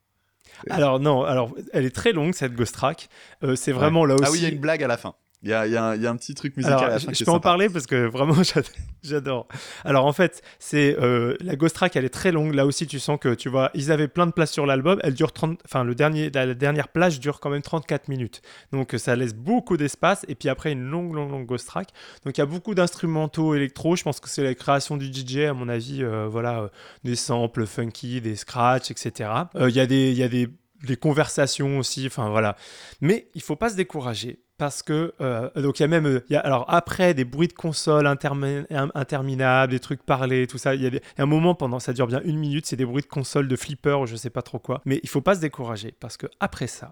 [0.70, 3.10] Alors non, alors elle est très longue cette Ghost Track.
[3.54, 4.24] c'est vraiment là aussi.
[4.26, 5.14] Ah oui, il y a une blague à la fin.
[5.42, 7.12] Il y a, y, a y a, un petit truc musical Alors, à la fin
[7.12, 8.64] je, peux en parler parce que vraiment j'ad-
[9.02, 9.46] j'adore.
[9.84, 12.54] Alors en fait, c'est euh, la Ghost Track, elle est très longue.
[12.54, 14.98] Là aussi, tu sens que tu vois, ils avaient plein de place sur l'album.
[15.04, 18.40] Elle dure 30, enfin le dernier, la, la dernière plage dure quand même 34 minutes.
[18.72, 20.24] Donc ça laisse beaucoup d'espace.
[20.28, 21.88] Et puis après une longue, longue, longue Ghost Track.
[22.24, 23.94] Donc il y a beaucoup d'instrumentaux électro.
[23.94, 26.02] Je pense que c'est la création du DJ à mon avis.
[26.02, 26.68] euh, voilà, euh,
[27.04, 29.30] des samples funky, des scratchs, etc.
[29.60, 30.48] Il y a des, il y a des
[30.86, 32.56] des conversations aussi, enfin voilà.
[33.00, 36.24] Mais il faut pas se décourager parce que euh, donc il y a même euh,
[36.42, 40.74] alors après des bruits de console intermi- in- interminables, des trucs parlés, tout ça.
[40.74, 43.08] Il y, a un moment pendant ça dure bien une minute, c'est des bruits de
[43.08, 44.80] console, de flipper, ou je sais pas trop quoi.
[44.84, 46.90] Mais il faut pas se décourager parce que après ça,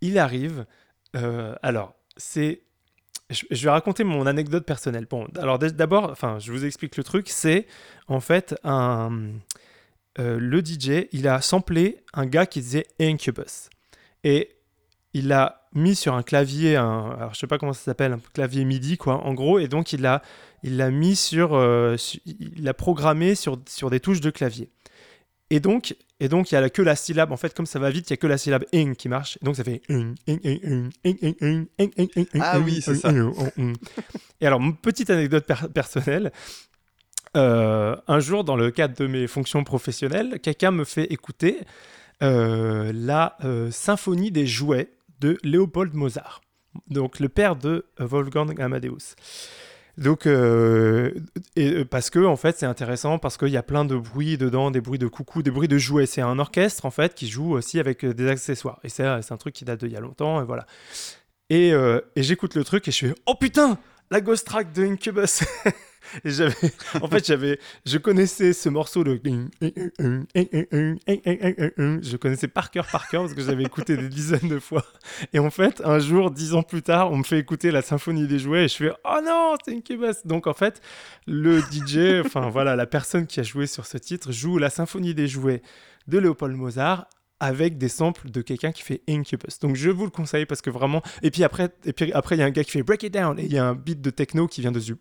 [0.00, 0.66] il arrive.
[1.16, 2.62] euh, alors c'est
[3.30, 5.06] je, vais raconter mon anecdote personnelle.
[5.08, 7.28] Bon, alors d'abord, enfin, je vous explique le truc.
[7.28, 7.66] C'est
[8.08, 9.30] en fait un
[10.18, 13.70] le DJ, il a samplé un gars qui disait Incubus.
[14.24, 14.50] Et
[15.14, 18.20] il l'a mis sur un clavier, un, alors je sais pas comment ça s'appelle, un
[18.34, 20.22] clavier MIDI, quoi, en gros, et donc il l'a
[20.62, 21.58] il mis sur,
[22.26, 24.68] il l'a programmé sur, sur des touches de clavier.
[25.50, 27.32] Et donc, et donc, il y a que la syllabe.
[27.32, 29.38] En fait, comme ça va vite, il y a que la syllabe ing qui marche.
[29.42, 32.94] Donc, ça fait ing ing ing ing ing ing ing ing ing Ah oui, c'est
[32.94, 33.10] ça.
[34.40, 36.30] Et alors, petite anecdote per personnelle,
[37.36, 41.60] euh, un jour, dans le cadre de mes fonctions professionnelles, quelqu'un me fait écouter
[42.22, 46.40] euh, la euh, symphonie des jouets de Léopold Mozart,
[46.88, 49.14] donc le père de Wolfgang Amadeus.
[49.98, 50.26] Donc,
[51.90, 54.80] parce que en fait, c'est intéressant parce qu'il y a plein de bruits dedans, des
[54.80, 56.06] bruits de coucou, des bruits de jouets.
[56.06, 58.80] C'est un orchestre en fait qui joue aussi avec des accessoires.
[58.82, 60.64] Et c'est un truc qui date d'il y a longtemps, et voilà.
[61.50, 63.76] Et, et j'écoute le truc et je fais oh putain,
[64.10, 65.44] la ghost track de Incubus.
[66.24, 66.54] et j'avais,
[67.00, 69.20] en fait, j'avais, je connaissais ce morceau de,
[72.02, 74.84] je connaissais par cœur, par cœur parce que j'avais écouté des dizaines de fois.
[75.32, 78.26] Et en fait, un jour, dix ans plus tard, on me fait écouter la symphonie
[78.26, 80.24] des jouets et je fais oh non, c'est Incubus.
[80.24, 80.80] Donc en fait,
[81.26, 85.14] le DJ, enfin voilà, la personne qui a joué sur ce titre joue la symphonie
[85.14, 85.62] des jouets
[86.08, 87.06] de Léopold Mozart
[87.40, 89.58] avec des samples de quelqu'un qui fait Incubus.
[89.60, 91.02] Donc je vous le conseille parce que vraiment.
[91.22, 93.12] Et puis après, et puis après il y a un gars qui fait Break It
[93.12, 94.96] Down et il y a un beat de techno qui vient dessus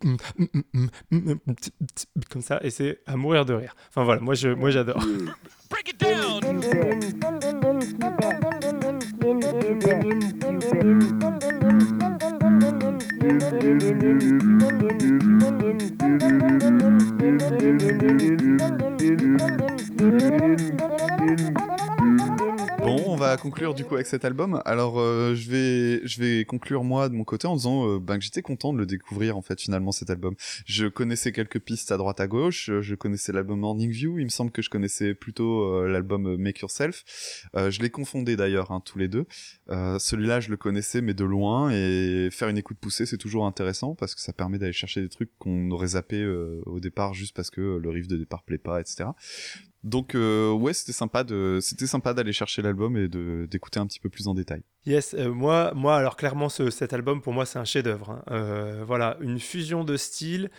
[2.30, 3.76] comme ça et c'est à mourir de rire.
[3.90, 5.04] Enfin voilà, moi je, moi j'adore.
[5.70, 6.40] Break it down.
[23.30, 24.62] va conclure du coup avec cet album.
[24.66, 28.18] Alors, euh, je vais, je vais conclure moi de mon côté en disant euh, ben,
[28.18, 30.36] que j'étais content de le découvrir en fait finalement cet album.
[30.66, 32.70] Je connaissais quelques pistes à droite à gauche.
[32.70, 34.20] euh, Je connaissais l'album Morning View.
[34.20, 37.04] Il me semble que je connaissais plutôt l'album Make Yourself.
[37.56, 39.26] Je les confondais d'ailleurs hein, tous les deux.
[39.70, 43.96] Celui-là, je le connaissais mais de loin et faire une écoute poussée, c'est toujours intéressant
[43.96, 46.26] parce que ça permet d'aller chercher des trucs qu'on aurait zappé
[46.66, 49.10] au départ juste parce que le riff de départ plaît pas, etc.
[49.84, 53.88] Donc euh, ouais, c'était sympa de, c'était sympa d'aller chercher l'album et de d'écouter un
[53.88, 54.62] petit peu plus en détail.
[54.86, 58.10] Yes, euh, moi, moi, alors clairement, ce- cet album, pour moi, c'est un chef-d'œuvre.
[58.12, 58.24] hein.
[58.32, 60.50] Euh, voilà, une fusion de styles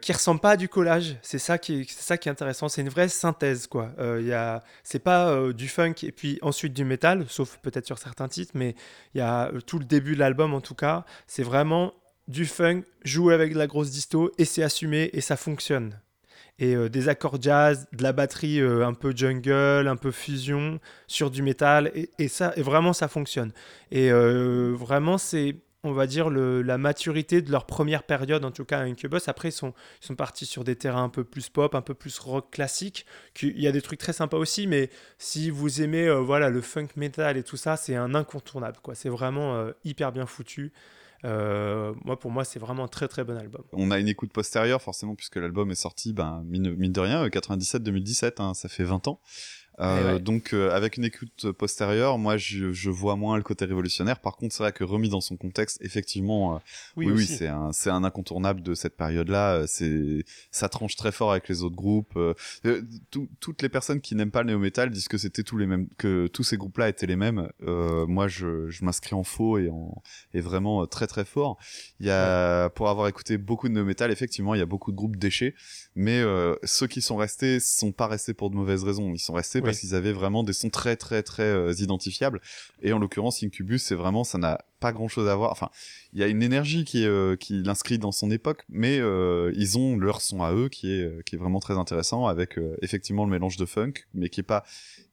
[0.00, 1.16] qui ressemble pas à du collage.
[1.22, 2.68] C'est ça qui, est- c'est ça qui est intéressant.
[2.68, 3.92] C'est une vraie synthèse, quoi.
[3.98, 7.86] Euh, Il a, c'est pas euh, du funk et puis ensuite du métal, sauf peut-être
[7.86, 8.74] sur certains titres, mais
[9.14, 11.92] il y a euh, tout le début de l'album, en tout cas, c'est vraiment
[12.28, 16.00] du funk joué avec de la grosse disto et c'est assumé et ça fonctionne.
[16.58, 20.80] Et euh, des accords jazz, de la batterie euh, un peu jungle, un peu fusion
[21.06, 23.52] sur du métal et, ça, et vraiment ça fonctionne.
[23.90, 28.50] Et euh, vraiment, c'est, on va dire, le- la maturité de leur première période, en
[28.50, 29.28] tout cas à Incubus.
[29.28, 31.92] Après, ils sont, ils sont partis sur des terrains un peu plus pop, un peu
[31.94, 33.04] plus rock classique.
[33.42, 34.88] Il y a des trucs très sympas aussi, mais
[35.18, 38.78] si vous aimez voilà, le funk metal et tout ça, c'est un incontournable.
[38.82, 38.94] Quoi.
[38.94, 40.72] C'est vraiment hyper bien foutu.
[41.24, 43.62] Euh, moi, pour moi, c'est vraiment un très très bon album.
[43.72, 48.34] On a une écoute postérieure forcément puisque l'album est sorti, ben mine, de rien, 97-2017,
[48.38, 49.20] hein, ça fait 20 ans.
[49.78, 50.20] Euh, Eh ouais.
[50.20, 54.20] Donc euh, avec une écoute postérieure, moi je, je vois moins le côté révolutionnaire.
[54.20, 56.58] Par contre, c'est vrai que remis dans son contexte, effectivement, euh,
[56.96, 59.54] oui, oui, c'est un, c'est un incontournable de cette période-là.
[59.56, 62.16] euh, C'est, ça tranche très fort avec les autres groupes.
[62.16, 62.32] euh,
[62.64, 65.66] euh, tout- toutes les personnes qui n'aiment pas le néo-metal disent que c'était tous les
[65.66, 67.48] mêmes, que tous ces groupes-là étaient les mêmes.
[67.62, 70.02] Euh, moi, je, je m'inscris en faux et en,
[70.32, 71.58] et vraiment euh, très très fort.
[72.00, 74.96] Il y a, pour avoir écouté beaucoup de néo-metal, effectivement, il y a beaucoup de
[74.96, 75.54] groupes déchets,
[75.96, 79.12] mais euh, ceux qui sont restés sont pas restés pour de mauvaises raisons.
[79.12, 79.64] Ils sont restés Oui.
[79.64, 82.40] parce qu'ils avaient vraiment des sons très très très euh, identifiables.
[82.82, 85.50] Et en l'occurrence, Incubus, c'est vraiment, ça n'a pas grand chose à voir.
[85.50, 85.70] Enfin,
[86.12, 89.78] il y a une énergie qui, euh, qui l'inscrit dans son époque, mais euh, ils
[89.78, 92.76] ont leur son à eux qui est, euh, qui est vraiment très intéressant avec euh,
[92.82, 94.62] effectivement le mélange de funk, mais qui est pas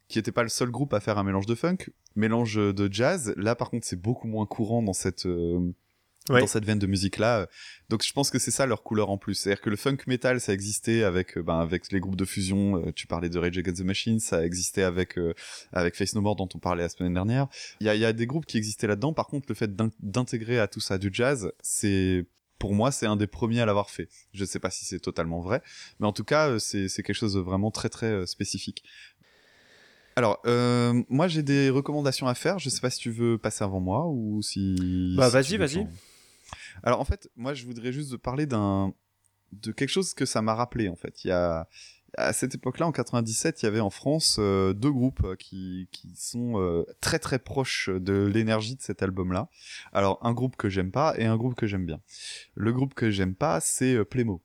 [0.09, 1.77] qui était pas le seul groupe à faire un mélange de funk,
[2.15, 3.33] mélange de jazz.
[3.37, 5.59] Là, par contre, c'est beaucoup moins courant dans cette euh,
[6.29, 6.39] Ouais.
[6.39, 7.47] dans cette veine de musique là.
[7.89, 9.33] Donc je pense que c'est ça leur couleur en plus.
[9.35, 12.77] C'est-à-dire que le funk metal ça existait avec euh, ben, avec les groupes de fusion.
[12.77, 15.33] euh, tu parlais de Rage Against the Machine, ça existait avec euh,
[15.73, 17.47] avec Face No More dont on parlait la semaine dernière.
[17.81, 19.11] Il y a, y a des groupes qui existaient là-dedans.
[19.11, 22.25] Par contre, le fait d'in- d'intégrer à tout ça du jazz, c'est
[22.57, 24.07] pour moi, c'est un des premiers à l'avoir fait.
[24.33, 25.61] Je sais pas si c'est totalement vrai,
[25.99, 28.83] mais en tout cas, euh, c'est c'est quelque chose de vraiment très très euh, spécifique.
[30.15, 32.59] Alors, euh, moi j'ai des recommandations à faire.
[32.59, 35.15] Je sais pas si tu veux passer avant moi ou si.
[35.17, 35.87] Bah, si vas-y, vas-y.
[36.81, 38.93] Alors en fait, moi je voudrais juste parler d'un
[39.51, 41.23] de quelque chose que ça m'a rappelé en fait.
[41.23, 41.67] Il y a
[42.17, 45.89] à cette époque-là, en 97, il y avait en France euh, deux groupes euh, qui,
[45.91, 49.49] qui sont euh, très très proches de l'énergie de cet album-là.
[49.93, 52.01] Alors un groupe que j'aime pas et un groupe que j'aime bien.
[52.53, 54.41] Le groupe que j'aime pas, c'est Playmo.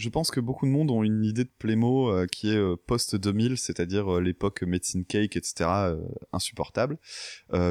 [0.00, 2.74] Je pense que beaucoup de monde ont une idée de Playmo euh, qui est euh,
[2.86, 5.68] post-2000, c'est-à-dire euh, l'époque Medicine Cake, etc.,
[6.32, 6.98] insupportable.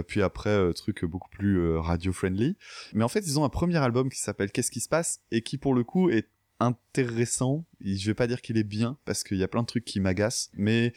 [0.07, 2.56] Puis après, truc beaucoup plus radio-friendly.
[2.93, 5.41] Mais en fait, ils ont un premier album qui s'appelle Qu'est-ce qui se passe et
[5.41, 6.30] qui pour le coup est
[6.60, 7.65] intéressant.
[7.81, 9.99] Je vais pas dire qu'il est bien parce qu'il y a plein de trucs qui
[9.99, 10.93] m'agacent, mais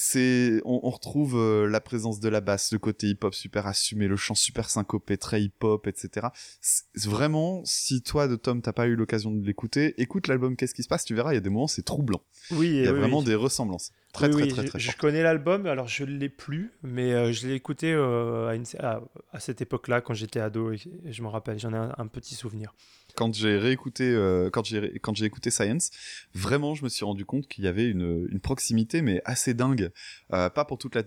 [0.00, 4.08] c'est on, on retrouve euh, la présence de la basse, le côté hip-hop super assumé,
[4.08, 6.28] le chant super syncopé, très hip-hop, etc.
[6.60, 10.74] C'est vraiment, si toi de Tom t'as pas eu l'occasion de l'écouter, écoute l'album Qu'est-ce
[10.74, 12.22] qui se passe, tu verras, il y a des moments c'est troublant.
[12.50, 13.24] Oui, Il y a oui, vraiment oui.
[13.26, 13.92] des ressemblances.
[14.12, 17.32] Très Oui, très très je- très, je, connais l'album, alors je l'ai plus, mais euh,
[17.32, 19.02] je l'ai écouté euh, à, une- à-
[19.32, 22.06] à cette époque-là quand j'étais ado et, et je me rappelle, j'en ai un, un
[22.08, 22.74] petit souvenir.
[23.20, 25.90] Quand j'ai réécouté euh, quand j'ai quand j'ai écouté Science
[26.32, 29.90] vraiment je me suis rendu compte qu'il y avait une, proximité mais assez dingue.
[30.32, 31.02] Euh, pas pour toute la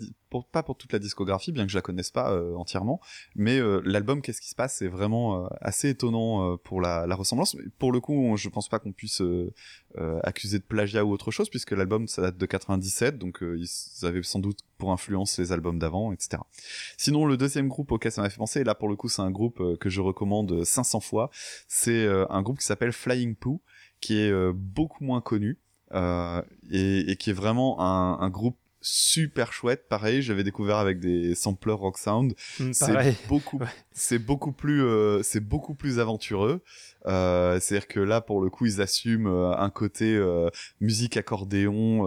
[0.52, 3.02] pas pour toute la discographie bien que je la connaisse pas euh, entièrement
[3.36, 7.56] mais l'album qu'est-ce qui se passe c'est vraiment assez étonnant pour la, la ressemblance.
[7.80, 9.22] Pour le coup on- je pense pas qu'on puisse
[10.24, 14.22] accuser de plagiat ou autre chose puisque l'album ça date de 97 donc ils avaient
[14.22, 16.44] sans doute pour influence les albums d'avant etc
[16.98, 19.22] sinon le deuxième groupe auquel ça m'a fait penser et là pour le coup c'est
[19.22, 21.30] un groupe que je recommande 500 fois
[21.68, 23.62] c'est euh, un groupe qui s'appelle Flying Poo,
[24.00, 25.60] qui est euh, beaucoup moins connu
[25.94, 29.88] euh, et, qui est vraiment un groupe super chouette.
[29.90, 32.36] Pareil, j'avais découvert avec des samplers rock sound.
[32.80, 33.16] Pareil.
[33.16, 33.68] C'est beaucoup, Ouais.
[33.92, 36.62] c'est beaucoup plus, euh, c'est beaucoup plus aventureux.
[37.06, 40.18] Euh, C'est-à-dire que là, pour le coup, ils assument euh, un côté
[40.80, 42.06] musique accordéon.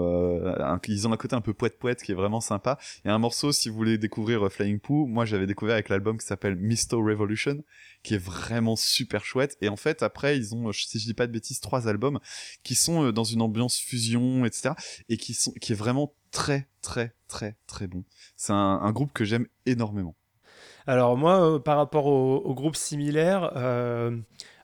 [0.61, 2.79] Un- ils ont un côté un peu poète poète qui est vraiment sympa.
[3.05, 5.89] Il y a un morceau, si vous voulez découvrir Flying Poo, moi j'avais découvert avec
[5.89, 7.63] l'album qui s'appelle Misto Revolution,
[8.03, 9.57] qui est vraiment super chouette.
[9.61, 12.19] Et en fait, après, ils ont, si je dis pas de bêtises, trois albums
[12.63, 14.71] qui sont dans une ambiance fusion, etc.
[15.09, 18.05] Et qui sont, qui est vraiment très, très, très, très bon.
[18.37, 20.15] C'est un, groupe que j'aime énormément.
[20.87, 24.17] Alors moi, euh, par rapport au- aux groupes similaires, euh,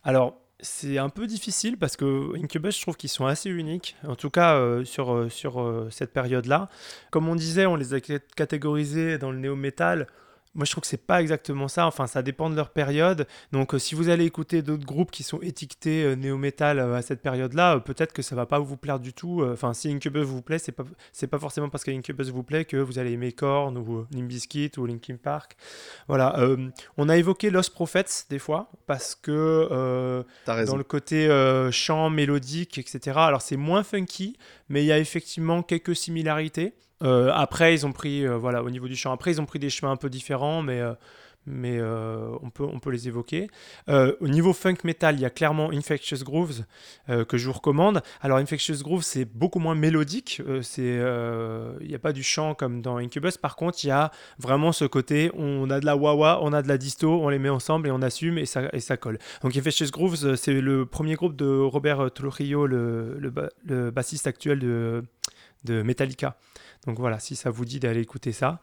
[0.04, 4.14] alors c'est un peu difficile parce que Incubus, je trouve qu'ils sont assez uniques, en
[4.14, 6.68] tout cas euh, sur, sur cette période-là.
[7.10, 10.06] Comme on disait, on les a cat- catégorisés dans le néo-metal.
[10.54, 11.86] Moi, je trouve que c'est pas exactement ça.
[11.86, 13.26] Enfin, ça dépend de leur période.
[13.52, 17.00] Donc, euh, si vous allez écouter d'autres groupes qui sont étiquetés euh, néo-metal euh, à
[17.00, 19.42] cette période-là, peut-être que ça va pas vous plaire du tout.
[19.50, 22.66] Enfin, si Incubus vous plaît, c'est pas c'est pas forcément parce que Incubus vous plaît
[22.66, 25.56] que vous allez aimer Korn ou Limp Bizkit ou Linkin Park.
[26.08, 26.38] Voilà.
[26.96, 31.28] on a évoqué Lost Prophets des fois parce que dans le côté
[31.70, 33.16] chant mélodique, etc.
[33.18, 34.36] Alors c'est moins funky,
[34.68, 36.74] mais il y a effectivement quelques similarités.
[37.02, 39.58] Euh, après, ils ont pris, euh, voilà, au niveau du chant, après ils ont pris
[39.58, 40.94] des chemins un peu différents, mais euh,
[41.44, 43.50] mais on peut on peut les évoquer.
[43.88, 46.64] Au niveau funk metal, il y a clairement Infectious Grooves
[47.08, 48.00] que je vous recommande.
[48.20, 50.40] Alors Infectious Grooves, c'est beaucoup moins mélodique.
[50.62, 51.00] c'est
[51.80, 53.38] il n'y a pas du chant comme dans Incubus.
[53.38, 56.62] Par contre, il y a vraiment ce côté, on a de la wah on a
[56.62, 59.18] de la disto, on les met ensemble et on assume et ça, et ça colle.
[59.42, 65.02] Donc Infectious Grooves, c'est le premier groupe de Robert Trujillo, le, le bassiste actuel de,
[65.64, 66.36] de Metallica.
[66.86, 68.60] Donc voilà, si ça vous dit d'aller écouter ça,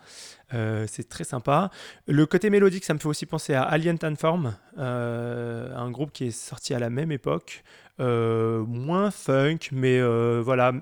[0.54, 1.72] euh, c'est très sympa.
[2.06, 6.26] Le côté mélodique, ça me fait aussi penser à Alien Form, euh, un groupe qui
[6.26, 7.64] est sorti à la même époque,
[8.02, 10.74] euh, moins funk, mais euh, voilà.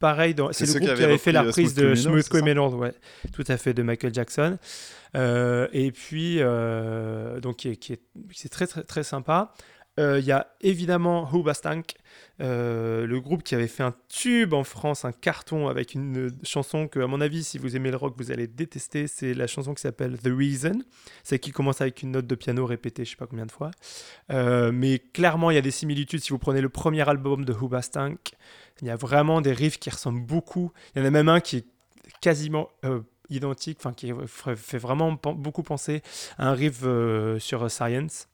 [0.00, 2.94] Pareil, c'est le qui groupe qui avait fait la repris, reprise de Smooth Criminal, ouais,
[3.34, 4.58] tout à fait, de Michael Jackson.
[5.14, 6.40] Et puis,
[7.42, 9.52] donc, qui est, qui est- c'est très, très, très sympa.
[9.98, 11.94] Il y a évidemment Hoobastank,
[12.40, 16.30] euh, le groupe qui avait fait un tube en France, un carton avec une euh,
[16.42, 19.06] chanson que, à mon avis, si vous aimez le rock, vous allez détester.
[19.08, 20.78] C'est la chanson qui s'appelle The Reason.
[21.22, 23.70] C'est qui commence avec une note de piano répétée, je sais pas combien de fois.
[24.30, 26.20] Euh, mais clairement, il y a des similitudes.
[26.20, 28.32] Si vous prenez le premier album de Hoobastank,
[28.80, 30.72] il y a vraiment des riffs qui ressemblent beaucoup.
[30.94, 31.66] Il y en a même un qui est
[32.22, 32.70] quasiment
[33.28, 34.12] identique, enfin qui
[34.56, 36.02] fait vraiment beaucoup penser
[36.38, 36.82] à un riff
[37.38, 38.29] sur Science.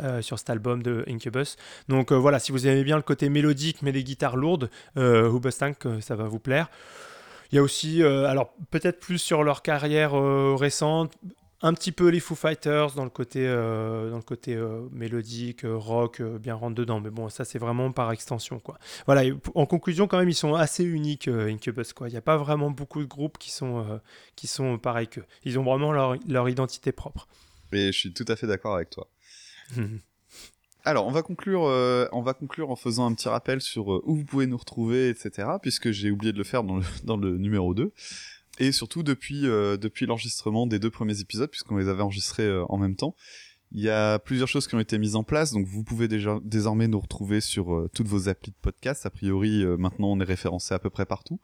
[0.00, 1.56] Euh, sur cet album de Incubus.
[1.88, 5.28] Donc euh, voilà, si vous aimez bien le côté mélodique mais les guitares lourdes, euh,
[5.28, 6.68] Hoobastank, euh, ça va vous plaire.
[7.52, 10.14] Il y a aussi, alors peut-être plus sur leur carrière
[10.58, 11.12] récente,
[11.62, 14.58] un petit peu les Foo Fighters dans le côté, dans le côté
[14.90, 16.98] mélodique, rock, bien rentre dedans.
[16.98, 18.80] Mais bon, ça c'est vraiment par extension quoi.
[19.06, 19.22] Voilà.
[19.54, 22.08] en conclusion, quand même, ils sont assez uniques Incubus quoi.
[22.08, 24.00] Il n'y a pas vraiment beaucoup de groupes qui sont,
[24.34, 25.24] qui sont pareils qu'eux.
[25.44, 27.28] Ils ont vraiment leur, leur identité propre.
[27.72, 29.06] Et je suis tout à fait d'accord avec toi.
[30.86, 34.02] Alors, on va conclure, euh, on va conclure en faisant un petit rappel sur euh,
[34.04, 35.48] où vous pouvez nous retrouver, etc.
[35.60, 37.92] Puisque j'ai oublié de le faire dans le, numéro 2.
[38.60, 42.78] Et surtout depuis, euh, depuis l'enregistrement des deux premiers épisodes, puisqu'on les avait enregistrés en
[42.78, 43.16] même temps.
[43.72, 46.38] Il y a plusieurs choses qui ont été mises en place, donc vous pouvez déjà
[46.44, 49.04] désormais nous retrouver sur toutes vos applis de podcast.
[49.06, 51.40] A priori, maintenant on est référencé à peu près partout.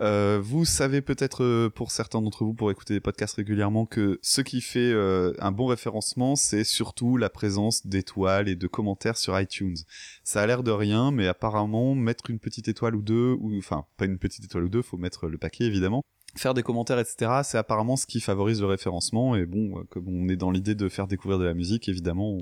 [0.00, 4.20] Euh, vous savez peut-être euh, pour certains d'entre vous pour écouter des podcasts régulièrement que
[4.22, 9.16] ce qui fait euh, un bon référencement c'est surtout la présence d'étoiles et de commentaires
[9.16, 9.76] sur iTunes.
[10.22, 13.86] Ça a l'air de rien mais apparemment mettre une petite étoile ou deux ou enfin
[13.96, 16.04] pas une petite étoile ou deux, faut mettre le paquet évidemment.
[16.36, 20.28] Faire des commentaires etc c'est apparemment ce qui favorise le référencement et bon comme on
[20.28, 22.38] est dans l'idée de faire découvrir de la musique évidemment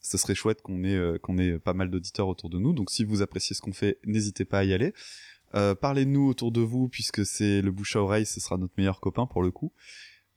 [0.00, 3.04] ce serait chouette qu'on ait qu'on ait pas mal d'auditeurs autour de nous donc si
[3.04, 4.94] vous appréciez ce qu'on fait n'hésitez pas à y aller.
[5.54, 9.00] Euh, Parlez-nous autour de vous, puisque c'est le bouche à oreille, ce sera notre meilleur
[9.00, 9.72] copain pour le coup.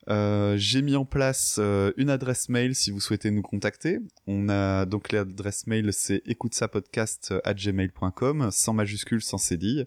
[0.09, 3.99] Euh, J'ai mis en place euh, une adresse mail si vous souhaitez nous contacter.
[4.25, 9.85] On a donc l'adresse mail, c'est écoutesapodcast@gmail.com, sans majuscule, sans cédille.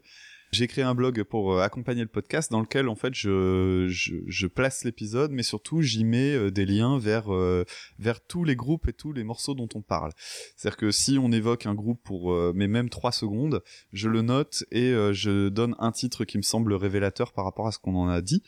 [0.52, 4.16] J'ai créé un blog pour euh, accompagner le podcast dans lequel en fait je, je,
[4.26, 7.64] je place l'épisode, mais surtout j'y mets euh, des liens vers euh,
[8.00, 10.10] vers tous les groupes et tous les morceaux dont on parle.
[10.56, 13.62] C'est-à-dire que si on évoque un groupe pour mais même trois secondes,
[13.92, 17.72] je le note et je donne un titre qui me semble révélateur par rapport à
[17.72, 18.42] ce qu'on en a dit.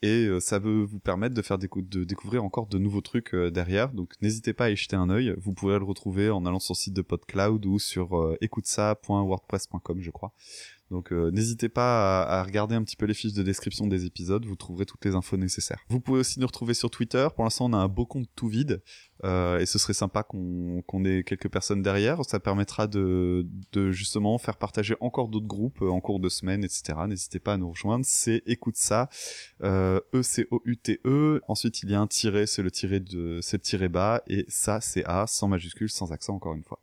[0.00, 3.92] Et ça veut vous permettre de faire décou- de découvrir encore de nouveaux trucs derrière.
[3.92, 5.34] Donc n'hésitez pas à y jeter un œil.
[5.38, 10.00] Vous pourrez le retrouver en allant sur le site de PodCloud ou sur euh, écoutesa.wordpress.com,
[10.00, 10.32] je crois.
[10.90, 14.06] Donc euh, n'hésitez pas à, à regarder un petit peu les fiches de description des
[14.06, 15.80] épisodes, vous trouverez toutes les infos nécessaires.
[15.88, 17.28] Vous pouvez aussi nous retrouver sur Twitter.
[17.34, 18.82] Pour l'instant, on a un beau compte tout vide.
[19.24, 22.24] Euh, et ce serait sympa qu'on ait quelques personnes derrière.
[22.24, 26.64] Ça permettra de, de justement faire partager encore d'autres groupes euh, en cours de semaine,
[26.64, 26.94] etc.
[27.08, 28.04] N'hésitez pas à nous rejoindre.
[28.06, 29.08] C'est écoute ça,
[29.62, 31.40] euh, E T E.
[31.48, 34.44] Ensuite il y a un tiret, c'est le tiret de, c'est le tiret bas et
[34.48, 36.80] ça c'est A sans majuscule, sans accent encore une fois.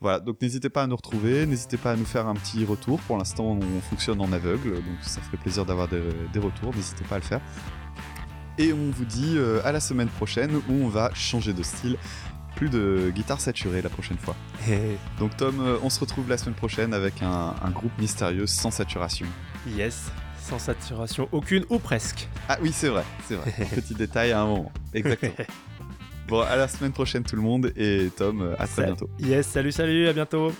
[0.00, 3.00] Voilà, donc n'hésitez pas à nous retrouver, n'hésitez pas à nous faire un petit retour.
[3.00, 6.02] Pour l'instant, on fonctionne en aveugle, donc ça ferait plaisir d'avoir des,
[6.32, 7.40] des retours, n'hésitez pas à le faire.
[8.58, 11.96] Et on vous dit euh, à la semaine prochaine où on va changer de style.
[12.54, 14.36] Plus de guitare saturée la prochaine fois.
[15.18, 18.70] Donc Tom, euh, on se retrouve la semaine prochaine avec un, un groupe mystérieux sans
[18.70, 19.26] saturation.
[19.66, 22.28] yes, sans saturation aucune ou presque.
[22.48, 23.50] Ah oui, c'est vrai, c'est vrai.
[23.74, 24.72] Petit détail à un moment.
[24.92, 25.32] Exactement.
[26.28, 29.10] Bon, à la semaine prochaine tout le monde et Tom, euh, à très bientôt.
[29.20, 30.52] Yes, salut, salut, à bientôt.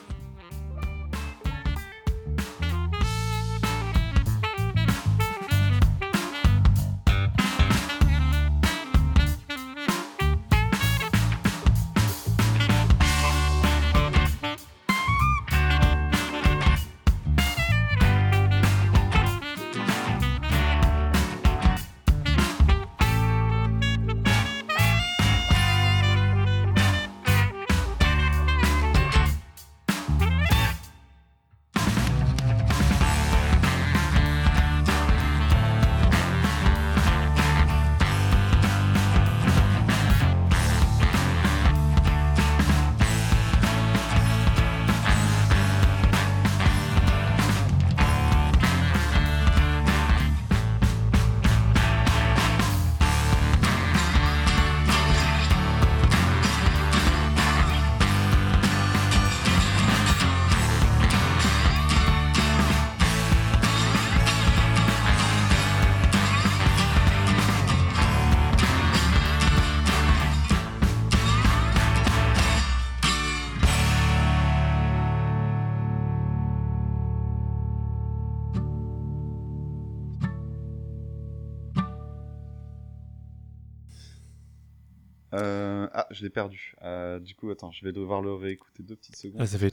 [86.35, 86.75] Perdu.
[86.83, 89.41] Euh, du coup, attends, je vais devoir le réécouter deux petites secondes.
[89.41, 89.73] Ah, ça fait.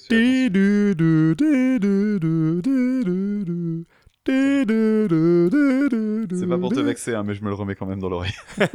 [6.37, 8.35] C'est pas pour te vexer, hein, mais je me le remets quand même dans l'oreille.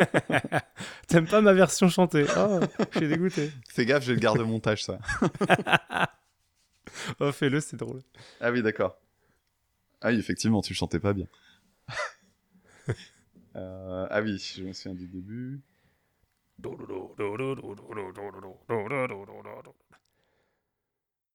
[1.09, 2.27] T'aimes pas ma version chantée?
[2.37, 2.61] Oh,
[2.93, 3.51] je suis dégoûté.
[3.69, 4.99] Fais gaffe, j'ai le garde-montage, ça.
[7.21, 8.01] Oh, fais-le, c'est drôle.
[8.41, 8.97] Ah oui, d'accord.
[10.01, 11.27] Ah oui, effectivement, tu le chantais pas bien.
[13.55, 15.61] Euh, ah oui, je me souviens du début.
[16.59, 18.31] ドロロロロロロロロ
[18.69, 19.75] ロロロロロロ